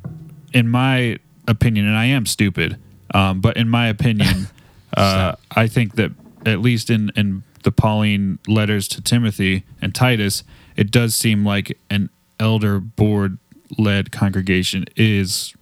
in 0.53 0.69
my 0.69 1.17
opinion, 1.47 1.85
and 1.87 1.97
I 1.97 2.05
am 2.05 2.25
stupid, 2.25 2.77
um, 3.13 3.41
but 3.41 3.57
in 3.57 3.67
my 3.69 3.87
opinion, 3.87 4.47
uh, 4.97 5.35
I 5.53 5.67
think 5.67 5.95
that 5.95 6.11
at 6.45 6.59
least 6.61 6.89
in 6.89 7.11
in 7.17 7.43
the 7.63 7.71
Pauline 7.71 8.39
letters 8.47 8.87
to 8.89 9.01
Timothy 9.01 9.63
and 9.81 9.93
Titus, 9.95 10.43
it 10.75 10.91
does 10.91 11.15
seem 11.15 11.45
like 11.45 11.77
an 11.89 12.09
elder 12.39 12.79
board 12.79 13.37
led 13.77 14.11
congregation 14.11 14.85
is 14.95 15.53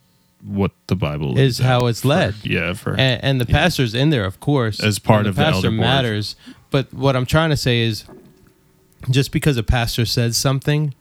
what 0.43 0.71
the 0.87 0.95
Bible 0.95 1.37
Is 1.37 1.59
how 1.59 1.85
it's 1.87 2.01
for- 2.01 2.07
led. 2.09 2.35
yeah, 2.43 2.73
for 2.73 2.91
and, 2.91 3.23
and 3.23 3.41
the 3.41 3.45
pastor's 3.45 3.93
in 3.93 4.09
there, 4.09 4.25
of 4.25 4.39
course, 4.39 4.79
As 4.79 4.99
part 4.99 5.27
of 5.27 5.35
the 5.35 5.41
pastor 5.43 5.69
matters. 5.71 6.35
But 6.71 6.93
what 6.93 7.15
I'm 7.15 7.25
trying 7.25 7.51
to 7.51 7.57
say 7.57 7.81
is, 7.81 8.05
just 9.09 9.31
because 9.31 9.57
a 9.57 9.63
pastor 9.63 10.05
says 10.05 10.37
something, 10.37 10.93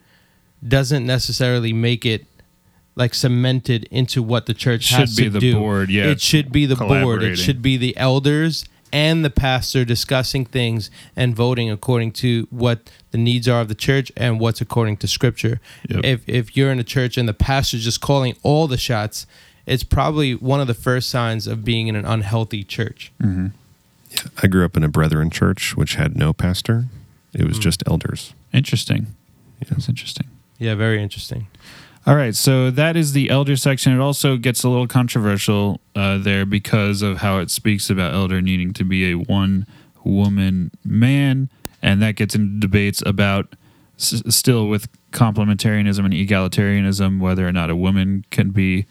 doesn't 0.66 1.06
necessarily 1.06 1.72
make 1.72 2.04
it 2.04 2.26
like 2.96 3.14
cemented 3.14 3.84
into 3.90 4.22
what 4.22 4.44
the 4.46 4.52
church 4.52 4.82
Should 4.84 4.98
has 4.98 5.16
be 5.16 5.24
to 5.24 5.30
the 5.30 5.38
do. 5.40 5.54
board, 5.54 5.88
yeah, 5.90 6.04
it 6.06 6.20
should 6.20 6.52
be 6.52 6.66
the 6.66 6.76
board. 6.76 7.22
It 7.22 7.36
should 7.36 7.62
be 7.62 7.76
the 7.78 7.96
elders 7.96 8.64
and 8.92 9.24
the 9.24 9.30
pastor 9.30 9.84
discussing 9.84 10.44
things 10.44 10.90
and 11.16 11.34
voting 11.34 11.70
according 11.70 12.12
to 12.12 12.46
what 12.50 12.90
the 13.10 13.18
needs 13.18 13.48
are 13.48 13.60
of 13.60 13.68
the 13.68 13.74
church 13.74 14.10
and 14.16 14.40
what's 14.40 14.60
according 14.60 14.96
to 14.98 15.08
scripture. 15.08 15.60
Yep. 15.88 16.04
If 16.04 16.28
if 16.28 16.56
you're 16.56 16.70
in 16.70 16.78
a 16.78 16.84
church 16.84 17.16
and 17.16 17.28
the 17.28 17.34
pastor's 17.34 17.84
just 17.84 18.00
calling 18.00 18.36
all 18.42 18.66
the 18.66 18.76
shots, 18.76 19.26
it's 19.66 19.84
probably 19.84 20.34
one 20.34 20.60
of 20.60 20.66
the 20.66 20.74
first 20.74 21.10
signs 21.10 21.46
of 21.46 21.64
being 21.64 21.88
in 21.88 21.96
an 21.96 22.04
unhealthy 22.04 22.64
church. 22.64 23.12
Mm-hmm. 23.22 23.48
I 24.42 24.46
grew 24.48 24.64
up 24.64 24.76
in 24.76 24.84
a 24.84 24.88
brethren 24.88 25.30
church 25.30 25.76
which 25.76 25.94
had 25.94 26.16
no 26.16 26.32
pastor; 26.32 26.86
it 27.32 27.46
was 27.46 27.56
hmm. 27.56 27.62
just 27.62 27.82
elders. 27.86 28.34
interesting. 28.52 29.06
That's 29.68 29.88
interesting. 29.88 30.26
Yeah, 30.58 30.74
very 30.74 31.02
interesting. 31.02 31.46
All 32.06 32.16
right, 32.16 32.34
so 32.34 32.70
that 32.70 32.96
is 32.96 33.12
the 33.12 33.28
elder 33.28 33.56
section. 33.56 33.92
It 33.92 34.00
also 34.00 34.38
gets 34.38 34.62
a 34.64 34.70
little 34.70 34.86
controversial 34.86 35.80
uh, 35.94 36.16
there 36.16 36.46
because 36.46 37.02
of 37.02 37.18
how 37.18 37.38
it 37.40 37.50
speaks 37.50 37.90
about 37.90 38.14
elder 38.14 38.40
needing 38.40 38.72
to 38.74 38.84
be 38.84 39.10
a 39.12 39.14
one 39.18 39.66
woman 40.02 40.70
man, 40.82 41.50
and 41.82 42.00
that 42.00 42.16
gets 42.16 42.34
into 42.34 42.58
debates 42.58 43.02
about 43.04 43.54
s- 43.98 44.22
still 44.30 44.66
with 44.66 44.88
complementarianism 45.12 46.02
and 46.02 46.14
egalitarianism 46.14 47.20
whether 47.20 47.46
or 47.46 47.52
not 47.52 47.68
a 47.68 47.76
woman 47.76 48.24
can 48.30 48.48
be 48.48 48.86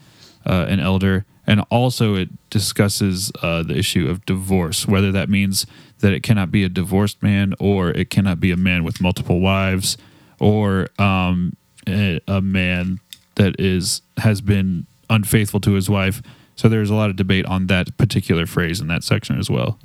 uh, 0.46 0.66
an 0.68 0.78
elder, 0.78 1.24
and 1.48 1.64
also 1.68 2.14
it 2.14 2.28
discusses 2.48 3.32
uh, 3.42 3.64
the 3.64 3.76
issue 3.76 4.08
of 4.08 4.24
divorce, 4.24 4.86
whether 4.86 5.10
that 5.10 5.28
means 5.28 5.66
that 5.98 6.12
it 6.12 6.22
cannot 6.22 6.52
be 6.52 6.62
a 6.62 6.68
divorced 6.68 7.20
man 7.24 7.54
or 7.58 7.90
it 7.90 8.08
cannot 8.08 8.38
be 8.38 8.52
a 8.52 8.56
man 8.56 8.84
with 8.84 9.00
multiple 9.00 9.40
wives 9.40 9.96
or 10.38 10.86
um, 10.98 11.54
a, 11.88 12.20
a 12.26 12.40
man 12.40 13.00
that 13.36 13.58
is 13.58 14.02
has 14.18 14.40
been 14.40 14.86
unfaithful 15.08 15.60
to 15.60 15.72
his 15.72 15.88
wife. 15.88 16.22
So 16.56 16.68
there's 16.68 16.90
a 16.90 16.94
lot 16.94 17.10
of 17.10 17.16
debate 17.16 17.46
on 17.46 17.66
that 17.68 17.96
particular 17.96 18.46
phrase 18.46 18.80
in 18.80 18.88
that 18.88 19.02
section 19.02 19.38
as 19.38 19.48
well. 19.48 19.78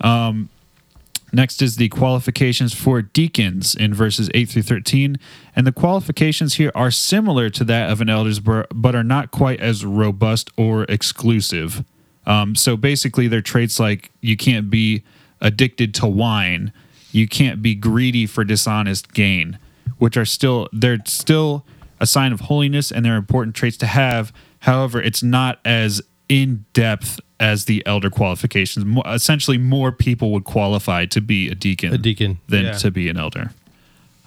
Um, 0.00 0.48
Next 1.34 1.60
is 1.62 1.76
the 1.76 1.88
qualifications 1.88 2.72
for 2.74 3.02
deacons 3.02 3.74
in 3.74 3.92
verses 3.92 4.30
8 4.34 4.48
through 4.48 4.62
13. 4.62 5.16
And 5.56 5.66
the 5.66 5.72
qualifications 5.72 6.54
here 6.54 6.70
are 6.76 6.92
similar 6.92 7.50
to 7.50 7.64
that 7.64 7.90
of 7.90 8.00
an 8.00 8.08
elders, 8.08 8.38
but 8.38 8.94
are 8.94 9.02
not 9.02 9.32
quite 9.32 9.58
as 9.58 9.84
robust 9.84 10.48
or 10.56 10.84
exclusive. 10.84 11.84
Um, 12.24 12.54
so 12.54 12.76
basically, 12.76 13.26
they're 13.26 13.42
traits 13.42 13.80
like 13.80 14.12
you 14.20 14.36
can't 14.36 14.70
be 14.70 15.02
addicted 15.40 15.92
to 15.94 16.06
wine, 16.06 16.72
you 17.10 17.26
can't 17.26 17.60
be 17.60 17.74
greedy 17.74 18.26
for 18.26 18.44
dishonest 18.44 19.12
gain, 19.12 19.58
which 19.98 20.16
are 20.16 20.24
still, 20.24 20.68
they're 20.72 20.98
still 21.06 21.64
a 22.00 22.06
sign 22.06 22.32
of 22.32 22.40
holiness 22.40 22.90
and 22.90 23.04
they're 23.04 23.16
important 23.16 23.54
traits 23.56 23.76
to 23.78 23.86
have. 23.86 24.32
However, 24.60 25.00
it's 25.00 25.22
not 25.22 25.60
as 25.64 26.02
in 26.28 26.64
depth 26.72 27.20
as 27.40 27.66
the 27.66 27.84
elder 27.86 28.10
qualifications. 28.10 28.84
Mo- 28.84 29.02
essentially, 29.06 29.58
more 29.58 29.92
people 29.92 30.32
would 30.32 30.44
qualify 30.44 31.06
to 31.06 31.20
be 31.20 31.48
a 31.48 31.54
deacon, 31.54 31.92
A 31.92 31.98
deacon, 31.98 32.38
than 32.48 32.64
yeah. 32.66 32.72
to 32.72 32.90
be 32.90 33.08
an 33.08 33.16
elder. 33.18 33.50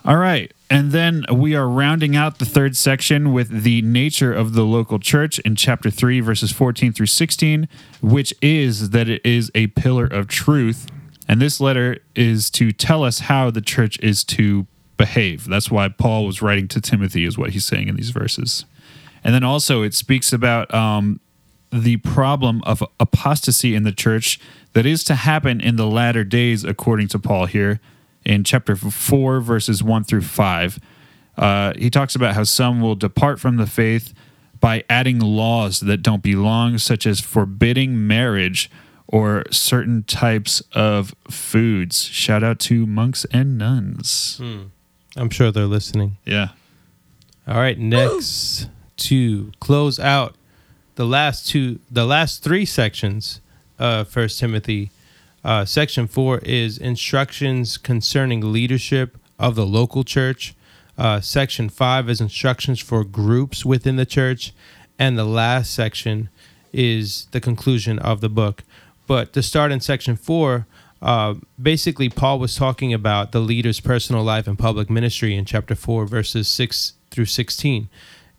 All 0.05 0.17
right. 0.17 0.51
And 0.69 0.91
then 0.91 1.25
we 1.31 1.55
are 1.55 1.67
rounding 1.67 2.15
out 2.15 2.39
the 2.39 2.45
third 2.45 2.77
section 2.77 3.33
with 3.33 3.63
the 3.63 3.81
nature 3.81 4.33
of 4.33 4.53
the 4.53 4.63
local 4.63 4.99
church 4.99 5.39
in 5.39 5.55
chapter 5.55 5.89
3, 5.89 6.19
verses 6.21 6.51
14 6.51 6.93
through 6.93 7.07
16, 7.07 7.67
which 8.01 8.33
is 8.41 8.91
that 8.91 9.09
it 9.09 9.25
is 9.25 9.51
a 9.53 9.67
pillar 9.67 10.05
of 10.05 10.27
truth. 10.27 10.87
And 11.27 11.41
this 11.41 11.59
letter 11.59 11.97
is 12.15 12.49
to 12.51 12.71
tell 12.71 13.03
us 13.03 13.19
how 13.19 13.49
the 13.51 13.61
church 13.61 13.99
is 13.99 14.23
to 14.25 14.65
behave. 14.97 15.47
That's 15.47 15.71
why 15.71 15.87
Paul 15.89 16.25
was 16.25 16.41
writing 16.41 16.67
to 16.69 16.81
Timothy, 16.81 17.23
is 17.23 17.37
what 17.37 17.51
he's 17.51 17.65
saying 17.65 17.87
in 17.87 17.95
these 17.95 18.09
verses. 18.09 18.65
And 19.23 19.33
then 19.33 19.43
also 19.43 19.83
it 19.83 19.93
speaks 19.93 20.33
about 20.33 20.73
um, 20.73 21.19
the 21.71 21.97
problem 21.97 22.61
of 22.63 22.83
apostasy 22.99 23.75
in 23.75 23.83
the 23.83 23.91
church 23.91 24.39
that 24.73 24.85
is 24.85 25.03
to 25.05 25.15
happen 25.15 25.61
in 25.61 25.75
the 25.75 25.87
latter 25.87 26.23
days, 26.23 26.63
according 26.63 27.07
to 27.09 27.19
Paul 27.19 27.45
here 27.45 27.79
in 28.25 28.43
chapter 28.43 28.75
4, 28.75 29.39
verses 29.39 29.83
1 29.83 30.03
through 30.03 30.21
5. 30.21 30.79
Uh, 31.37 31.73
he 31.77 31.89
talks 31.89 32.15
about 32.15 32.33
how 32.33 32.43
some 32.43 32.81
will 32.81 32.95
depart 32.95 33.39
from 33.39 33.57
the 33.57 33.67
faith 33.67 34.13
by 34.59 34.83
adding 34.89 35.19
laws 35.19 35.81
that 35.81 35.97
don't 35.97 36.23
belong, 36.23 36.77
such 36.77 37.05
as 37.05 37.19
forbidding 37.21 38.07
marriage 38.07 38.71
or 39.07 39.43
certain 39.51 40.03
types 40.03 40.61
of 40.73 41.15
foods. 41.29 42.03
Shout 42.03 42.43
out 42.43 42.59
to 42.61 42.85
monks 42.85 43.25
and 43.31 43.57
nuns. 43.57 44.39
I'm 45.17 45.29
sure 45.29 45.51
they're 45.51 45.65
listening. 45.65 46.17
Yeah. 46.25 46.49
All 47.47 47.55
right, 47.55 47.77
next 47.77 48.69
to 48.97 49.51
close 49.59 49.99
out 49.99 50.35
the 50.95 51.05
last 51.05 51.47
two, 51.47 51.79
the 51.89 52.05
last 52.05 52.43
three 52.43 52.65
sections 52.65 53.41
of 53.79 54.07
First 54.07 54.39
Timothy. 54.39 54.91
Uh, 55.43 55.63
section 55.65 56.07
four 56.07 56.39
is 56.39 56.77
instructions 56.77 57.77
concerning 57.77 58.51
leadership 58.51 59.17
of 59.39 59.55
the 59.55 59.65
local 59.65 60.03
church. 60.03 60.53
Uh, 60.97 61.21
section 61.21 61.69
five 61.69 62.09
is 62.09 62.19
instructions 62.19 62.79
for 62.79 63.03
groups 63.03 63.63
within 63.63 63.95
the 63.95 64.05
church, 64.05 64.53
and 64.99 65.17
the 65.17 65.23
last 65.23 65.73
section 65.73 66.29
is 66.73 67.27
the 67.31 67.39
conclusion 67.39 67.97
of 67.99 68.19
the 68.19 68.29
book. 68.29 68.63
But 69.05 69.31
to 69.33 69.41
start 69.41 69.71
in 69.71 69.79
section 69.79 70.15
four, 70.15 70.67
uh, 71.01 71.35
basically, 71.61 72.09
Paul 72.09 72.39
was 72.39 72.55
talking 72.55 72.93
about 72.93 73.31
the 73.31 73.39
leader's 73.39 73.79
personal 73.79 74.23
life 74.23 74.47
and 74.47 74.57
public 74.57 74.89
ministry 74.89 75.35
in 75.35 75.45
chapter 75.45 75.75
4, 75.75 76.05
verses 76.05 76.47
6 76.47 76.93
through 77.11 77.25
16. 77.25 77.89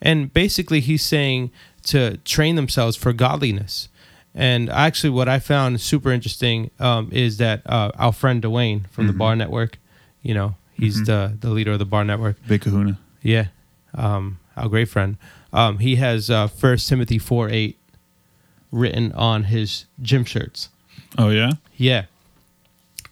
And 0.01 0.33
basically, 0.33 0.81
he's 0.81 1.03
saying 1.03 1.51
to 1.85 2.19
train 2.19 2.57
themselves 2.57 2.97
for 2.97 3.13
godliness. 3.13 3.89
And 4.35 4.71
actually, 4.71 5.11
what 5.11 5.29
I 5.29 5.39
found 5.39 5.81
super 5.81 6.13
interesting 6.13 6.71
um, 6.79 7.09
is 7.13 7.39
that 7.39 7.63
uh, 7.67 7.91
our 7.97 8.13
friend 8.13 8.43
Dwayne 8.43 8.89
from 8.91 9.07
the 9.07 9.13
Bar 9.13 9.35
Network, 9.37 9.79
you 10.23 10.35
know, 10.35 10.55
he's 10.75 11.05
the, 11.05 11.37
the 11.41 11.51
leader 11.51 11.73
of 11.73 11.79
the 11.79 11.85
Bar 11.85 12.05
Network. 12.05 12.37
Big 12.47 12.61
kahuna. 12.61 12.99
Yeah, 13.23 13.47
um, 13.95 14.39
our 14.57 14.69
great 14.69 14.89
friend. 14.89 15.17
Um, 15.53 15.79
he 15.79 15.97
has 15.97 16.31
uh, 16.31 16.47
First 16.47 16.89
Timothy 16.89 17.19
4 17.19 17.49
8 17.51 17.79
written 18.71 19.13
on 19.13 19.45
his 19.45 19.87
gym 20.03 20.25
shirts. 20.25 20.69
Oh, 21.17 21.31
yeah? 21.31 21.53
Yeah. 21.77 22.05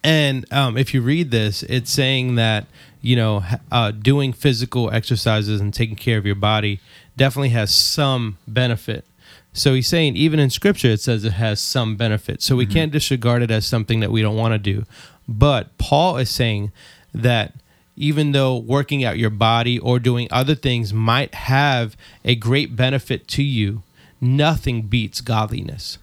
And 0.07 0.47
um, 0.53 0.79
if 0.79 0.95
you 0.95 1.03
read 1.03 1.33
this, 1.33 1.65
it's 1.65 1.91
saying 1.91 2.37
that, 2.37 2.69
you 3.03 3.17
know, 3.17 3.43
uh, 3.73 3.91
doing 3.91 4.33
physical 4.33 4.89
exercises 4.93 5.61
and 5.61 5.75
taking 5.75 5.97
care 5.97 6.17
of 6.17 6.25
your 6.25 6.37
body 6.37 6.79
definitely 7.17 7.49
has 7.49 7.75
some 7.75 8.39
benefit. 8.47 9.05
So 9.53 9.75
he's 9.75 9.89
saying, 9.89 10.15
even 10.15 10.39
in 10.39 10.49
scripture, 10.49 10.91
it 10.91 11.01
says 11.01 11.25
it 11.25 11.33
has 11.33 11.59
some 11.59 11.97
benefit. 11.97 12.41
So 12.41 12.55
we 12.55 12.67
can't 12.67 12.93
disregard 12.93 13.43
it 13.43 13.51
as 13.51 13.67
something 13.67 13.99
that 13.99 14.13
we 14.13 14.23
don't 14.23 14.37
want 14.37 14.53
to 14.53 14.59
do. 14.59 14.85
But 15.27 15.77
Paul 15.77 16.19
is 16.19 16.31
saying 16.31 16.71
that 17.13 17.55
even 17.97 18.31
though 18.31 18.57
working 18.57 19.03
out 19.03 19.19
your 19.19 19.31
body 19.31 19.77
or 19.77 19.99
doing 19.99 20.29
other 20.31 20.55
things 20.55 20.95
might 20.95 21.35
have 21.35 21.97
a 22.25 22.37
great 22.37 22.77
benefit 22.77 23.27
to 23.29 23.43
you, 23.43 23.83
nothing 24.21 24.83
beats 24.83 25.21
godliness. 25.21 25.99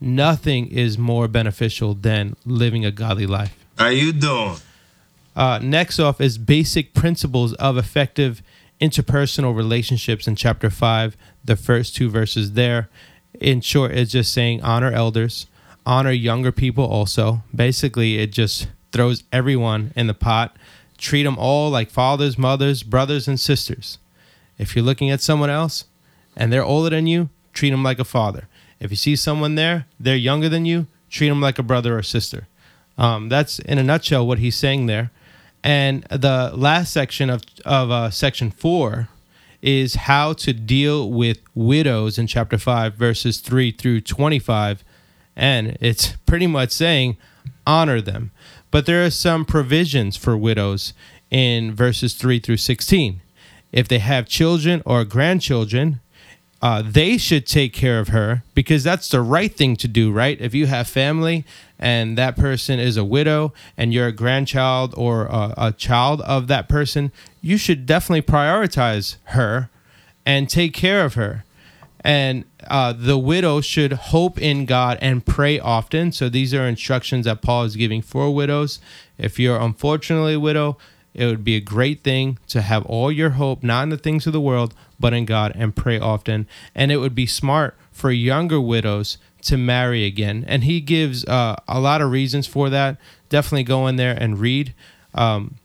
Nothing 0.00 0.68
is 0.68 0.98
more 0.98 1.28
beneficial 1.28 1.94
than 1.94 2.36
living 2.44 2.84
a 2.84 2.90
godly 2.90 3.26
life. 3.26 3.56
How 3.78 3.88
you 3.88 4.12
doing? 4.12 4.56
Uh, 5.34 5.58
next 5.62 5.98
off 5.98 6.20
is 6.20 6.38
basic 6.38 6.94
principles 6.94 7.54
of 7.54 7.76
effective 7.76 8.42
interpersonal 8.80 9.56
relationships 9.56 10.28
in 10.28 10.36
chapter 10.36 10.70
5, 10.70 11.16
the 11.44 11.56
first 11.56 11.96
two 11.96 12.08
verses 12.08 12.52
there. 12.52 12.88
In 13.40 13.60
short, 13.60 13.92
it's 13.92 14.12
just 14.12 14.32
saying 14.32 14.62
honor 14.62 14.92
elders, 14.92 15.46
honor 15.84 16.12
younger 16.12 16.52
people 16.52 16.84
also. 16.84 17.42
Basically, 17.54 18.18
it 18.18 18.30
just 18.30 18.68
throws 18.92 19.24
everyone 19.32 19.92
in 19.96 20.06
the 20.06 20.14
pot. 20.14 20.56
Treat 20.98 21.24
them 21.24 21.36
all 21.38 21.70
like 21.70 21.90
fathers, 21.90 22.38
mothers, 22.38 22.82
brothers, 22.82 23.26
and 23.26 23.40
sisters. 23.40 23.98
If 24.56 24.76
you're 24.76 24.84
looking 24.84 25.10
at 25.10 25.20
someone 25.20 25.50
else 25.50 25.86
and 26.36 26.52
they're 26.52 26.64
older 26.64 26.90
than 26.90 27.08
you, 27.08 27.28
treat 27.54 27.70
them 27.70 27.82
like 27.82 27.98
a 27.98 28.04
father. 28.04 28.48
If 28.80 28.90
you 28.90 28.96
see 28.96 29.16
someone 29.16 29.54
there, 29.54 29.86
they're 29.98 30.16
younger 30.16 30.48
than 30.48 30.66
you, 30.66 30.86
treat 31.08 31.28
them 31.28 31.40
like 31.40 31.58
a 31.58 31.62
brother 31.62 31.96
or 31.96 32.02
sister. 32.02 32.48
Um, 32.98 33.28
that's 33.28 33.58
in 33.60 33.78
a 33.78 33.82
nutshell 33.82 34.26
what 34.26 34.38
he's 34.38 34.56
saying 34.56 34.86
there. 34.86 35.10
And 35.62 36.02
the 36.10 36.52
last 36.54 36.92
section 36.92 37.30
of 37.30 37.42
of 37.64 37.90
uh, 37.90 38.10
section 38.10 38.50
four 38.50 39.08
is 39.62 39.94
how 39.94 40.34
to 40.34 40.52
deal 40.52 41.10
with 41.10 41.38
widows 41.54 42.18
in 42.18 42.26
chapter 42.26 42.58
five, 42.58 42.94
verses 42.94 43.40
three 43.40 43.70
through 43.70 44.02
twenty-five, 44.02 44.84
and 45.34 45.78
it's 45.80 46.16
pretty 46.26 46.46
much 46.46 46.70
saying 46.70 47.16
honor 47.66 48.02
them. 48.02 48.30
But 48.70 48.84
there 48.84 49.04
are 49.04 49.10
some 49.10 49.46
provisions 49.46 50.16
for 50.16 50.36
widows 50.36 50.92
in 51.30 51.74
verses 51.74 52.12
three 52.12 52.38
through 52.40 52.58
sixteen. 52.58 53.22
If 53.72 53.88
they 53.88 54.00
have 54.00 54.28
children 54.28 54.82
or 54.84 55.04
grandchildren, 55.04 56.00
uh, 56.64 56.80
they 56.82 57.18
should 57.18 57.46
take 57.46 57.74
care 57.74 58.00
of 58.00 58.08
her 58.08 58.42
because 58.54 58.82
that's 58.82 59.10
the 59.10 59.20
right 59.20 59.54
thing 59.54 59.76
to 59.76 59.86
do, 59.86 60.10
right? 60.10 60.40
If 60.40 60.54
you 60.54 60.64
have 60.66 60.88
family 60.88 61.44
and 61.78 62.16
that 62.16 62.36
person 62.36 62.80
is 62.80 62.96
a 62.96 63.04
widow 63.04 63.52
and 63.76 63.92
you're 63.92 64.06
a 64.06 64.12
grandchild 64.12 64.94
or 64.96 65.26
a, 65.26 65.52
a 65.58 65.72
child 65.72 66.22
of 66.22 66.46
that 66.46 66.66
person, 66.66 67.12
you 67.42 67.58
should 67.58 67.84
definitely 67.84 68.22
prioritize 68.22 69.16
her 69.24 69.68
and 70.24 70.48
take 70.48 70.72
care 70.72 71.04
of 71.04 71.12
her. 71.14 71.44
And 72.00 72.46
uh, 72.66 72.94
the 72.94 73.18
widow 73.18 73.60
should 73.60 73.92
hope 73.92 74.40
in 74.40 74.64
God 74.64 74.96
and 75.02 75.24
pray 75.24 75.60
often. 75.60 76.12
So 76.12 76.30
these 76.30 76.54
are 76.54 76.66
instructions 76.66 77.26
that 77.26 77.42
Paul 77.42 77.64
is 77.64 77.76
giving 77.76 78.00
for 78.00 78.34
widows. 78.34 78.80
If 79.18 79.38
you're 79.38 79.60
unfortunately 79.60 80.34
a 80.34 80.40
widow, 80.40 80.78
it 81.14 81.26
would 81.26 81.44
be 81.44 81.56
a 81.56 81.60
great 81.60 82.02
thing 82.02 82.38
to 82.48 82.60
have 82.60 82.84
all 82.86 83.10
your 83.10 83.30
hope 83.30 83.62
not 83.62 83.84
in 83.84 83.88
the 83.90 83.96
things 83.96 84.26
of 84.26 84.32
the 84.32 84.40
world, 84.40 84.74
but 84.98 85.12
in 85.12 85.24
God 85.24 85.52
and 85.54 85.74
pray 85.74 85.98
often. 85.98 86.46
And 86.74 86.90
it 86.90 86.96
would 86.98 87.14
be 87.14 87.26
smart 87.26 87.76
for 87.92 88.10
younger 88.10 88.60
widows 88.60 89.18
to 89.42 89.56
marry 89.56 90.04
again. 90.04 90.44
And 90.48 90.64
he 90.64 90.80
gives 90.80 91.24
uh, 91.26 91.56
a 91.68 91.78
lot 91.78 92.00
of 92.00 92.10
reasons 92.10 92.46
for 92.46 92.68
that. 92.70 92.96
Definitely 93.28 93.64
go 93.64 93.86
in 93.86 93.96
there 93.96 94.16
and 94.18 94.38
read. 94.38 94.74
Um, 95.14 95.56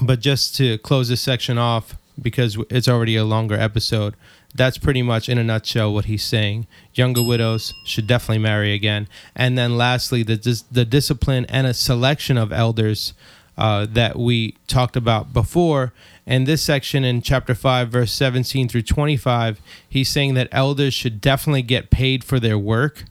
but 0.00 0.20
just 0.20 0.54
to 0.56 0.78
close 0.78 1.08
this 1.08 1.22
section 1.22 1.56
off, 1.56 1.96
because 2.20 2.58
it's 2.70 2.88
already 2.88 3.16
a 3.16 3.24
longer 3.24 3.54
episode, 3.54 4.14
that's 4.54 4.78
pretty 4.78 5.02
much 5.02 5.28
in 5.28 5.38
a 5.38 5.44
nutshell 5.44 5.92
what 5.92 6.06
he's 6.06 6.24
saying. 6.24 6.66
Younger 6.94 7.22
widows 7.22 7.74
should 7.84 8.06
definitely 8.06 8.38
marry 8.38 8.72
again. 8.72 9.06
And 9.34 9.56
then 9.56 9.76
lastly, 9.76 10.22
the, 10.22 10.36
dis- 10.36 10.62
the 10.62 10.84
discipline 10.84 11.46
and 11.48 11.66
a 11.66 11.74
selection 11.74 12.38
of 12.38 12.52
elders 12.52 13.12
uh, 13.58 13.86
that 13.86 14.18
we 14.18 14.56
talked 14.66 14.96
about 14.96 15.32
before. 15.32 15.92
And 16.26 16.46
this 16.46 16.62
section 16.62 17.04
in 17.04 17.22
chapter 17.22 17.54
5, 17.54 17.88
verse 17.88 18.12
17 18.12 18.68
through 18.68 18.82
25, 18.82 19.60
he's 19.88 20.08
saying 20.08 20.34
that 20.34 20.48
elders 20.52 20.94
should 20.94 21.20
definitely 21.20 21.62
get 21.62 21.90
paid 21.90 22.24
for 22.24 22.40
their 22.40 22.58
work, 22.58 23.04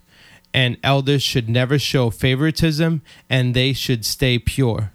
and 0.53 0.77
elders 0.83 1.23
should 1.23 1.49
never 1.49 1.79
show 1.79 2.09
favoritism, 2.09 3.01
and 3.29 3.53
they 3.53 3.73
should 3.73 4.05
stay 4.05 4.37
pure. 4.37 4.91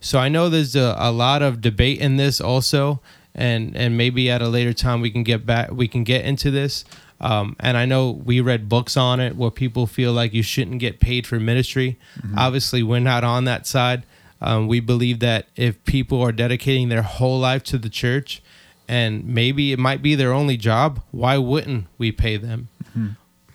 So 0.00 0.18
I 0.18 0.28
know 0.28 0.48
there's 0.48 0.76
a, 0.76 0.94
a 0.98 1.10
lot 1.10 1.42
of 1.42 1.60
debate 1.60 2.00
in 2.00 2.16
this 2.16 2.40
also, 2.40 3.00
and 3.34 3.76
and 3.76 3.96
maybe 3.96 4.30
at 4.30 4.42
a 4.42 4.48
later 4.48 4.72
time 4.72 5.00
we 5.00 5.10
can 5.10 5.22
get 5.22 5.44
back 5.44 5.70
we 5.70 5.88
can 5.88 6.04
get 6.04 6.24
into 6.24 6.50
this. 6.50 6.84
Um, 7.20 7.56
and 7.58 7.76
I 7.76 7.84
know 7.84 8.10
we 8.10 8.40
read 8.40 8.68
books 8.68 8.96
on 8.96 9.18
it 9.18 9.34
where 9.36 9.50
people 9.50 9.88
feel 9.88 10.12
like 10.12 10.32
you 10.32 10.42
shouldn't 10.42 10.78
get 10.78 11.00
paid 11.00 11.26
for 11.26 11.40
ministry. 11.40 11.98
Obviously, 12.36 12.82
we're 12.82 13.00
not 13.00 13.24
on 13.24 13.44
that 13.44 13.66
side. 13.66 14.04
Um, 14.40 14.68
we 14.68 14.80
believe 14.80 15.18
that 15.20 15.46
if 15.56 15.82
people 15.84 16.22
are 16.22 16.32
dedicating 16.32 16.88
their 16.88 17.02
whole 17.02 17.38
life 17.40 17.64
to 17.64 17.78
the 17.78 17.88
church, 17.88 18.40
and 18.86 19.26
maybe 19.26 19.72
it 19.72 19.78
might 19.78 20.00
be 20.02 20.14
their 20.14 20.32
only 20.32 20.56
job, 20.56 21.00
why 21.10 21.36
wouldn't 21.38 21.86
we 21.98 22.12
pay 22.12 22.36
them? 22.36 22.68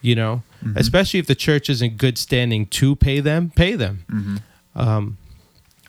You 0.01 0.15
know, 0.15 0.43
especially 0.75 1.19
if 1.19 1.27
the 1.27 1.35
church 1.35 1.69
is 1.69 1.81
in 1.81 1.95
good 1.95 2.17
standing 2.17 2.65
to 2.67 2.95
pay 2.95 3.19
them, 3.21 3.51
pay 3.55 3.75
them. 3.75 4.41
Um, 4.75 5.17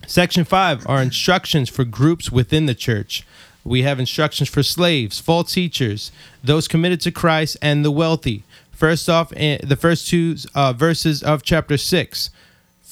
section 0.06 0.44
five 0.44 0.86
are 0.88 1.02
instructions 1.02 1.68
for 1.68 1.84
groups 1.84 2.30
within 2.30 2.66
the 2.66 2.74
church. 2.76 3.26
We 3.64 3.82
have 3.82 3.98
instructions 3.98 4.48
for 4.48 4.62
slaves, 4.62 5.18
false 5.18 5.52
teachers, 5.52 6.12
those 6.44 6.68
committed 6.68 7.00
to 7.02 7.10
Christ, 7.10 7.56
and 7.60 7.84
the 7.84 7.90
wealthy. 7.90 8.44
First 8.70 9.08
off, 9.08 9.32
eh, 9.36 9.58
the 9.62 9.76
first 9.76 10.06
two 10.08 10.36
uh, 10.54 10.72
verses 10.72 11.22
of 11.22 11.42
chapter 11.42 11.76
six 11.76 12.30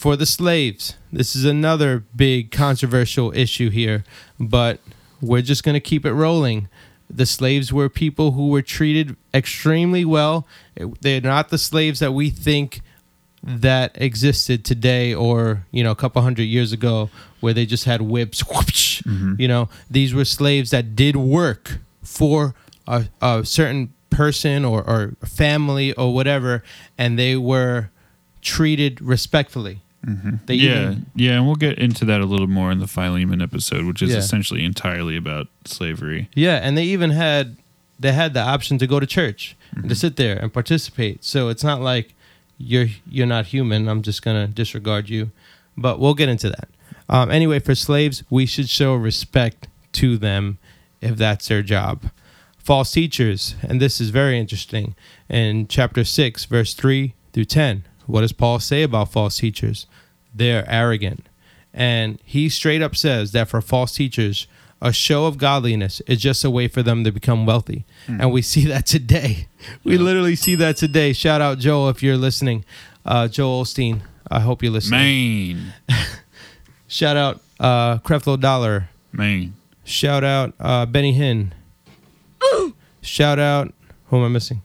for 0.02 0.16
the 0.16 0.26
slaves. 0.26 0.96
This 1.12 1.36
is 1.36 1.44
another 1.44 2.02
big 2.16 2.50
controversial 2.50 3.32
issue 3.36 3.70
here, 3.70 4.02
but 4.36 4.80
we're 5.20 5.42
just 5.42 5.62
going 5.62 5.74
to 5.74 5.80
keep 5.80 6.04
it 6.04 6.12
rolling. 6.12 6.68
The 7.08 7.24
slaves 7.24 7.72
were 7.72 7.88
people 7.88 8.32
who 8.32 8.48
were 8.48 8.62
treated 8.62 9.14
extremely 9.32 10.04
well. 10.04 10.44
They're 10.74 11.20
not 11.20 11.50
the 11.50 11.56
slaves 11.56 12.00
that 12.00 12.10
we 12.10 12.30
think 12.30 12.80
that 13.44 13.92
existed 13.94 14.64
today 14.64 15.14
or, 15.14 15.66
you 15.70 15.84
know, 15.84 15.92
a 15.92 15.96
couple 15.96 16.20
hundred 16.20 16.44
years 16.44 16.72
ago 16.72 17.08
where 17.38 17.54
they 17.54 17.64
just 17.64 17.84
had 17.84 18.02
whips. 18.02 18.40
whoosh. 18.50 19.02
Mm-hmm. 19.02 19.34
You 19.38 19.46
know, 19.46 19.68
these 19.88 20.12
were 20.12 20.24
slaves 20.24 20.72
that 20.72 20.96
did 20.96 21.14
work 21.14 21.78
for 22.02 22.56
a, 22.88 23.04
a 23.20 23.44
certain 23.44 23.94
person 24.10 24.64
or, 24.64 24.82
or 24.82 25.14
family 25.24 25.92
or 25.92 26.12
whatever, 26.12 26.64
and 26.98 27.16
they 27.16 27.36
were 27.36 27.90
treated 28.40 29.00
respectfully. 29.00 29.80
They 30.46 30.54
Yeah, 30.54 30.82
even- 30.82 31.06
yeah, 31.14 31.32
and 31.36 31.46
we'll 31.46 31.54
get 31.54 31.78
into 31.78 32.04
that 32.06 32.20
a 32.20 32.24
little 32.26 32.48
more 32.48 32.72
in 32.72 32.78
the 32.80 32.88
Philemon 32.88 33.40
episode, 33.40 33.84
which 33.84 34.02
is 34.02 34.10
Yeah. 34.10 34.16
essentially 34.18 34.64
entirely 34.64 35.16
about 35.16 35.48
slavery. 35.64 36.28
Yeah, 36.34 36.56
and 36.56 36.76
they 36.76 36.84
even 36.86 37.10
had 37.10 37.56
they 38.00 38.12
had 38.12 38.34
the 38.34 38.40
option 38.40 38.78
to 38.78 38.86
go 38.88 38.98
to 38.98 39.06
church 39.06 39.54
and 39.76 39.88
to 39.88 39.94
sit 39.94 40.16
there 40.16 40.36
and 40.36 40.52
participate. 40.52 41.22
So 41.24 41.48
it's 41.50 41.62
not 41.62 41.80
like 41.80 42.14
you're 42.58 42.88
you're 43.08 43.26
not 43.28 43.46
human. 43.46 43.88
I'm 43.88 44.02
just 44.02 44.22
gonna 44.22 44.48
disregard 44.48 45.08
you. 45.08 45.30
But 45.76 46.00
we'll 46.00 46.14
get 46.14 46.28
into 46.28 46.48
that. 46.50 46.68
Um, 47.08 47.30
anyway, 47.30 47.60
for 47.60 47.74
slaves, 47.74 48.24
we 48.28 48.44
should 48.44 48.68
show 48.68 48.94
respect 48.94 49.68
to 49.92 50.18
them 50.18 50.58
if 51.00 51.16
that's 51.16 51.46
their 51.48 51.62
job. 51.62 52.10
False 52.58 52.92
teachers, 52.92 53.54
and 53.62 53.80
this 53.80 54.00
is 54.00 54.10
very 54.10 54.38
interesting. 54.38 54.94
In 55.28 55.66
chapter 55.68 56.04
six, 56.04 56.44
verse 56.44 56.74
three 56.74 57.14
through 57.32 57.46
ten, 57.46 57.84
what 58.12 58.20
does 58.20 58.32
Paul 58.32 58.60
say 58.60 58.82
about 58.82 59.10
false 59.10 59.38
teachers? 59.38 59.86
They're 60.34 60.70
arrogant. 60.70 61.26
And 61.72 62.20
he 62.26 62.50
straight 62.50 62.82
up 62.82 62.94
says 62.94 63.32
that 63.32 63.48
for 63.48 63.62
false 63.62 63.94
teachers, 63.94 64.46
a 64.82 64.92
show 64.92 65.24
of 65.24 65.38
godliness 65.38 66.00
is 66.06 66.20
just 66.20 66.44
a 66.44 66.50
way 66.50 66.68
for 66.68 66.82
them 66.82 67.04
to 67.04 67.10
become 67.10 67.46
wealthy. 67.46 67.86
And 68.06 68.30
we 68.30 68.42
see 68.42 68.66
that 68.66 68.84
today. 68.84 69.46
We 69.84 69.96
literally 69.96 70.34
see 70.36 70.56
that 70.56 70.76
today. 70.76 71.12
Shout 71.12 71.40
out 71.40 71.58
Joel 71.58 71.88
if 71.88 72.02
you're 72.02 72.16
listening. 72.16 72.64
Uh, 73.06 73.28
Joel 73.28 73.62
Osteen, 73.62 74.00
I 74.28 74.40
hope 74.40 74.60
you're 74.62 74.72
listening. 74.72 75.00
Maine, 75.00 75.72
Shout 76.88 77.16
out 77.16 77.40
uh, 77.60 77.98
Creflo 77.98 78.38
Dollar. 78.38 78.90
Maine. 79.12 79.54
Shout 79.84 80.24
out 80.24 80.52
uh, 80.60 80.84
Benny 80.84 81.16
Hinn. 81.16 81.52
Shout 83.02 83.38
out, 83.38 83.72
who 84.06 84.18
am 84.18 84.24
I 84.24 84.28
missing? 84.28 84.62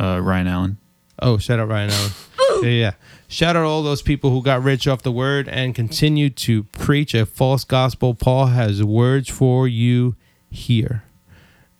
Uh, 0.00 0.18
Ryan 0.20 0.46
Allen. 0.48 0.78
Oh, 1.22 1.38
shout 1.38 1.60
out 1.60 1.68
Ryan 1.68 1.90
Allen. 1.90 2.12
yeah, 2.62 2.68
yeah. 2.68 2.92
Shout 3.28 3.56
out 3.56 3.64
all 3.64 3.82
those 3.82 4.02
people 4.02 4.30
who 4.30 4.42
got 4.42 4.62
rich 4.62 4.86
off 4.86 5.02
the 5.02 5.12
word 5.12 5.48
and 5.48 5.74
continue 5.74 6.28
to 6.30 6.64
preach 6.64 7.14
a 7.14 7.24
false 7.24 7.64
gospel. 7.64 8.14
Paul 8.14 8.46
has 8.46 8.82
words 8.84 9.30
for 9.30 9.66
you 9.66 10.16
here. 10.50 11.04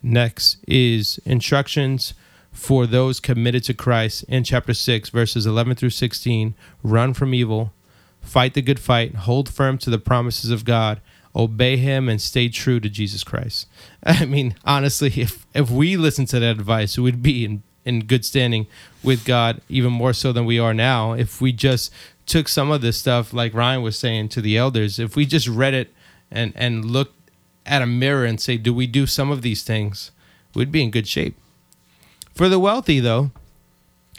Next 0.03 0.59
is 0.66 1.20
instructions 1.24 2.14
for 2.53 2.86
those 2.86 3.20
committed 3.20 3.64
to 3.64 3.74
Christ 3.74 4.24
in 4.28 4.45
chapter 4.45 4.74
6, 4.74 5.11
verses 5.11 5.45
11 5.45 5.74
through 5.74 5.90
16. 5.90 6.55
Run 6.82 7.12
from 7.12 7.34
evil, 7.34 7.72
fight 8.20 8.55
the 8.55 8.62
good 8.62 8.80
fight, 8.80 9.14
hold 9.14 9.49
firm 9.49 9.78
to 9.78 9.90
the 9.90 9.99
promises 9.99 10.51
of 10.51 10.64
God, 10.64 11.01
obey 11.34 11.76
Him, 11.76 12.09
and 12.09 12.20
stay 12.20 12.49
true 12.49 12.80
to 12.80 12.88
Jesus 12.88 13.24
Christ. 13.24 13.66
I 14.05 14.24
mean, 14.24 14.55
honestly, 14.64 15.12
if, 15.16 15.47
if 15.55 15.70
we 15.70 15.97
listen 15.97 16.26
to 16.26 16.40
that 16.40 16.59
advice, 16.59 16.99
we'd 16.99 17.22
be 17.22 17.45
in, 17.45 17.62
in 17.85 18.05
good 18.07 18.24
standing 18.24 18.66
with 19.03 19.24
God, 19.24 19.61
even 19.68 19.93
more 19.93 20.12
so 20.12 20.33
than 20.33 20.45
we 20.45 20.59
are 20.59 20.74
now. 20.74 21.12
If 21.12 21.41
we 21.41 21.53
just 21.53 21.93
took 22.26 22.49
some 22.49 22.70
of 22.70 22.80
this 22.80 22.97
stuff, 22.99 23.33
like 23.33 23.55
Ryan 23.55 23.83
was 23.83 23.99
saying 23.99 24.28
to 24.30 24.41
the 24.41 24.57
elders, 24.57 24.99
if 24.99 25.16
we 25.16 25.26
just 25.26 25.49
read 25.49 25.74
it 25.74 25.93
and, 26.30 26.53
and 26.55 26.85
looked 26.85 27.30
at 27.66 27.83
a 27.83 27.87
mirror 27.87 28.24
and 28.24 28.41
say, 28.41 28.57
do 28.57 28.72
we 28.72 28.87
do 28.87 29.07
some 29.07 29.30
of 29.30 29.43
these 29.43 29.62
things? 29.62 30.11
We'd 30.55 30.72
be 30.72 30.83
in 30.83 30.91
good 30.91 31.09
shape. 31.09 31.37
For 32.35 32.49
the 32.49 32.59
wealthy, 32.59 33.01
though, 33.01 33.30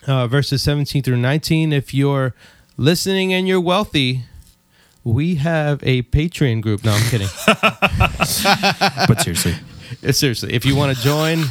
uh, 0.05 0.27
verses 0.27 0.61
17 0.63 1.03
through 1.03 1.17
19, 1.17 1.73
if 1.73 1.93
you're 1.93 2.33
listening 2.77 3.33
and 3.33 3.47
you're 3.47 3.61
wealthy, 3.61 4.23
we 5.03 5.35
have 5.35 5.81
a 5.83 6.03
Patreon 6.03 6.61
group. 6.61 6.83
No, 6.83 6.91
I'm 6.91 7.09
kidding. 7.09 7.27
But 9.07 9.21
seriously, 9.21 9.55
Seriously, 10.11 10.53
if 10.53 10.65
you 10.65 10.75
want 10.75 10.95
to 10.95 11.03
join, 11.03 11.43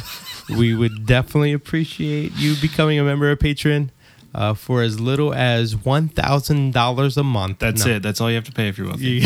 we 0.49 0.73
would 0.73 1.05
definitely 1.05 1.53
appreciate 1.53 2.31
you 2.35 2.55
becoming 2.61 2.99
a 2.99 3.03
member 3.03 3.29
of 3.31 3.39
Patreon 3.39 3.89
uh, 4.35 4.53
for 4.53 4.81
as 4.81 4.99
little 4.99 5.33
as 5.33 5.75
$1,000 5.75 7.17
a 7.17 7.23
month. 7.23 7.59
that's 7.59 7.85
No. 7.85 7.91
it. 7.93 8.03
That's 8.03 8.19
all 8.21 8.29
you 8.29 8.35
have 8.35 8.43
to 8.45 8.51
pay 8.51 8.67
if 8.67 8.77
you're 8.77 8.87
wealthy. 8.87 9.23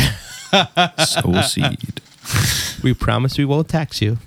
Yeah. 0.54 0.96
Sow 1.06 1.42
seed. 1.42 2.02
We 2.84 2.94
promise 2.94 3.38
we 3.38 3.46
won't 3.46 3.70
tax 3.70 4.02
you. 4.02 4.18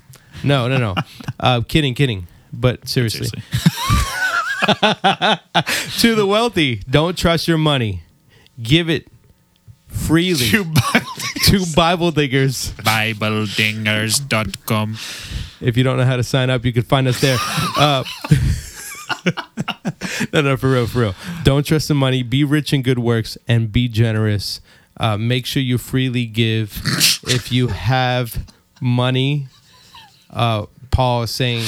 No, 0.42 0.68
no, 0.68 0.78
no. 0.78 0.94
uh, 1.40 1.60
kidding, 1.68 1.94
kidding. 1.94 2.26
But 2.52 2.88
seriously, 2.88 3.28
Seriously. 3.28 3.42
to 6.00 6.14
the 6.14 6.26
wealthy, 6.26 6.76
don't 6.88 7.16
trust 7.16 7.46
your 7.46 7.58
money. 7.58 8.02
Give 8.60 8.90
it 8.90 9.06
freely 9.90 10.46
to 11.46 11.64
Bible 11.74 12.12
Dingers. 12.12 12.72
BibleDingers.com. 12.82 14.96
If 15.60 15.76
you 15.76 15.84
don't 15.84 15.98
know 15.98 16.04
how 16.04 16.16
to 16.16 16.22
sign 16.22 16.50
up, 16.50 16.64
you 16.64 16.72
can 16.72 16.82
find 16.82 17.06
us 17.06 17.20
there. 17.20 17.36
Uh, 17.76 18.02
no, 20.32 20.40
no, 20.40 20.56
for 20.56 20.70
real, 20.70 20.86
for 20.86 21.00
real. 21.00 21.14
Don't 21.42 21.66
trust 21.66 21.88
the 21.88 21.94
money. 21.94 22.22
Be 22.22 22.44
rich 22.44 22.72
in 22.72 22.82
good 22.82 22.98
works 22.98 23.36
and 23.46 23.70
be 23.70 23.88
generous. 23.88 24.60
Uh, 24.96 25.16
make 25.16 25.46
sure 25.46 25.62
you 25.62 25.78
freely 25.78 26.26
give. 26.26 26.80
if 27.24 27.52
you 27.52 27.68
have 27.68 28.44
money, 28.80 29.48
uh, 30.30 30.66
Paul 30.90 31.22
is 31.22 31.30
saying, 31.30 31.64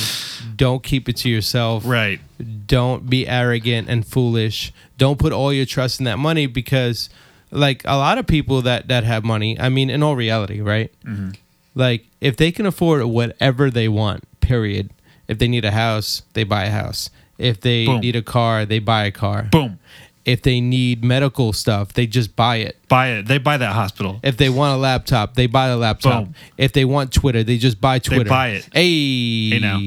don't 0.56 0.82
keep 0.82 1.08
it 1.08 1.16
to 1.18 1.28
yourself. 1.28 1.84
Right. 1.86 2.20
Don't 2.66 3.08
be 3.08 3.26
arrogant 3.26 3.88
and 3.88 4.06
foolish. 4.06 4.72
Don't 4.98 5.18
put 5.18 5.32
all 5.32 5.52
your 5.52 5.66
trust 5.66 6.00
in 6.00 6.04
that 6.04 6.18
money 6.18 6.46
because, 6.46 7.08
like 7.52 7.82
a 7.84 7.96
lot 7.96 8.18
of 8.18 8.26
people 8.26 8.62
that 8.62 8.88
that 8.88 9.04
have 9.04 9.24
money, 9.24 9.58
I 9.60 9.68
mean, 9.68 9.90
in 9.90 10.02
all 10.02 10.16
reality, 10.16 10.60
right? 10.60 10.90
Mm-hmm. 11.04 11.30
Like 11.74 12.06
if 12.20 12.36
they 12.36 12.50
can 12.52 12.66
afford 12.66 13.04
whatever 13.04 13.70
they 13.70 13.88
want, 13.88 14.24
period. 14.40 14.90
If 15.28 15.38
they 15.38 15.48
need 15.48 15.64
a 15.64 15.70
house, 15.70 16.22
they 16.34 16.44
buy 16.44 16.64
a 16.64 16.70
house. 16.70 17.08
If 17.38 17.60
they 17.60 17.86
Boom. 17.86 18.00
need 18.00 18.16
a 18.16 18.22
car, 18.22 18.66
they 18.66 18.78
buy 18.80 19.04
a 19.04 19.10
car. 19.12 19.44
Boom. 19.50 19.78
If 20.24 20.42
they 20.42 20.60
need 20.60 21.02
medical 21.02 21.52
stuff, 21.52 21.94
they 21.94 22.06
just 22.06 22.36
buy 22.36 22.56
it. 22.56 22.76
Buy 22.88 23.08
it. 23.08 23.26
They 23.26 23.38
buy 23.38 23.56
that 23.56 23.72
hospital. 23.72 24.20
If 24.22 24.36
they 24.36 24.48
want 24.50 24.74
a 24.74 24.76
laptop, 24.76 25.34
they 25.34 25.46
buy 25.46 25.68
a 25.68 25.76
laptop. 25.76 26.24
Boom. 26.26 26.34
If 26.58 26.72
they 26.72 26.84
want 26.84 27.12
Twitter, 27.12 27.42
they 27.42 27.56
just 27.58 27.80
buy 27.80 27.98
Twitter. 27.98 28.24
they 28.24 28.30
buy 28.30 28.48
it. 28.50 28.68
Hey, 28.72 29.50
Hey, 29.50 29.58
now. 29.60 29.78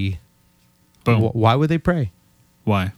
Boom. 1.04 1.22
Wh- 1.22 1.36
why 1.36 1.56
would 1.56 1.70
they 1.70 1.78
pray? 1.78 2.12
Why? 2.64 2.92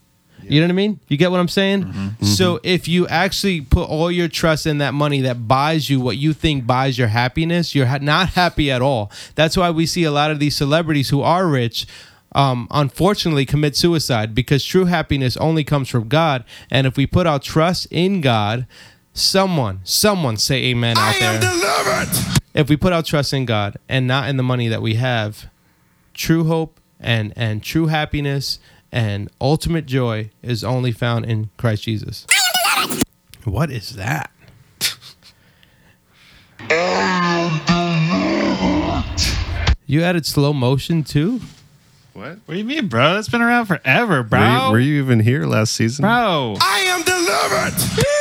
You 0.50 0.62
know 0.62 0.68
what 0.68 0.72
I 0.72 0.76
mean? 0.76 1.00
You 1.08 1.18
get 1.18 1.32
what 1.32 1.40
I'm 1.40 1.48
saying? 1.48 1.84
Mm-hmm. 1.86 2.26
So 2.26 2.60
if 2.64 2.88
you 2.88 3.08
actually 3.08 3.62
put 3.62 3.90
all 3.90 4.12
your 4.12 4.28
trust 4.28 4.66
in 4.66 4.78
that 4.80 4.94
money 4.94 5.22
that 5.22 5.48
buys 5.48 5.90
you 5.90 6.00
what 6.00 6.18
you 6.18 6.34
think 6.34 6.66
buys 6.66 6.98
your 6.98 7.08
happiness, 7.10 7.74
you're 7.76 7.86
ha- 7.86 8.00
not 8.02 8.30
happy 8.30 8.72
at 8.72 8.82
all. 8.82 9.12
That's 9.36 9.58
why 9.58 9.70
we 9.72 9.86
see 9.86 10.04
a 10.04 10.12
lot 10.12 10.32
of 10.32 10.40
these 10.40 10.56
celebrities 10.56 11.10
who 11.10 11.22
are 11.22 11.48
rich. 11.48 11.86
Um, 12.34 12.68
unfortunately, 12.72 13.46
commit 13.46 13.76
suicide 13.76 14.36
because 14.36 14.64
true 14.64 14.86
happiness 14.86 15.38
only 15.38 15.64
comes 15.64 15.90
from 15.90 16.08
God. 16.08 16.44
And 16.70 16.86
if 16.86 16.98
we 16.98 17.08
put 17.08 17.26
our 17.26 17.40
trust 17.40 17.88
in 17.90 18.22
God, 18.22 18.68
someone, 19.14 19.80
someone 19.84 20.38
say 20.38 20.66
amen 20.66 20.98
out 20.98 21.16
there. 21.20 21.34
Am 21.34 21.40
delivered. 21.42 22.40
if 22.54 22.70
we 22.70 22.78
put 22.78 22.94
our 22.94 23.02
trust 23.02 23.34
in 23.34 23.46
God 23.46 23.78
and 23.90 24.08
not 24.08 24.30
in 24.30 24.38
the 24.38 24.44
money 24.44 24.68
that 24.68 24.82
we 24.82 24.96
have, 24.96 25.50
true 26.14 26.44
hope 26.44 26.80
and 27.00 27.32
and 27.36 27.62
true 27.64 27.88
happiness 27.88 28.60
and 28.92 29.30
ultimate 29.42 29.86
joy 29.86 30.30
is 30.42 30.64
only 30.64 30.92
found 30.92 31.26
in 31.26 31.50
Christ 31.58 31.84
Jesus. 31.84 32.26
What 33.44 33.72
is 33.72 33.96
that? 33.96 34.32
You 39.90 40.04
added 40.04 40.26
slow 40.26 40.52
motion 40.54 41.04
too? 41.04 41.40
What? 42.14 42.40
What 42.46 42.54
do 42.56 42.58
you 42.58 42.66
mean, 42.66 42.88
bro? 42.88 43.14
That's 43.14 43.30
been 43.30 43.42
around 43.42 43.68
forever, 43.68 44.24
bro. 44.24 44.40
Were 44.40 44.48
you, 44.48 44.72
were 44.72 44.80
you 44.80 45.02
even 45.04 45.20
here 45.20 45.46
last 45.46 45.74
season? 45.74 46.04
bro? 46.04 46.56
I 46.62 46.80
am 46.88 47.04
delivered. 47.04 48.04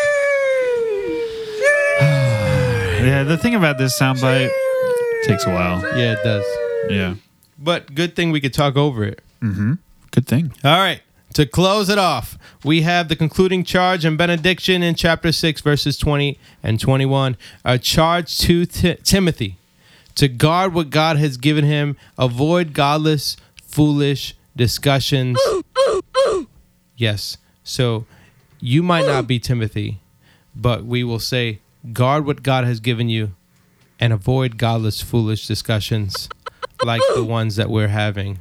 Yeah, 3.06 3.22
the 3.22 3.38
thing 3.38 3.54
about 3.54 3.78
this 3.78 3.96
soundbite 3.96 4.50
takes 5.22 5.46
a 5.46 5.50
while. 5.50 5.80
Yeah, 5.96 6.14
it 6.14 6.24
does. 6.24 6.44
Yeah. 6.90 7.14
But 7.56 7.94
good 7.94 8.16
thing 8.16 8.32
we 8.32 8.40
could 8.40 8.52
talk 8.52 8.74
over 8.74 9.04
it. 9.04 9.22
Mm-hmm. 9.40 9.74
Good 10.16 10.26
thing. 10.26 10.52
All 10.64 10.78
right. 10.78 11.02
To 11.34 11.44
close 11.44 11.90
it 11.90 11.98
off, 11.98 12.38
we 12.64 12.80
have 12.80 13.10
the 13.10 13.16
concluding 13.16 13.64
charge 13.64 14.02
and 14.02 14.16
benediction 14.16 14.82
in 14.82 14.94
chapter 14.94 15.30
6, 15.30 15.60
verses 15.60 15.98
20 15.98 16.38
and 16.62 16.80
21. 16.80 17.36
A 17.66 17.78
charge 17.78 18.38
to 18.38 18.64
Ti- 18.64 18.96
Timothy 19.04 19.58
to 20.14 20.26
guard 20.28 20.72
what 20.72 20.88
God 20.88 21.18
has 21.18 21.36
given 21.36 21.66
him, 21.66 21.98
avoid 22.16 22.72
godless, 22.72 23.36
foolish 23.62 24.34
discussions. 24.56 25.38
Yes. 26.96 27.36
So 27.62 28.06
you 28.58 28.82
might 28.82 29.04
not 29.04 29.26
be 29.26 29.38
Timothy, 29.38 30.00
but 30.54 30.86
we 30.86 31.04
will 31.04 31.18
say, 31.18 31.58
guard 31.92 32.24
what 32.24 32.42
God 32.42 32.64
has 32.64 32.80
given 32.80 33.10
you 33.10 33.32
and 34.00 34.14
avoid 34.14 34.56
godless, 34.56 35.02
foolish 35.02 35.46
discussions 35.46 36.30
like 36.82 37.02
the 37.14 37.22
ones 37.22 37.56
that 37.56 37.68
we're 37.68 37.88
having 37.88 38.38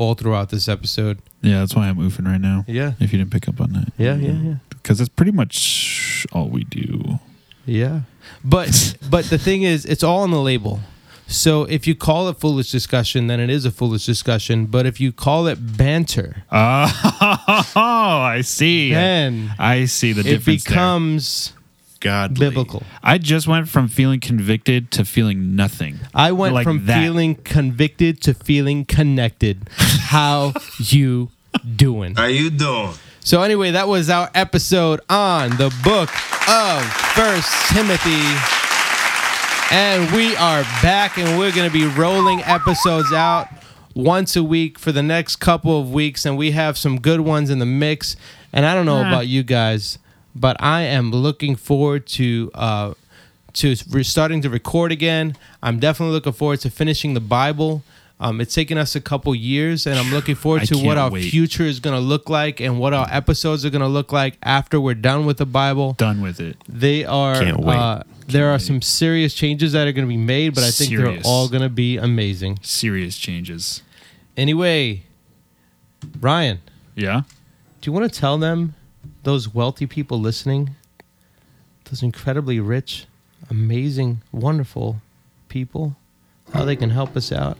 all 0.00 0.14
throughout 0.14 0.48
this 0.48 0.66
episode. 0.68 1.18
Yeah, 1.42 1.60
that's 1.60 1.74
why 1.76 1.88
I'm 1.88 1.96
oofing 1.96 2.26
right 2.26 2.40
now. 2.40 2.64
Yeah. 2.66 2.92
If 3.00 3.12
you 3.12 3.18
didn't 3.18 3.30
pick 3.32 3.48
up 3.48 3.60
on 3.60 3.72
that. 3.74 3.92
Yeah, 3.98 4.16
yeah, 4.16 4.32
yeah. 4.32 4.54
Because 4.70 4.98
that's 4.98 5.08
pretty 5.10 5.32
much 5.32 6.26
all 6.32 6.48
we 6.48 6.64
do. 6.64 7.18
Yeah. 7.66 8.00
But 8.44 8.96
but 9.10 9.26
the 9.26 9.38
thing 9.38 9.62
is 9.62 9.84
it's 9.84 10.02
all 10.02 10.20
on 10.22 10.30
the 10.30 10.40
label. 10.40 10.80
So 11.26 11.62
if 11.64 11.86
you 11.86 11.94
call 11.94 12.28
it 12.28 12.38
foolish 12.38 12.72
discussion, 12.72 13.28
then 13.28 13.38
it 13.38 13.50
is 13.50 13.64
a 13.64 13.70
foolish 13.70 14.04
discussion. 14.06 14.66
But 14.66 14.84
if 14.86 15.00
you 15.00 15.12
call 15.12 15.46
it 15.46 15.76
banter, 15.76 16.42
Oh, 16.50 17.76
I 17.76 18.40
see. 18.42 18.90
then 18.92 19.54
I 19.58 19.84
see 19.84 20.12
the 20.12 20.22
difference. 20.24 20.64
it 20.64 20.68
becomes. 20.68 21.52
there. 21.52 21.59
Becomes 22.00 22.28
Godly. 22.38 22.46
biblical. 22.48 22.82
I 23.02 23.18
just 23.18 23.46
went 23.46 23.68
from 23.68 23.88
feeling 23.88 24.20
convicted 24.20 24.90
to 24.92 25.04
feeling 25.04 25.54
nothing. 25.56 26.00
I 26.14 26.32
went 26.32 26.54
Like 26.54 26.64
from 26.64 26.86
that. 26.86 27.00
feeling 27.02 27.34
convicted 27.36 28.20
to 28.22 28.34
feeling 28.34 28.84
connected. 28.84 29.68
How 29.76 30.52
you 30.78 31.30
doing? 31.76 32.14
How 32.16 32.26
you 32.26 32.50
doing? 32.50 32.92
So 33.22 33.42
anyway, 33.42 33.72
that 33.72 33.86
was 33.86 34.08
our 34.08 34.30
episode 34.34 35.00
on 35.10 35.50
the 35.58 35.72
book 35.84 36.08
of 36.48 36.84
First 37.14 37.50
Timothy. 37.70 38.22
And 39.72 40.10
we 40.10 40.34
are 40.36 40.62
back 40.82 41.16
and 41.16 41.38
we're 41.38 41.52
going 41.52 41.70
to 41.70 41.72
be 41.72 41.86
rolling 41.86 42.40
episodes 42.42 43.12
out 43.12 43.46
once 43.94 44.34
a 44.34 44.42
week 44.42 44.80
for 44.80 44.90
the 44.90 45.02
next 45.02 45.36
couple 45.36 45.78
of 45.80 45.92
weeks 45.92 46.24
and 46.26 46.36
we 46.36 46.50
have 46.52 46.76
some 46.76 47.00
good 47.00 47.20
ones 47.20 47.50
in 47.50 47.60
the 47.60 47.66
mix. 47.66 48.16
And 48.52 48.66
I 48.66 48.74
don't 48.74 48.84
know 48.86 48.96
Ah. 49.04 49.06
about 49.08 49.28
you 49.28 49.44
guys, 49.44 49.98
but 50.34 50.56
I 50.62 50.82
am 50.82 51.10
looking 51.10 51.56
forward 51.56 52.06
to 52.08 52.50
uh 52.54 52.94
to 53.54 53.74
re- 53.90 54.02
starting 54.04 54.42
to 54.42 54.50
record 54.50 54.92
again. 54.92 55.36
I'm 55.62 55.78
definitely 55.80 56.14
looking 56.14 56.32
forward 56.32 56.60
to 56.60 56.70
finishing 56.70 57.14
the 57.14 57.20
Bible. 57.20 57.82
Um, 58.20 58.40
it's 58.40 58.54
taken 58.54 58.76
us 58.78 58.94
a 58.94 59.00
couple 59.00 59.34
years, 59.34 59.86
and 59.86 59.98
I'm 59.98 60.12
looking 60.12 60.34
forward 60.34 60.64
to 60.66 60.76
what 60.78 60.98
our 60.98 61.10
wait. 61.10 61.30
future 61.30 61.64
is 61.64 61.80
going 61.80 61.96
to 61.96 62.00
look 62.00 62.28
like 62.28 62.60
and 62.60 62.78
what 62.78 62.92
our 62.92 63.08
episodes 63.10 63.64
are 63.64 63.70
going 63.70 63.80
to 63.82 63.88
look 63.88 64.12
like 64.12 64.36
after 64.42 64.78
we're 64.80 64.94
done 64.94 65.24
with 65.26 65.38
the 65.38 65.46
Bible. 65.46 65.94
Done 65.94 66.20
with 66.20 66.38
it. 66.38 66.58
They 66.68 67.04
are. 67.04 67.40
Can't 67.40 67.58
wait. 67.60 67.76
Uh, 67.76 68.02
there 68.28 68.50
are 68.50 68.58
some 68.58 68.82
serious 68.82 69.32
changes 69.34 69.72
that 69.72 69.88
are 69.88 69.92
going 69.92 70.06
to 70.06 70.08
be 70.08 70.16
made, 70.18 70.54
but 70.54 70.62
I 70.64 70.70
think 70.70 70.90
they're 70.96 71.18
all 71.24 71.48
going 71.48 71.62
to 71.62 71.68
be 71.70 71.96
amazing. 71.96 72.58
Serious 72.62 73.16
changes. 73.16 73.82
Anyway, 74.36 75.02
Ryan, 76.20 76.60
Yeah. 76.94 77.22
do 77.80 77.90
you 77.90 77.92
want 77.92 78.12
to 78.12 78.20
tell 78.20 78.38
them, 78.38 78.74
those 79.22 79.54
wealthy 79.54 79.86
people 79.86 80.20
listening, 80.20 80.74
those 81.84 82.02
incredibly 82.02 82.58
rich, 82.60 83.06
amazing, 83.48 84.20
wonderful 84.32 85.00
people, 85.48 85.96
how 86.52 86.64
they 86.64 86.76
can 86.76 86.90
help 86.90 87.16
us 87.16 87.32
out? 87.32 87.56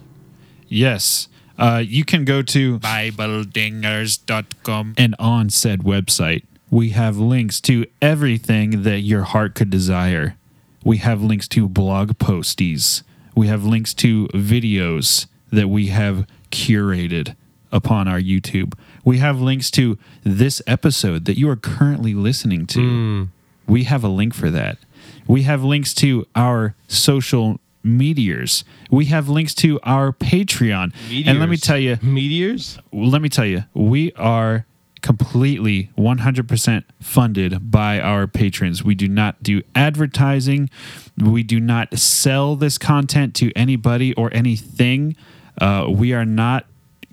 Yes. 0.68 1.28
Uh, 1.58 1.82
you 1.84 2.04
can 2.04 2.24
go 2.24 2.42
to 2.42 2.78
BibleDingers.com 2.78 4.94
and 4.96 5.16
on 5.18 5.50
said 5.50 5.80
website, 5.80 6.44
we 6.70 6.90
have 6.90 7.16
links 7.18 7.60
to 7.62 7.86
everything 8.00 8.84
that 8.84 9.00
your 9.00 9.24
heart 9.24 9.54
could 9.54 9.70
desire. 9.70 10.36
We 10.84 10.98
have 10.98 11.22
links 11.22 11.48
to 11.48 11.68
blog 11.68 12.12
posties. 12.12 13.02
We 13.34 13.48
have 13.48 13.64
links 13.64 13.92
to 13.94 14.28
videos 14.28 15.26
that 15.52 15.68
we 15.68 15.88
have 15.88 16.26
curated 16.50 17.34
upon 17.72 18.08
our 18.08 18.20
YouTube. 18.20 18.74
We 19.10 19.18
have 19.18 19.40
links 19.40 19.72
to 19.72 19.98
this 20.22 20.62
episode 20.68 21.24
that 21.24 21.36
you 21.36 21.50
are 21.50 21.56
currently 21.56 22.14
listening 22.14 22.64
to. 22.68 23.28
We 23.66 23.82
have 23.82 24.04
a 24.04 24.08
link 24.08 24.34
for 24.34 24.50
that. 24.52 24.78
We 25.26 25.42
have 25.42 25.64
links 25.64 25.92
to 25.94 26.28
our 26.36 26.76
social 26.86 27.58
meteors. 27.82 28.62
We 28.88 29.06
have 29.06 29.28
links 29.28 29.52
to 29.56 29.80
our 29.82 30.12
Patreon. 30.12 30.94
Meteors. 31.08 31.26
And 31.26 31.40
let 31.40 31.48
me 31.48 31.56
tell 31.56 31.76
you, 31.76 31.98
Meteors? 32.00 32.78
let 32.92 33.20
me 33.20 33.28
tell 33.28 33.46
you, 33.46 33.64
we 33.74 34.12
are 34.12 34.64
completely 35.02 35.90
100% 35.98 36.84
funded 37.00 37.68
by 37.68 37.98
our 37.98 38.28
patrons. 38.28 38.84
We 38.84 38.94
do 38.94 39.08
not 39.08 39.42
do 39.42 39.62
advertising. 39.74 40.70
We 41.18 41.42
do 41.42 41.58
not 41.58 41.98
sell 41.98 42.54
this 42.54 42.78
content 42.78 43.34
to 43.36 43.50
anybody 43.56 44.14
or 44.14 44.32
anything. 44.32 45.16
Uh, 45.60 45.86
we 45.90 46.12
are 46.12 46.24
not 46.24 46.66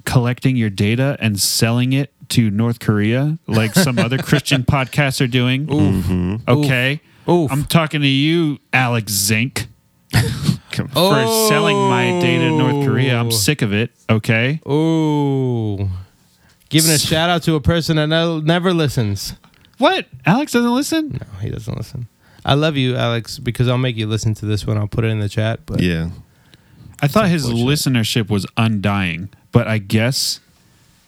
collecting 0.08 0.56
your 0.56 0.70
data 0.70 1.18
and 1.20 1.38
selling 1.38 1.92
it 1.92 2.14
to 2.30 2.50
North 2.50 2.80
Korea 2.80 3.38
like 3.46 3.74
some 3.76 4.00
other 4.00 4.18
Christian 4.30 4.64
podcasts 4.64 5.20
are 5.22 5.28
doing. 5.28 5.68
Mm-hmm. 5.68 6.36
Okay. 6.48 7.02
Oof. 7.30 7.52
I'm 7.52 7.66
talking 7.66 8.02
to 8.02 8.08
you, 8.08 8.58
Alex 8.72 9.12
Zink, 9.12 9.68
for 10.72 10.88
Oh. 10.96 11.50
selling 11.50 11.76
my 11.78 12.20
data 12.22 12.46
to 12.46 12.58
North 12.58 12.88
Korea. 12.88 13.18
I'm 13.20 13.28
oh. 13.28 13.32
sick 13.32 13.62
of 13.62 13.74
it. 13.74 13.92
Okay. 14.10 14.62
Ooh. 14.68 15.90
Giving 16.70 16.92
a 16.92 16.98
shout 16.98 17.30
out 17.30 17.44
to 17.44 17.56
a 17.56 17.62
person 17.62 17.98
that 17.98 18.08
no, 18.08 18.40
never 18.40 18.74
listens. 18.74 19.34
What? 19.78 20.08
Alex 20.26 20.54
doesn't 20.54 20.74
listen? 20.74 21.20
No, 21.20 21.40
he 21.40 21.50
doesn't 21.50 21.76
listen. 21.78 22.08
I 22.46 22.54
love 22.54 22.78
you, 22.78 22.96
Alex, 22.96 23.40
because 23.40 23.68
I'll 23.68 23.78
make 23.78 23.98
you 23.98 24.08
listen 24.08 24.34
to 24.36 24.46
this 24.46 24.66
one. 24.66 24.78
I'll 24.78 24.88
put 24.88 25.04
it 25.04 25.10
in 25.10 25.20
the 25.20 25.30
chat. 25.30 25.66
But 25.66 25.82
Yeah. 25.82 26.12
I 27.02 27.08
thought 27.08 27.28
his 27.28 27.46
listenership 27.46 28.30
was 28.30 28.46
undying, 28.58 29.30
but 29.58 29.68
I 29.68 29.80
guess 29.80 30.40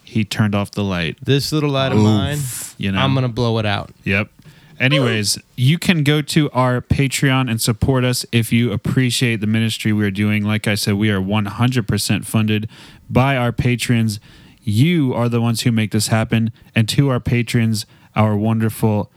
he 0.04 0.26
turned 0.26 0.56
off 0.56 0.72
the 0.72 0.84
light. 0.84 1.20
this 1.22 1.52
little 1.52 1.70
light 1.70 1.92
of 1.92 2.00
mine, 2.00 2.40
You 2.80 2.92
know, 2.92 3.00
I'm 3.00 3.14
gonna 3.14 3.30
blow 3.30 3.60
it 3.60 3.66
out. 3.68 3.92
Yep. 4.06 4.32
Anyways, 4.80 5.38
you 5.56 5.78
can 5.78 6.04
go 6.04 6.24
to 6.24 6.50
our 6.50 6.82
Patreon 6.82 7.48
and 7.48 7.62
support 7.62 8.04
us 8.04 8.26
if 8.32 8.52
you 8.52 8.72
appreciate 8.72 9.40
the 9.40 9.46
ministry 9.46 9.94
we're 9.94 10.10
doing. 10.10 10.44
Like 10.44 10.68
I 10.68 10.74
said, 10.74 10.96
we 10.96 11.12
are 11.12 11.22
100% 11.22 12.26
funded 12.26 12.68
by 13.08 13.38
our 13.38 13.52
patrons. 13.52 14.20
You 14.64 15.14
are 15.14 15.30
the 15.30 15.42
ones 15.42 15.62
who 15.62 15.72
make 15.72 15.92
this 15.92 16.08
happen. 16.08 16.52
And 16.74 16.90
to 16.90 17.10
our 17.10 17.20
patrons, 17.20 17.86
our 18.16 18.36
wonderful 18.36 19.12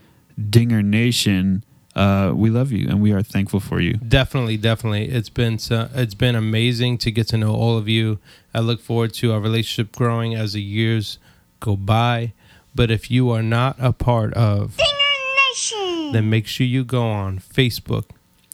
Dinger 0.47 0.83
Nation, 0.83 1.63
uh, 1.95 2.33
we 2.35 2.51
love 2.51 2.71
you 2.71 2.87
and 2.87 3.01
we 3.01 3.11
are 3.13 3.23
thankful 3.23 3.59
for 3.59 3.79
you. 3.79 3.93
Definitely, 3.93 4.57
definitely. 4.57 5.09
It's 5.09 5.29
been 5.29 5.57
so, 5.57 5.89
it's 5.95 6.13
been 6.13 6.35
amazing 6.35 6.99
to 6.99 7.09
get 7.09 7.27
to 7.29 7.37
know 7.37 7.55
all 7.55 7.79
of 7.79 7.87
you. 7.89 8.19
I 8.53 8.59
look 8.59 8.81
forward 8.81 9.13
to 9.15 9.33
our 9.33 9.39
relationship 9.39 9.95
growing 9.95 10.35
as 10.35 10.53
the 10.53 10.61
years 10.61 11.17
go 11.59 11.75
by. 11.75 12.33
But 12.75 12.89
if 12.91 13.09
you 13.11 13.29
are 13.31 13.43
not 13.43 13.75
a 13.79 13.91
part 13.93 14.33
of 14.33 14.77
Dinger 14.77 15.35
Nation, 15.49 16.11
then 16.11 16.29
make 16.29 16.47
sure 16.47 16.65
you 16.65 16.83
go 16.83 17.07
on 17.07 17.39
Facebook, 17.39 18.05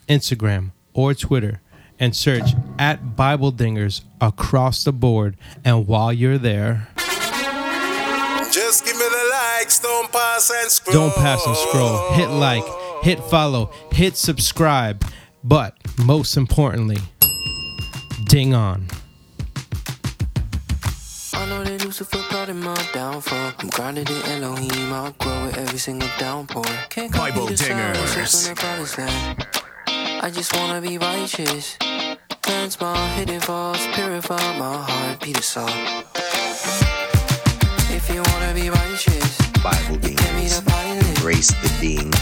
Instagram, 0.08 0.72
or 0.94 1.14
Twitter 1.14 1.62
and 2.00 2.16
search 2.16 2.52
at 2.78 3.16
Bible 3.16 3.52
Dingers 3.52 4.02
across 4.22 4.84
the 4.84 4.92
board. 4.94 5.36
And 5.66 5.88
while 5.88 6.12
you're 6.14 6.38
there, 6.38 6.88
Just 8.52 8.84
give 8.86 8.96
me 8.96 9.04
the 9.04 9.30
likes, 9.32 9.80
don't 9.80 10.12
pass 10.12 10.50
and 10.50 10.72
scroll. 10.72 10.94
don't 11.10 11.16
pass 11.16 11.46
and 11.46 11.56
scroll. 11.56 12.12
Hit 12.14 12.30
like, 12.30 12.64
hit 13.04 13.20
follow, 13.26 13.72
hit 13.92 14.18
subscribe. 14.18 15.06
But 15.44 15.78
most 16.04 16.36
importantly, 16.36 16.98
ding 18.26 18.54
on. 18.54 18.88
I 21.90 21.92
know 21.92 21.96
that 21.96 22.14
Lucifer 22.14 22.30
plotted 22.30 22.56
my 22.56 22.88
downfall. 22.94 23.54
I'm 23.58 23.70
grounded 23.70 24.10
in 24.12 24.22
Elohim. 24.44 24.94
I'll 24.94 25.12
grow 25.14 25.46
with 25.46 25.58
every 25.58 25.80
single 25.80 26.08
downpour. 26.20 26.64
Can't 26.90 27.12
copy 27.12 27.32
Bible 27.32 27.48
the 27.48 27.56
dingers. 27.56 28.18
it's 28.22 28.46
from 28.46 28.54
the 28.54 28.62
promised. 28.62 29.00
I 30.24 30.30
just 30.32 30.56
wanna 30.56 30.82
be 30.82 31.00
righteous. 31.00 31.78
Cleanse 32.44 32.80
my 32.80 32.96
hidden 33.16 33.40
faults, 33.40 33.88
purify 33.94 34.60
my 34.60 34.84
heart, 34.88 35.20
be 35.22 35.34
the 35.34 35.42
salt. 35.42 35.72
If 37.90 38.08
you 38.14 38.22
wanna 38.22 38.54
be 38.54 38.70
righteous, 38.70 39.38
Bible 39.64 39.96
you 40.08 40.14
give 40.16 40.36
me 40.36 40.48
Dingers. 40.48 41.16
Grace 41.22 41.50
the 41.50 41.70
Ding 41.82 42.14